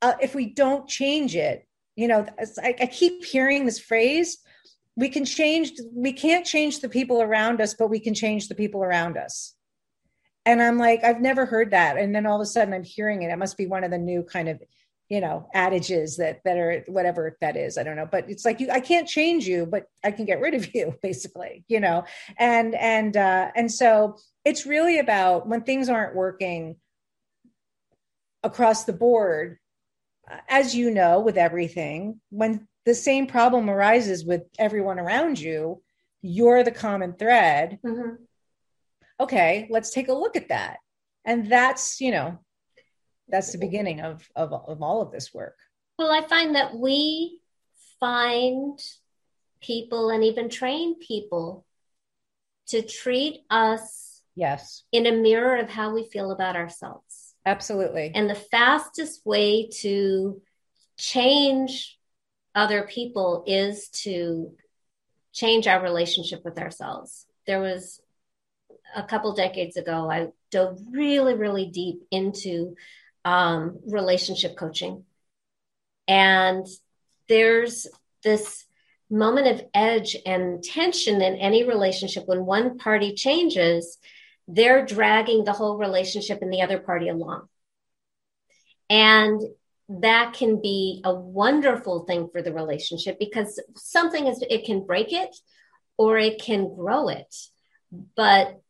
uh, 0.00 0.14
if 0.22 0.34
we 0.34 0.46
don't 0.46 0.88
change 0.88 1.34
it 1.34 1.66
you 1.96 2.06
know 2.06 2.24
I, 2.62 2.74
I 2.80 2.86
keep 2.86 3.24
hearing 3.24 3.66
this 3.66 3.80
phrase 3.80 4.38
we 4.94 5.08
can 5.08 5.24
change 5.24 5.72
we 5.92 6.12
can't 6.12 6.46
change 6.46 6.80
the 6.80 6.88
people 6.88 7.20
around 7.20 7.60
us 7.60 7.74
but 7.74 7.88
we 7.88 7.98
can 7.98 8.14
change 8.14 8.48
the 8.48 8.54
people 8.54 8.82
around 8.84 9.18
us. 9.18 9.54
And 10.44 10.62
i'm 10.62 10.78
like 10.78 11.02
i've 11.02 11.20
never 11.20 11.44
heard 11.44 11.72
that. 11.72 11.98
And 11.98 12.14
then 12.14 12.26
all 12.26 12.36
of 12.36 12.42
a 12.42 12.46
sudden 12.46 12.74
i'm 12.74 12.84
hearing 12.84 13.22
it. 13.22 13.32
It 13.32 13.38
must 13.38 13.56
be 13.56 13.66
one 13.66 13.82
of 13.82 13.90
the 13.90 13.98
new 13.98 14.22
kind 14.22 14.48
of 14.48 14.62
you 15.08 15.20
know 15.20 15.48
adages 15.54 16.16
that 16.16 16.40
that 16.44 16.56
are 16.56 16.84
whatever 16.88 17.36
that 17.40 17.56
is 17.56 17.78
i 17.78 17.82
don't 17.82 17.96
know 17.96 18.08
but 18.10 18.28
it's 18.28 18.44
like 18.44 18.60
you 18.60 18.68
i 18.70 18.80
can't 18.80 19.06
change 19.06 19.46
you 19.46 19.64
but 19.64 19.86
i 20.02 20.10
can 20.10 20.24
get 20.24 20.40
rid 20.40 20.54
of 20.54 20.66
you 20.74 20.94
basically 21.02 21.64
you 21.68 21.80
know? 21.80 22.04
And 22.38 22.74
and 22.74 23.16
uh 23.16 23.50
and 23.54 23.70
so 23.70 24.16
it's 24.44 24.66
really 24.66 24.98
about 24.98 25.48
when 25.48 25.62
things 25.62 25.88
aren't 25.88 26.14
working 26.14 26.76
across 28.42 28.84
the 28.84 28.92
board 28.92 29.58
as 30.48 30.74
you 30.74 30.90
know 30.90 31.20
with 31.20 31.36
everything 31.36 32.20
when 32.30 32.66
the 32.84 32.94
same 32.94 33.26
problem 33.26 33.70
arises 33.70 34.24
with 34.24 34.42
everyone 34.58 34.98
around 34.98 35.38
you 35.38 35.82
you're 36.22 36.64
the 36.64 36.72
common 36.72 37.12
thread. 37.12 37.78
Mm-hmm. 37.84 38.22
okay 39.20 39.68
let's 39.70 39.90
take 39.90 40.08
a 40.08 40.14
look 40.14 40.36
at 40.36 40.48
that. 40.48 40.78
And 41.24 41.50
that's 41.50 42.00
you 42.00 42.10
know 42.10 42.38
that's 43.28 43.52
the 43.52 43.58
beginning 43.58 44.00
of, 44.00 44.28
of, 44.36 44.52
of 44.52 44.82
all 44.82 45.02
of 45.02 45.12
this 45.12 45.32
work. 45.34 45.56
Well, 45.98 46.12
I 46.12 46.26
find 46.26 46.54
that 46.54 46.76
we 46.76 47.40
find 47.98 48.78
people 49.60 50.10
and 50.10 50.22
even 50.24 50.48
train 50.48 50.98
people 50.98 51.64
to 52.68 52.82
treat 52.82 53.40
us 53.48 54.22
yes 54.34 54.82
in 54.92 55.06
a 55.06 55.12
mirror 55.12 55.56
of 55.56 55.70
how 55.70 55.94
we 55.94 56.04
feel 56.04 56.30
about 56.30 56.56
ourselves 56.56 57.34
absolutely 57.46 58.12
and 58.14 58.28
the 58.28 58.34
fastest 58.34 59.24
way 59.24 59.66
to 59.68 60.42
change 60.98 61.96
other 62.56 62.88
people 62.90 63.44
is 63.46 63.88
to 63.90 64.52
change 65.32 65.66
our 65.66 65.82
relationship 65.82 66.42
with 66.44 66.58
ourselves. 66.58 67.26
There 67.46 67.60
was 67.60 68.00
a 68.96 69.02
couple 69.02 69.34
decades 69.34 69.76
ago, 69.76 70.10
I 70.10 70.28
dove 70.50 70.80
really, 70.90 71.34
really 71.34 71.66
deep 71.66 72.02
into 72.10 72.74
um, 73.26 73.80
relationship 73.88 74.56
coaching. 74.56 75.04
And 76.06 76.64
there's 77.28 77.88
this 78.22 78.64
moment 79.10 79.48
of 79.48 79.66
edge 79.74 80.16
and 80.24 80.62
tension 80.62 81.20
in 81.20 81.34
any 81.34 81.64
relationship 81.64 82.22
when 82.26 82.46
one 82.46 82.78
party 82.78 83.14
changes, 83.14 83.98
they're 84.46 84.86
dragging 84.86 85.42
the 85.42 85.52
whole 85.52 85.76
relationship 85.76 86.38
and 86.40 86.52
the 86.52 86.62
other 86.62 86.78
party 86.78 87.08
along. 87.08 87.48
And 88.88 89.42
that 89.88 90.34
can 90.34 90.62
be 90.62 91.00
a 91.04 91.12
wonderful 91.12 92.04
thing 92.04 92.28
for 92.30 92.42
the 92.42 92.52
relationship 92.52 93.18
because 93.18 93.60
something 93.74 94.28
is 94.28 94.42
it 94.48 94.64
can 94.64 94.86
break 94.86 95.12
it 95.12 95.34
or 95.96 96.16
it 96.18 96.40
can 96.40 96.74
grow 96.74 97.08
it 97.08 97.32
but 98.16 98.60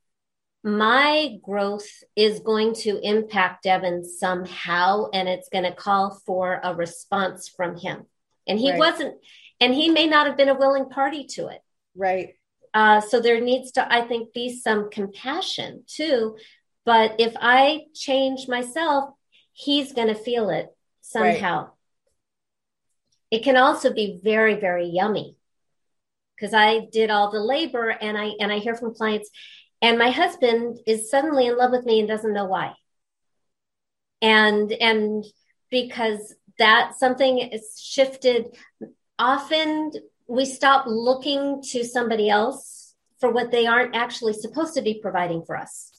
my 0.67 1.39
growth 1.45 1.89
is 2.17 2.41
going 2.41 2.75
to 2.75 2.99
impact 2.99 3.62
Devin 3.62 4.05
somehow, 4.05 5.09
and 5.14 5.29
it's 5.29 5.49
going 5.49 5.62
to 5.62 5.73
call 5.73 6.21
for 6.27 6.61
a 6.61 6.75
response 6.75 7.49
from 7.49 7.77
him. 7.77 8.05
And 8.49 8.59
he 8.59 8.73
right. 8.73 8.79
wasn't, 8.79 9.14
and 9.61 9.73
he 9.73 9.91
may 9.91 10.09
not 10.09 10.27
have 10.27 10.37
been 10.37 10.49
a 10.49 10.59
willing 10.59 10.89
party 10.89 11.25
to 11.35 11.47
it. 11.47 11.61
Right. 11.95 12.35
Uh, 12.75 13.01
so 13.01 13.21
there 13.21 13.41
needs 13.41 13.73
to, 13.73 13.95
I 13.95 14.09
think, 14.09 14.33
be 14.33 14.59
some 14.59 14.91
compassion 14.91 15.85
too. 15.87 16.37
But 16.85 17.14
if 17.21 17.35
I 17.41 17.85
change 17.95 18.49
myself, 18.49 19.11
he's 19.53 19.93
going 19.93 20.09
to 20.09 20.17
feel 20.17 20.51
it 20.51 20.67
somehow. 21.01 21.62
Right. 21.62 21.71
It 23.31 23.45
can 23.45 23.57
also 23.57 23.93
be 23.93 24.21
very, 24.23 24.57
very 24.57 24.87
yummy 24.87 25.37
because 26.35 26.53
I 26.53 26.87
did 26.91 27.11
all 27.11 27.31
the 27.31 27.41
labor 27.41 27.89
and 27.89 28.19
I 28.19 28.33
and 28.41 28.53
I 28.53 28.59
hear 28.59 28.75
from 28.75 28.95
clients 28.95 29.31
and 29.87 30.01
my 30.01 30.11
husband 30.11 30.80
is 30.84 31.09
suddenly 31.09 31.47
in 31.47 31.57
love 31.57 31.70
with 31.70 31.87
me 31.87 32.01
and 32.01 32.09
doesn't 32.09 32.32
know 32.32 32.47
why. 32.47 32.72
And 34.20 34.72
and 34.72 35.24
because 35.70 36.34
that 36.59 36.97
something 36.97 37.39
is 37.39 37.80
shifted 37.80 38.47
often 39.16 39.93
we 40.26 40.45
stop 40.45 40.87
looking 40.89 41.62
to 41.70 41.84
somebody 41.84 42.28
else 42.28 42.95
for 43.20 43.30
what 43.30 43.53
they 43.53 43.64
aren't 43.66 43.95
actually 43.95 44.32
supposed 44.32 44.74
to 44.74 44.82
be 44.82 44.99
providing 45.01 45.45
for 45.45 45.57
us. 45.57 45.93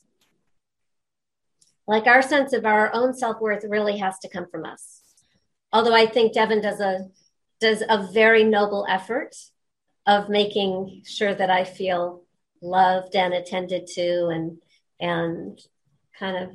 Like 1.87 2.07
our 2.07 2.21
sense 2.21 2.51
of 2.51 2.65
our 2.65 2.93
own 2.93 3.13
self-worth 3.13 3.63
really 3.69 3.99
has 3.99 4.19
to 4.19 4.29
come 4.29 4.47
from 4.51 4.65
us. 4.65 5.01
Although 5.71 5.95
I 5.95 6.07
think 6.07 6.33
Devin 6.33 6.59
does 6.61 6.81
a 6.81 7.07
does 7.61 7.81
a 7.87 8.09
very 8.11 8.43
noble 8.43 8.85
effort 8.89 9.33
of 10.05 10.27
making 10.27 11.03
sure 11.05 11.33
that 11.33 11.49
I 11.49 11.63
feel 11.63 12.26
loved 12.61 13.15
and 13.15 13.33
attended 13.33 13.87
to 13.87 14.27
and 14.27 14.57
and 14.99 15.59
kind 16.17 16.37
of 16.37 16.51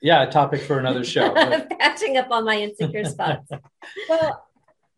yeah 0.00 0.22
a 0.22 0.30
topic 0.30 0.60
for 0.62 0.78
another 0.78 1.04
show 1.14 1.32
patching 1.78 2.16
up 2.18 2.30
on 2.30 2.44
my 2.44 2.56
insecure 2.60 3.04
spots. 3.04 3.50
Well 4.08 4.44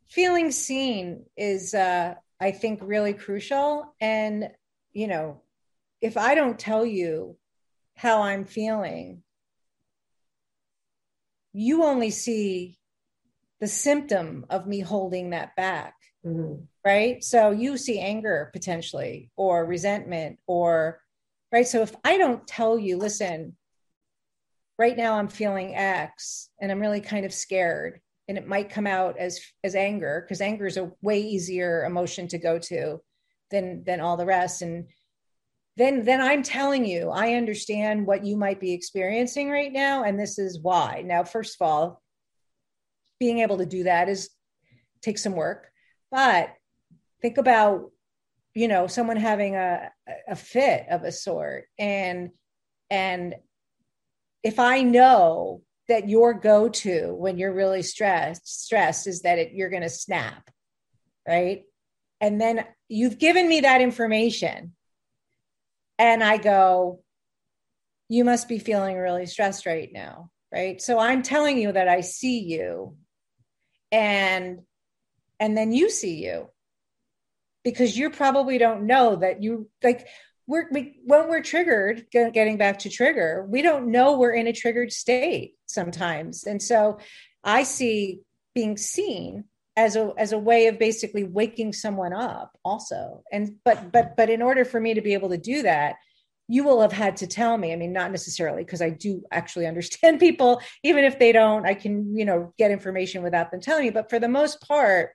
feeling 0.08 0.52
seen 0.52 1.24
is 1.36 1.74
uh 1.74 2.14
i 2.40 2.50
think 2.52 2.80
really 2.82 3.12
crucial. 3.12 3.94
And 4.00 4.50
you 4.92 5.08
know 5.08 5.42
if 6.00 6.16
i 6.16 6.34
don't 6.34 6.58
tell 6.58 6.86
you 6.86 7.36
how 7.96 8.22
i'm 8.22 8.44
feeling 8.44 9.22
you 11.52 11.84
only 11.84 12.10
see 12.10 12.78
the 13.60 13.68
symptom 13.68 14.44
of 14.50 14.66
me 14.66 14.80
holding 14.80 15.30
that 15.30 15.56
back 15.56 15.95
mm-hmm 16.26 16.64
right? 16.86 17.24
So 17.24 17.50
you 17.50 17.76
see 17.76 17.98
anger 17.98 18.48
potentially 18.52 19.32
or 19.36 19.66
resentment 19.66 20.38
or, 20.46 21.00
right? 21.50 21.66
So 21.66 21.82
if 21.82 21.92
I 22.04 22.16
don't 22.16 22.46
tell 22.46 22.78
you, 22.78 22.96
listen, 22.96 23.56
right 24.78 24.96
now 24.96 25.18
I'm 25.18 25.26
feeling 25.26 25.74
X 25.74 26.48
and 26.60 26.70
I'm 26.70 26.78
really 26.78 27.00
kind 27.00 27.26
of 27.26 27.34
scared 27.34 28.00
and 28.28 28.38
it 28.38 28.46
might 28.46 28.70
come 28.70 28.86
out 28.86 29.18
as 29.18 29.40
as 29.64 29.74
anger 29.74 30.24
because 30.24 30.40
anger 30.40 30.66
is 30.66 30.76
a 30.76 30.92
way 31.02 31.20
easier 31.20 31.84
emotion 31.84 32.28
to 32.28 32.38
go 32.38 32.56
to 32.60 33.00
than 33.50 33.82
than 33.84 34.00
all 34.00 34.16
the 34.16 34.26
rest 34.26 34.62
and 34.62 34.86
then 35.76 36.04
then 36.04 36.20
i'm 36.20 36.42
telling 36.42 36.84
you 36.84 37.08
i 37.10 37.34
understand 37.34 38.04
what 38.04 38.26
you 38.26 38.36
might 38.36 38.58
be 38.58 38.72
experiencing 38.72 39.48
right 39.48 39.72
now 39.72 40.02
and 40.02 40.18
this 40.18 40.40
is 40.40 40.58
why 40.60 41.04
now 41.06 41.22
first 41.22 41.56
of 41.60 41.64
all 41.64 42.02
being 43.20 43.38
able 43.38 43.58
to 43.58 43.66
do 43.66 43.84
that 43.84 44.08
is 44.08 44.28
take 45.02 45.18
some 45.18 45.36
work 45.36 45.70
but 46.10 46.50
think 47.22 47.38
about 47.38 47.90
you 48.54 48.68
know 48.68 48.86
someone 48.86 49.16
having 49.16 49.54
a 49.54 49.90
a 50.28 50.36
fit 50.36 50.86
of 50.90 51.02
a 51.02 51.12
sort 51.12 51.64
and 51.78 52.30
and 52.90 53.34
if 54.42 54.58
i 54.58 54.82
know 54.82 55.62
that 55.88 56.08
your 56.08 56.34
go-to 56.34 57.14
when 57.14 57.38
you're 57.38 57.54
really 57.54 57.82
stressed 57.82 58.64
stressed 58.64 59.06
is 59.06 59.22
that 59.22 59.38
it, 59.38 59.52
you're 59.52 59.70
going 59.70 59.82
to 59.82 59.88
snap 59.88 60.50
right? 61.26 61.64
And 62.20 62.40
then 62.40 62.64
you've 62.88 63.18
given 63.18 63.48
me 63.48 63.60
that 63.60 63.80
information 63.80 64.74
and 65.98 66.22
i 66.22 66.36
go 66.36 67.00
you 68.08 68.24
must 68.24 68.48
be 68.48 68.58
feeling 68.58 68.96
really 68.96 69.26
stressed 69.26 69.66
right 69.66 69.90
now 69.92 70.30
right? 70.52 70.80
So 70.80 70.98
i'm 70.98 71.22
telling 71.22 71.58
you 71.58 71.72
that 71.72 71.88
i 71.88 72.00
see 72.00 72.40
you 72.40 72.96
and 73.90 74.60
and 75.38 75.56
then 75.56 75.72
you 75.72 75.90
see 75.90 76.24
you. 76.24 76.48
Because 77.64 77.98
you 77.98 78.10
probably 78.10 78.58
don't 78.58 78.86
know 78.86 79.16
that 79.16 79.42
you 79.42 79.68
like 79.82 80.06
we're 80.46 80.68
we, 80.70 81.00
when 81.04 81.28
we're 81.28 81.42
triggered 81.42 82.06
getting 82.12 82.56
back 82.56 82.78
to 82.80 82.90
trigger 82.90 83.44
we 83.50 83.62
don't 83.62 83.90
know 83.90 84.16
we're 84.16 84.32
in 84.32 84.46
a 84.46 84.52
triggered 84.52 84.92
state 84.92 85.54
sometimes. 85.66 86.44
And 86.44 86.62
so 86.62 86.98
i 87.42 87.62
see 87.62 88.20
being 88.54 88.76
seen 88.76 89.44
as 89.76 89.96
a 89.96 90.12
as 90.16 90.32
a 90.32 90.38
way 90.38 90.68
of 90.68 90.78
basically 90.78 91.24
waking 91.24 91.72
someone 91.72 92.12
up 92.12 92.56
also. 92.64 93.22
And 93.32 93.56
but 93.64 93.92
but 93.92 94.16
but 94.16 94.30
in 94.30 94.42
order 94.42 94.64
for 94.64 94.80
me 94.80 94.94
to 94.94 95.00
be 95.00 95.14
able 95.14 95.30
to 95.30 95.38
do 95.38 95.62
that 95.62 95.96
you 96.48 96.62
will 96.62 96.80
have 96.80 96.92
had 96.92 97.16
to 97.16 97.26
tell 97.26 97.58
me. 97.58 97.72
I 97.72 97.76
mean 97.76 97.92
not 97.92 98.12
necessarily 98.12 98.62
because 98.62 98.80
i 98.80 98.90
do 98.90 99.24
actually 99.32 99.66
understand 99.72 100.20
people. 100.20 100.62
Even 100.84 101.04
if 101.04 101.18
they 101.18 101.32
don't 101.32 101.66
i 101.66 101.74
can 101.74 102.16
you 102.16 102.24
know 102.24 102.54
get 102.58 102.70
information 102.70 103.22
without 103.22 103.50
them 103.50 103.60
telling 103.60 103.84
me. 103.84 103.90
But 103.90 104.08
for 104.08 104.20
the 104.20 104.28
most 104.28 104.60
part 104.60 105.10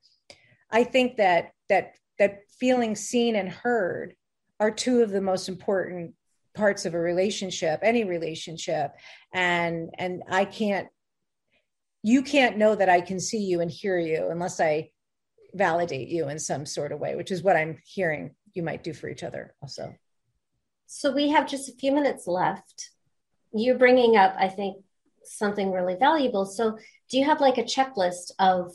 i 0.72 0.84
think 0.84 1.18
that 1.18 1.52
that 1.70 1.96
that 2.20 2.42
feeling 2.60 2.96
seen 2.96 3.36
and 3.36 3.50
heard 3.50 4.16
are 4.60 4.72
two 4.72 5.02
of 5.02 5.10
the 5.10 5.22
most 5.22 5.50
important 5.50 6.14
parts 6.54 6.86
of 6.86 6.94
a 6.94 7.00
relationship 7.00 7.80
any 7.82 8.04
relationship. 8.04 8.92
And 9.34 9.90
and 9.98 10.24
i 10.30 10.46
can't 10.46 10.88
you 12.04 12.22
can't 12.24 12.58
know 12.58 12.76
that 12.76 12.90
i 12.90 13.02
can 13.02 13.20
see 13.20 13.40
you 13.40 13.62
and 13.62 13.72
hear 13.72 13.98
you 13.98 14.30
unless 14.30 14.60
i 14.60 14.90
validate 15.54 16.10
you 16.10 16.30
in 16.30 16.40
some 16.40 16.66
sort 16.66 16.92
of 16.92 17.00
way 17.00 17.16
which 17.16 17.32
is 17.32 17.44
what 17.44 17.56
i'm 17.56 17.78
hearing 17.86 18.36
you 18.54 18.64
might 18.64 18.84
do 18.84 18.94
for 18.94 19.08
each 19.10 19.24
other 19.24 19.54
also. 19.62 19.96
So 20.88 21.14
we 21.14 21.30
have 21.30 21.48
just 21.48 21.70
a 21.70 21.74
few 21.74 21.94
minutes 21.94 22.28
left. 22.28 22.90
You're 23.54 23.78
bringing 23.78 24.18
up 24.18 24.36
i 24.38 24.48
think 24.48 24.84
something 25.24 25.72
really 25.72 25.96
valuable. 25.96 26.46
So 26.46 26.78
do 27.10 27.18
you 27.18 27.26
have 27.26 27.42
like 27.42 27.58
a 27.58 27.64
checklist 27.64 28.32
of 28.40 28.74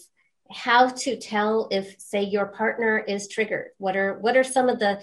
how 0.51 0.89
to 0.89 1.17
tell 1.19 1.69
if 1.71 1.95
say 1.99 2.23
your 2.23 2.47
partner 2.47 2.99
is 2.99 3.29
triggered? 3.29 3.69
What 3.79 3.97
are 3.97 4.19
what 4.19 4.37
are 4.37 4.45
some 4.45 4.69
of 4.69 4.79
the 4.79 5.03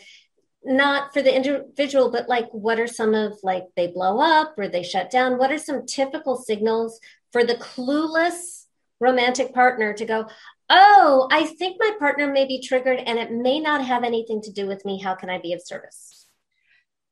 not 0.65 1.13
for 1.13 1.21
the 1.21 1.35
individual 1.35 2.09
but 2.09 2.29
like 2.29 2.47
what 2.51 2.79
are 2.79 2.87
some 2.87 3.13
of 3.13 3.33
like 3.43 3.65
they 3.75 3.87
blow 3.87 4.19
up 4.19 4.53
or 4.57 4.67
they 4.67 4.83
shut 4.83 5.09
down? 5.09 5.37
What 5.37 5.51
are 5.51 5.57
some 5.57 5.85
typical 5.85 6.37
signals 6.37 6.99
for 7.31 7.43
the 7.43 7.55
clueless 7.55 8.65
romantic 8.99 9.53
partner 9.53 9.93
to 9.93 10.05
go 10.05 10.25
oh 10.69 11.27
i 11.29 11.45
think 11.45 11.75
my 11.77 11.91
partner 11.99 12.31
may 12.31 12.45
be 12.45 12.61
triggered 12.61 12.99
and 12.99 13.19
it 13.19 13.31
may 13.31 13.59
not 13.59 13.83
have 13.83 14.03
anything 14.03 14.41
to 14.41 14.51
do 14.51 14.65
with 14.65 14.85
me. 14.85 15.01
How 15.01 15.13
can 15.15 15.29
i 15.29 15.39
be 15.39 15.53
of 15.53 15.61
service? 15.61 16.27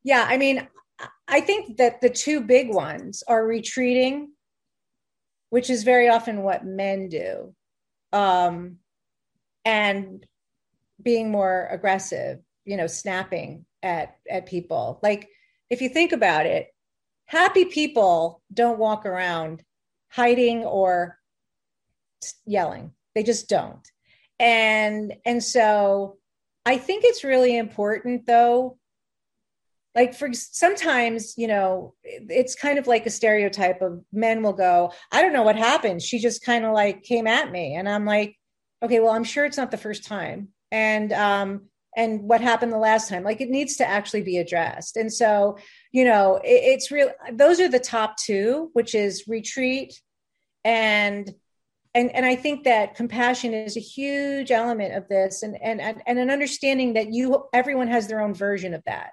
Yeah 0.02 0.24
i 0.26 0.38
mean 0.38 0.66
i 1.28 1.40
think 1.40 1.76
that 1.76 2.00
the 2.00 2.08
two 2.08 2.40
big 2.40 2.72
ones 2.72 3.22
are 3.28 3.44
retreating 3.44 4.30
which 5.50 5.68
is 5.68 5.82
very 5.82 6.08
often 6.08 6.42
what 6.42 6.64
men 6.64 7.08
do 7.08 7.54
um, 8.12 8.78
and 9.64 10.26
being 11.02 11.30
more 11.30 11.68
aggressive, 11.70 12.38
you 12.64 12.76
know, 12.76 12.86
snapping 12.86 13.64
at 13.82 14.16
at 14.30 14.46
people. 14.46 15.00
Like 15.02 15.28
if 15.70 15.80
you 15.80 15.88
think 15.88 16.12
about 16.12 16.46
it, 16.46 16.68
happy 17.24 17.64
people 17.64 18.42
don't 18.52 18.78
walk 18.78 19.06
around 19.06 19.62
hiding 20.08 20.64
or 20.64 21.18
yelling. 22.44 22.92
They 23.14 23.22
just 23.22 23.48
don't. 23.48 23.86
And 24.38 25.14
and 25.24 25.42
so 25.42 26.18
I 26.64 26.78
think 26.78 27.04
it's 27.04 27.24
really 27.24 27.56
important 27.56 28.26
though 28.26 28.78
like 29.94 30.14
for 30.14 30.32
sometimes 30.32 31.34
you 31.36 31.46
know 31.46 31.94
it's 32.04 32.54
kind 32.54 32.78
of 32.78 32.86
like 32.86 33.06
a 33.06 33.10
stereotype 33.10 33.82
of 33.82 34.02
men 34.12 34.42
will 34.42 34.52
go 34.52 34.92
i 35.10 35.20
don't 35.20 35.32
know 35.32 35.42
what 35.42 35.56
happened. 35.56 36.02
She 36.02 36.18
just 36.18 36.44
kind 36.44 36.64
of 36.64 36.72
like 36.72 37.02
came 37.02 37.26
at 37.26 37.50
me. 37.50 37.74
And 37.74 37.88
i'm 37.88 38.04
like 38.04 38.36
okay 38.82 39.00
well 39.00 39.12
i'm 39.12 39.24
sure 39.24 39.44
it's 39.44 39.56
not 39.56 39.70
the 39.70 39.76
first 39.76 40.04
time. 40.04 40.48
And 40.70 41.12
um 41.12 41.68
and 41.94 42.22
what 42.22 42.40
happened 42.40 42.72
the 42.72 42.78
last 42.78 43.10
time? 43.10 43.22
Like 43.22 43.42
it 43.42 43.50
needs 43.50 43.76
to 43.76 43.86
actually 43.86 44.22
be 44.22 44.38
addressed. 44.38 44.96
And 44.96 45.12
so 45.12 45.58
you 45.92 46.04
know 46.04 46.36
it, 46.36 46.62
it's 46.64 46.90
real 46.90 47.10
those 47.32 47.60
are 47.60 47.68
the 47.68 47.78
top 47.78 48.16
two 48.16 48.70
which 48.72 48.94
is 48.94 49.24
retreat 49.28 50.00
and 50.64 51.32
and 51.94 52.14
and 52.14 52.24
i 52.24 52.34
think 52.34 52.64
that 52.64 52.94
compassion 52.94 53.52
is 53.52 53.76
a 53.76 53.80
huge 53.80 54.50
element 54.50 54.94
of 54.94 55.08
this 55.08 55.42
and 55.42 55.60
and 55.62 55.80
and 55.80 56.18
an 56.18 56.30
understanding 56.30 56.94
that 56.94 57.12
you 57.12 57.44
everyone 57.52 57.88
has 57.88 58.08
their 58.08 58.20
own 58.20 58.34
version 58.34 58.74
of 58.74 58.82
that 58.86 59.10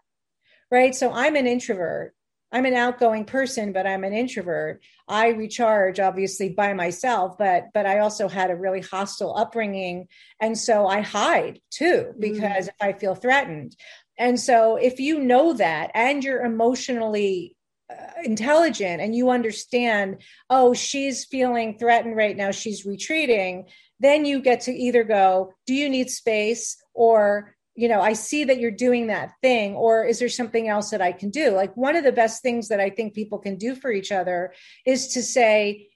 right 0.71 0.95
so 0.95 1.11
i'm 1.11 1.35
an 1.35 1.47
introvert 1.47 2.13
I'm 2.51 2.65
an 2.65 2.73
outgoing 2.73 3.25
person, 3.25 3.73
but 3.73 3.85
I'm 3.85 4.03
an 4.03 4.13
introvert. 4.13 4.81
I 5.07 5.29
recharge 5.29 5.99
obviously 5.99 6.49
by 6.49 6.73
myself, 6.73 7.37
but 7.37 7.67
but 7.73 7.85
I 7.85 7.99
also 7.99 8.27
had 8.27 8.49
a 8.49 8.55
really 8.55 8.81
hostile 8.81 9.37
upbringing, 9.37 10.07
and 10.39 10.57
so 10.57 10.87
I 10.87 11.01
hide 11.01 11.59
too 11.69 12.13
mm. 12.15 12.19
because 12.19 12.65
mm. 12.65 12.69
if 12.69 12.75
I 12.81 12.93
feel 12.93 13.15
threatened. 13.15 13.75
And 14.17 14.39
so 14.39 14.75
if 14.75 14.99
you 14.99 15.19
know 15.19 15.53
that 15.53 15.91
and 15.93 16.23
you're 16.23 16.43
emotionally 16.43 17.55
uh, 17.89 18.21
intelligent 18.23 19.01
and 19.01 19.15
you 19.15 19.29
understand, 19.29 20.21
oh, 20.49 20.73
she's 20.73 21.25
feeling 21.25 21.77
threatened 21.77 22.17
right 22.17 22.35
now, 22.35 22.51
she's 22.51 22.85
retreating, 22.85 23.67
then 23.99 24.25
you 24.25 24.41
get 24.41 24.61
to 24.61 24.73
either 24.73 25.05
go, 25.05 25.53
do 25.65 25.73
you 25.73 25.87
need 25.87 26.09
space 26.09 26.77
or 26.93 27.55
you 27.79 27.87
know 27.87 28.01
i 28.01 28.13
see 28.13 28.43
that 28.43 28.59
you're 28.59 28.83
doing 28.87 29.07
that 29.07 29.31
thing 29.41 29.75
or 29.75 30.05
is 30.05 30.19
there 30.19 30.29
something 30.29 30.67
else 30.67 30.89
that 30.89 31.01
i 31.01 31.11
can 31.11 31.29
do? 31.29 31.51
Like 31.51 31.75
one 31.77 31.95
of 31.95 32.03
the 32.03 32.11
best 32.11 32.41
things 32.41 32.67
that 32.69 32.79
i 32.79 32.89
think 32.89 33.13
people 33.13 33.39
can 33.39 33.55
do 33.55 33.75
for 33.75 33.91
each 33.91 34.11
other 34.11 34.53
is 34.85 35.09
to 35.13 35.23
say 35.23 35.87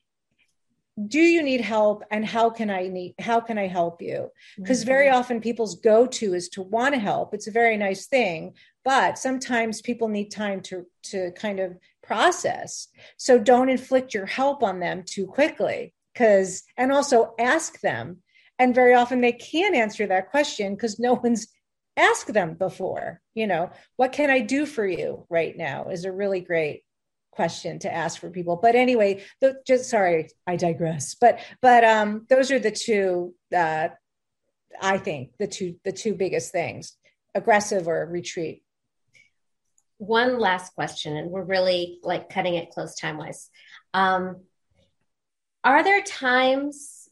do 1.08 1.20
you 1.20 1.42
need 1.42 1.62
help 1.62 2.04
and 2.12 2.24
how 2.24 2.52
can 2.52 2.70
i 2.70 2.88
need 2.88 3.16
how 3.20 3.40
can 3.40 3.58
i 3.58 3.68
help 3.68 4.02
you? 4.02 4.30
Because 4.58 4.82
mm-hmm. 4.82 4.96
very 4.96 5.10
often 5.10 5.42
people's 5.42 5.76
go-to 5.80 6.34
is 6.34 6.50
to 6.50 6.62
want 6.62 6.94
to 6.94 7.00
help. 7.00 7.34
It's 7.34 7.48
a 7.48 7.60
very 7.62 7.78
nice 7.78 8.06
thing 8.08 8.54
but 8.84 9.18
sometimes 9.18 9.82
people 9.82 10.08
need 10.08 10.30
time 10.30 10.62
to 10.62 10.86
to 11.04 11.32
kind 11.32 11.60
of 11.60 11.78
process. 12.02 12.90
So 13.18 13.40
don't 13.40 13.70
inflict 13.70 14.14
your 14.14 14.26
help 14.26 14.62
on 14.62 14.80
them 14.80 15.04
too 15.06 15.26
quickly 15.26 15.94
because 16.14 16.64
and 16.78 16.92
also 16.92 17.34
ask 17.40 17.80
them. 17.82 18.18
And 18.60 18.76
very 18.76 18.94
often 18.94 19.22
they 19.22 19.32
can't 19.32 19.76
answer 19.76 20.06
that 20.08 20.30
question 20.30 20.76
because 20.76 21.00
no 21.00 21.16
one's 21.16 21.48
ask 21.96 22.28
them 22.28 22.56
before 22.56 23.22
you 23.36 23.46
know 23.46 23.70
what 23.98 24.12
can 24.12 24.30
i 24.30 24.40
do 24.40 24.66
for 24.66 24.86
you 24.86 25.26
right 25.30 25.56
now 25.56 25.90
is 25.90 26.06
a 26.06 26.12
really 26.12 26.42
great 26.42 26.84
question 27.34 27.80
to 27.80 27.94
ask 27.94 28.20
for 28.20 28.30
people. 28.30 28.58
But 28.62 28.76
anyway 28.76 29.24
the, 29.42 29.62
just 29.66 29.90
sorry 29.90 30.30
i 30.48 30.56
digress. 30.56 31.16
But 31.20 31.40
but 31.62 31.84
um 31.84 32.26
those 32.30 32.52
are 32.52 32.60
the 32.60 32.72
two 32.72 33.34
uh 33.56 33.90
i 34.82 34.98
think 34.98 35.32
the 35.40 35.48
two 35.48 35.76
the 35.84 35.92
two 35.92 36.16
biggest 36.16 36.52
things 36.52 36.96
aggressive 37.36 37.88
or 37.88 38.06
retreat. 38.06 38.64
One 39.98 40.40
last 40.40 40.76
question 40.76 41.18
and 41.18 41.32
we're 41.32 41.44
really 41.44 42.00
like 42.04 42.30
cutting 42.30 42.56
it 42.56 42.72
close 42.72 42.96
time 42.96 43.18
wise 43.18 43.50
um 43.94 44.42
are 45.64 45.84
there 45.84 46.02
times 46.02 47.03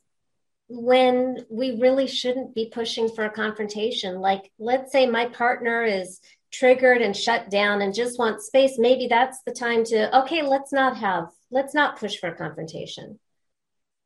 when 0.74 1.46
we 1.50 1.80
really 1.80 2.08
shouldn't 2.08 2.56
be 2.56 2.72
pushing 2.72 3.10
for 3.10 3.26
a 3.26 3.30
confrontation. 3.30 4.20
Like, 4.22 4.52
let's 4.58 4.92
say 4.92 5.06
my 5.06 5.26
partner 5.26 5.84
is 5.84 6.22
triggered 6.50 7.02
and 7.02 7.16
shut 7.16 7.50
down 7.50 7.82
and 7.82 7.94
just 7.94 8.18
wants 8.18 8.48
space. 8.48 8.78
Maybe 8.78 9.08
that's 9.08 9.42
the 9.46 9.52
time 9.52 9.84
to, 9.86 10.20
okay, 10.22 10.44
let's 10.44 10.72
not 10.72 10.98
have, 10.98 11.28
let's 11.50 11.74
not 11.74 11.98
push 11.98 12.18
for 12.18 12.30
a 12.30 12.36
confrontation. 12.36 13.20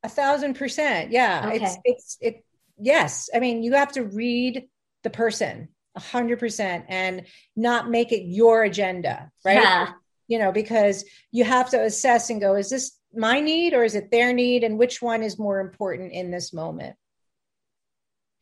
A 0.03 0.09
thousand 0.09 0.55
percent. 0.55 1.11
Yeah. 1.11 1.51
Okay. 1.53 1.63
It's, 1.63 1.77
it's, 1.83 2.17
it, 2.21 2.45
yes. 2.79 3.29
I 3.33 3.39
mean, 3.39 3.63
you 3.63 3.73
have 3.73 3.91
to 3.93 4.03
read 4.03 4.65
the 5.03 5.09
person 5.09 5.69
a 5.95 5.99
hundred 5.99 6.39
percent 6.39 6.85
and 6.89 7.25
not 7.55 7.89
make 7.89 8.11
it 8.11 8.23
your 8.23 8.63
agenda, 8.63 9.31
right? 9.43 9.61
Yeah. 9.61 9.89
You 10.27 10.39
know, 10.39 10.51
because 10.51 11.05
you 11.31 11.43
have 11.43 11.69
to 11.69 11.83
assess 11.83 12.31
and 12.31 12.41
go, 12.41 12.55
is 12.55 12.69
this 12.69 12.97
my 13.15 13.39
need 13.39 13.73
or 13.73 13.83
is 13.83 13.95
it 13.95 14.11
their 14.11 14.33
need? 14.33 14.63
And 14.63 14.77
which 14.77 15.01
one 15.01 15.23
is 15.23 15.39
more 15.39 15.59
important 15.59 16.11
in 16.11 16.31
this 16.31 16.53
moment? 16.53 16.95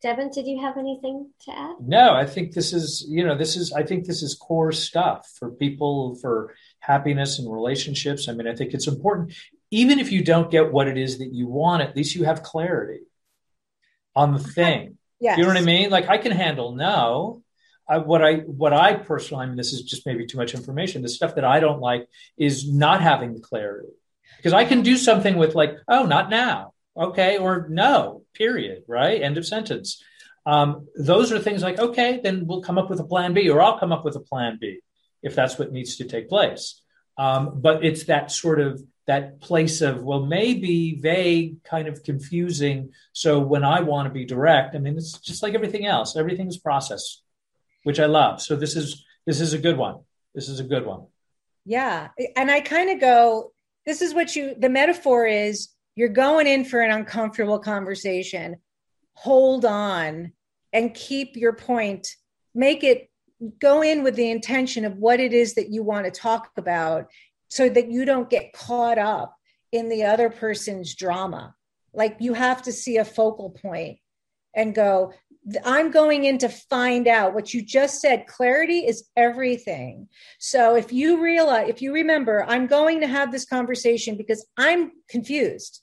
Devin 0.04 0.30
did 0.30 0.46
you 0.46 0.60
have 0.60 0.76
anything 0.76 1.30
to 1.46 1.50
add? 1.50 1.76
No 1.80 2.12
i 2.12 2.26
think 2.26 2.52
this 2.52 2.74
is 2.74 3.06
you 3.08 3.24
know 3.24 3.38
this 3.38 3.56
is 3.56 3.72
i 3.72 3.82
think 3.82 4.04
this 4.04 4.22
is 4.22 4.34
core 4.34 4.70
stuff 4.70 5.26
for 5.38 5.50
people 5.50 6.16
for 6.16 6.54
happiness 6.80 7.38
and 7.38 7.50
relationships. 7.50 8.28
I 8.28 8.34
mean 8.34 8.46
i 8.46 8.54
think 8.54 8.74
it's 8.74 8.86
important. 8.86 9.32
Even 9.70 9.98
if 9.98 10.12
you 10.12 10.22
don't 10.22 10.50
get 10.50 10.70
what 10.70 10.88
it 10.88 10.98
is 10.98 11.18
that 11.18 11.32
you 11.32 11.46
want 11.46 11.82
at 11.82 11.96
least 11.96 12.14
you 12.14 12.24
have 12.24 12.42
clarity 12.42 13.00
on 14.14 14.34
the 14.34 14.38
thing. 14.38 14.98
Yes. 15.20 15.38
you 15.38 15.44
know 15.44 15.48
what 15.48 15.56
i 15.56 15.62
mean? 15.62 15.88
Like 15.88 16.10
i 16.10 16.18
can 16.18 16.32
handle 16.32 16.72
no. 16.72 17.40
I, 17.88 17.98
what 17.98 18.22
I 18.24 18.36
what 18.36 18.72
I 18.72 18.94
personally, 18.94 19.44
I 19.44 19.46
mean, 19.46 19.56
this 19.56 19.74
is 19.74 19.82
just 19.82 20.06
maybe 20.06 20.24
too 20.26 20.38
much 20.38 20.54
information. 20.54 21.02
The 21.02 21.08
stuff 21.08 21.34
that 21.34 21.44
I 21.44 21.60
don't 21.60 21.80
like 21.80 22.08
is 22.38 22.70
not 22.70 23.02
having 23.02 23.34
the 23.34 23.40
clarity 23.40 23.92
because 24.36 24.52
I 24.52 24.64
can 24.64 24.82
do 24.82 24.96
something 24.96 25.36
with 25.36 25.54
like, 25.54 25.76
oh, 25.88 26.04
not 26.04 26.30
now, 26.30 26.74
okay, 26.96 27.38
or 27.38 27.66
no, 27.68 28.22
period, 28.34 28.84
right? 28.86 29.22
End 29.22 29.38
of 29.38 29.46
sentence. 29.46 30.02
Um, 30.46 30.88
those 30.96 31.32
are 31.32 31.38
things 31.38 31.62
like, 31.62 31.78
okay, 31.78 32.20
then 32.22 32.46
we'll 32.46 32.62
come 32.62 32.78
up 32.78 32.90
with 32.90 33.00
a 33.00 33.04
plan 33.04 33.32
B, 33.32 33.48
or 33.48 33.62
I'll 33.62 33.78
come 33.78 33.92
up 33.92 34.04
with 34.04 34.16
a 34.16 34.20
plan 34.20 34.58
B 34.60 34.80
if 35.22 35.34
that's 35.34 35.58
what 35.58 35.72
needs 35.72 35.96
to 35.96 36.04
take 36.04 36.28
place. 36.28 36.80
Um, 37.16 37.60
but 37.60 37.84
it's 37.84 38.04
that 38.04 38.30
sort 38.30 38.60
of 38.60 38.82
that 39.06 39.40
place 39.40 39.82
of 39.82 40.02
well 40.02 40.24
maybe 40.24 40.98
vague 41.00 41.62
kind 41.62 41.88
of 41.88 42.02
confusing 42.02 42.90
so 43.12 43.38
when 43.38 43.62
i 43.62 43.80
want 43.80 44.06
to 44.06 44.12
be 44.12 44.24
direct 44.24 44.74
i 44.74 44.78
mean 44.78 44.96
it's 44.96 45.18
just 45.18 45.42
like 45.42 45.54
everything 45.54 45.86
else 45.86 46.16
everything's 46.16 46.56
process 46.56 47.20
which 47.82 48.00
i 48.00 48.06
love 48.06 48.40
so 48.40 48.56
this 48.56 48.76
is 48.76 49.04
this 49.26 49.40
is 49.40 49.52
a 49.52 49.58
good 49.58 49.76
one 49.76 49.96
this 50.34 50.48
is 50.48 50.58
a 50.58 50.64
good 50.64 50.86
one 50.86 51.06
yeah 51.66 52.08
and 52.34 52.50
i 52.50 52.60
kind 52.60 52.90
of 52.90 53.00
go 53.00 53.52
this 53.86 54.02
is 54.02 54.14
what 54.14 54.34
you 54.34 54.54
the 54.58 54.68
metaphor 54.68 55.26
is 55.26 55.68
you're 55.96 56.08
going 56.08 56.46
in 56.46 56.64
for 56.64 56.80
an 56.80 56.90
uncomfortable 56.90 57.58
conversation. 57.58 58.56
Hold 59.14 59.64
on 59.64 60.32
and 60.72 60.94
keep 60.94 61.36
your 61.36 61.52
point. 61.52 62.08
Make 62.54 62.82
it 62.82 63.08
go 63.60 63.82
in 63.82 64.02
with 64.02 64.16
the 64.16 64.30
intention 64.30 64.84
of 64.84 64.96
what 64.96 65.20
it 65.20 65.32
is 65.32 65.54
that 65.54 65.70
you 65.70 65.82
want 65.82 66.06
to 66.06 66.10
talk 66.10 66.50
about 66.56 67.06
so 67.48 67.68
that 67.68 67.90
you 67.90 68.04
don't 68.04 68.30
get 68.30 68.52
caught 68.52 68.98
up 68.98 69.36
in 69.70 69.88
the 69.88 70.04
other 70.04 70.30
person's 70.30 70.94
drama. 70.94 71.54
Like 71.92 72.16
you 72.20 72.34
have 72.34 72.62
to 72.62 72.72
see 72.72 72.96
a 72.96 73.04
focal 73.04 73.50
point 73.50 73.98
and 74.56 74.74
go 74.74 75.12
I'm 75.64 75.90
going 75.90 76.24
in 76.24 76.38
to 76.38 76.48
find 76.48 77.06
out 77.06 77.34
what 77.34 77.52
you 77.52 77.62
just 77.62 78.00
said. 78.00 78.26
Clarity 78.26 78.86
is 78.86 79.08
everything. 79.16 80.08
So 80.38 80.74
if 80.74 80.92
you 80.92 81.22
realize, 81.22 81.68
if 81.68 81.82
you 81.82 81.92
remember, 81.92 82.44
I'm 82.48 82.66
going 82.66 83.00
to 83.00 83.06
have 83.06 83.30
this 83.30 83.44
conversation 83.44 84.16
because 84.16 84.46
I'm 84.56 84.92
confused, 85.08 85.82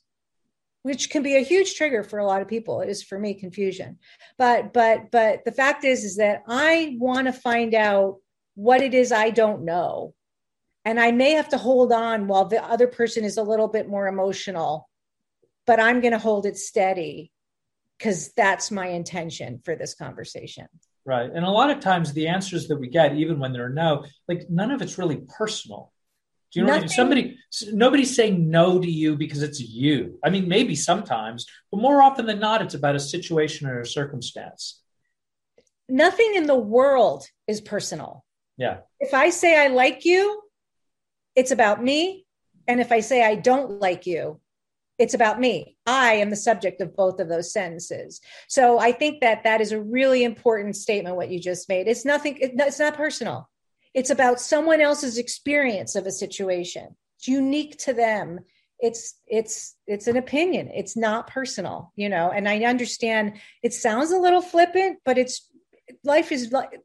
which 0.81 1.11
can 1.11 1.21
be 1.21 1.35
a 1.35 1.43
huge 1.43 1.75
trigger 1.75 2.03
for 2.03 2.17
a 2.17 2.25
lot 2.25 2.41
of 2.41 2.47
people. 2.47 2.81
It 2.81 2.89
is 2.89 3.03
for 3.03 3.19
me 3.19 3.35
confusion. 3.35 3.99
But, 4.37 4.73
but, 4.73 5.11
but 5.11 5.45
the 5.45 5.51
fact 5.51 5.83
is, 5.83 6.03
is 6.03 6.17
that 6.17 6.41
I 6.47 6.95
want 6.99 7.27
to 7.27 7.33
find 7.33 7.75
out 7.75 8.17
what 8.55 8.81
it 8.81 8.95
is 8.95 9.11
I 9.11 9.29
don't 9.29 9.63
know. 9.63 10.15
And 10.85 10.99
I 10.99 11.11
may 11.11 11.31
have 11.31 11.49
to 11.49 11.59
hold 11.59 11.91
on 11.91 12.27
while 12.27 12.45
the 12.45 12.63
other 12.63 12.87
person 12.87 13.23
is 13.23 13.37
a 13.37 13.43
little 13.43 13.67
bit 13.67 13.87
more 13.87 14.07
emotional, 14.07 14.89
but 15.67 15.79
I'm 15.79 16.01
going 16.01 16.13
to 16.13 16.19
hold 16.19 16.47
it 16.47 16.57
steady 16.57 17.31
because 18.01 18.31
that's 18.33 18.71
my 18.71 18.87
intention 18.87 19.61
for 19.63 19.75
this 19.75 19.93
conversation. 19.93 20.65
Right. 21.05 21.29
And 21.31 21.45
a 21.45 21.49
lot 21.49 21.69
of 21.69 21.81
times 21.81 22.13
the 22.13 22.27
answers 22.27 22.67
that 22.67 22.79
we 22.79 22.87
get, 22.87 23.15
even 23.15 23.39
when 23.39 23.53
they're 23.53 23.69
no, 23.69 24.05
like 24.27 24.49
none 24.49 24.71
of 24.71 24.81
it's 24.81 24.97
really 24.97 25.21
personal. 25.37 25.91
Do 26.51 26.59
you 26.59 26.65
know 26.65 26.73
Nothing. 26.73 26.81
what 26.81 26.99
I 26.99 27.21
mean? 27.21 27.37
Somebody, 27.49 27.75
nobody's 27.77 28.15
saying 28.15 28.49
no 28.49 28.79
to 28.79 28.89
you 28.89 29.15
because 29.15 29.43
it's 29.43 29.61
you. 29.61 30.19
I 30.23 30.31
mean, 30.31 30.47
maybe 30.47 30.75
sometimes, 30.75 31.45
but 31.71 31.79
more 31.79 32.01
often 32.01 32.25
than 32.25 32.39
not, 32.39 32.61
it's 32.61 32.73
about 32.73 32.95
a 32.95 32.99
situation 32.99 33.67
or 33.67 33.81
a 33.81 33.85
circumstance. 33.85 34.81
Nothing 35.87 36.33
in 36.35 36.47
the 36.47 36.57
world 36.57 37.27
is 37.47 37.61
personal. 37.61 38.25
Yeah. 38.57 38.79
If 38.99 39.13
I 39.13 39.29
say 39.29 39.63
I 39.63 39.67
like 39.67 40.05
you, 40.05 40.41
it's 41.35 41.51
about 41.51 41.83
me. 41.83 42.25
And 42.67 42.81
if 42.81 42.91
I 42.91 42.99
say 42.99 43.23
I 43.23 43.35
don't 43.35 43.79
like 43.79 44.05
you, 44.07 44.41
it's 45.01 45.15
about 45.15 45.39
me. 45.39 45.75
I 45.87 46.13
am 46.13 46.29
the 46.29 46.35
subject 46.35 46.79
of 46.79 46.95
both 46.95 47.19
of 47.19 47.27
those 47.27 47.51
sentences. 47.51 48.21
So 48.47 48.77
I 48.77 48.91
think 48.91 49.21
that 49.21 49.43
that 49.45 49.59
is 49.59 49.71
a 49.71 49.81
really 49.81 50.23
important 50.23 50.75
statement, 50.75 51.15
what 51.15 51.31
you 51.31 51.39
just 51.39 51.67
made. 51.67 51.87
It's 51.87 52.05
nothing, 52.05 52.37
it's 52.39 52.77
not 52.77 52.93
personal. 52.93 53.49
It's 53.95 54.11
about 54.11 54.39
someone 54.39 54.79
else's 54.79 55.17
experience 55.17 55.95
of 55.95 56.05
a 56.05 56.11
situation. 56.11 56.95
It's 57.17 57.27
unique 57.27 57.79
to 57.79 57.93
them. 57.93 58.41
It's 58.79 59.15
it's 59.25 59.75
it's 59.87 60.05
an 60.05 60.17
opinion. 60.17 60.69
It's 60.71 60.95
not 60.95 61.27
personal, 61.27 61.91
you 61.95 62.07
know. 62.07 62.29
And 62.29 62.47
I 62.47 62.59
understand 62.65 63.39
it 63.63 63.73
sounds 63.73 64.11
a 64.11 64.19
little 64.19 64.41
flippant, 64.41 64.99
but 65.03 65.17
it's 65.17 65.49
life 66.03 66.31
is 66.31 66.51
like 66.51 66.79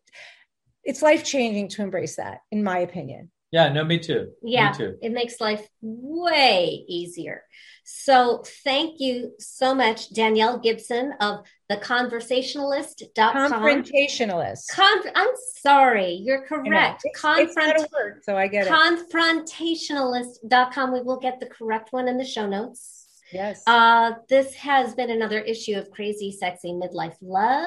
it's 0.84 1.02
life 1.02 1.22
changing 1.22 1.68
to 1.68 1.82
embrace 1.82 2.16
that, 2.16 2.38
in 2.50 2.64
my 2.64 2.78
opinion. 2.78 3.30
Yeah, 3.52 3.72
no, 3.72 3.84
me 3.84 3.98
too. 3.98 4.30
Yeah, 4.42 4.72
me 4.72 4.76
too. 4.76 4.96
it 5.02 5.12
makes 5.12 5.40
life 5.40 5.66
way 5.80 6.84
easier. 6.88 7.44
So 7.84 8.42
thank 8.64 8.98
you 8.98 9.34
so 9.38 9.72
much, 9.72 10.12
Danielle 10.12 10.58
Gibson 10.58 11.12
of 11.20 11.44
theconversationalist.com. 11.70 13.52
Confrontationalist. 13.52 14.64
Con- 14.72 15.12
I'm 15.14 15.28
sorry, 15.60 16.14
you're 16.14 16.44
correct. 16.46 17.02
It's, 17.04 17.22
it's 17.24 17.56
not 17.56 17.78
a 17.78 17.88
word, 17.92 18.24
so 18.24 18.36
I 18.36 18.48
get 18.48 18.66
it. 18.66 18.72
Confrontationalist.com. 18.72 20.92
We 20.92 21.02
will 21.02 21.20
get 21.20 21.38
the 21.40 21.46
correct 21.46 21.92
one 21.92 22.08
in 22.08 22.18
the 22.18 22.24
show 22.24 22.48
notes. 22.48 23.06
Yes. 23.32 23.62
Uh, 23.66 24.12
this 24.28 24.54
has 24.54 24.94
been 24.94 25.10
another 25.10 25.40
issue 25.40 25.76
of 25.76 25.90
Crazy 25.90 26.30
Sexy 26.32 26.72
Midlife 26.72 27.16
Love. 27.20 27.66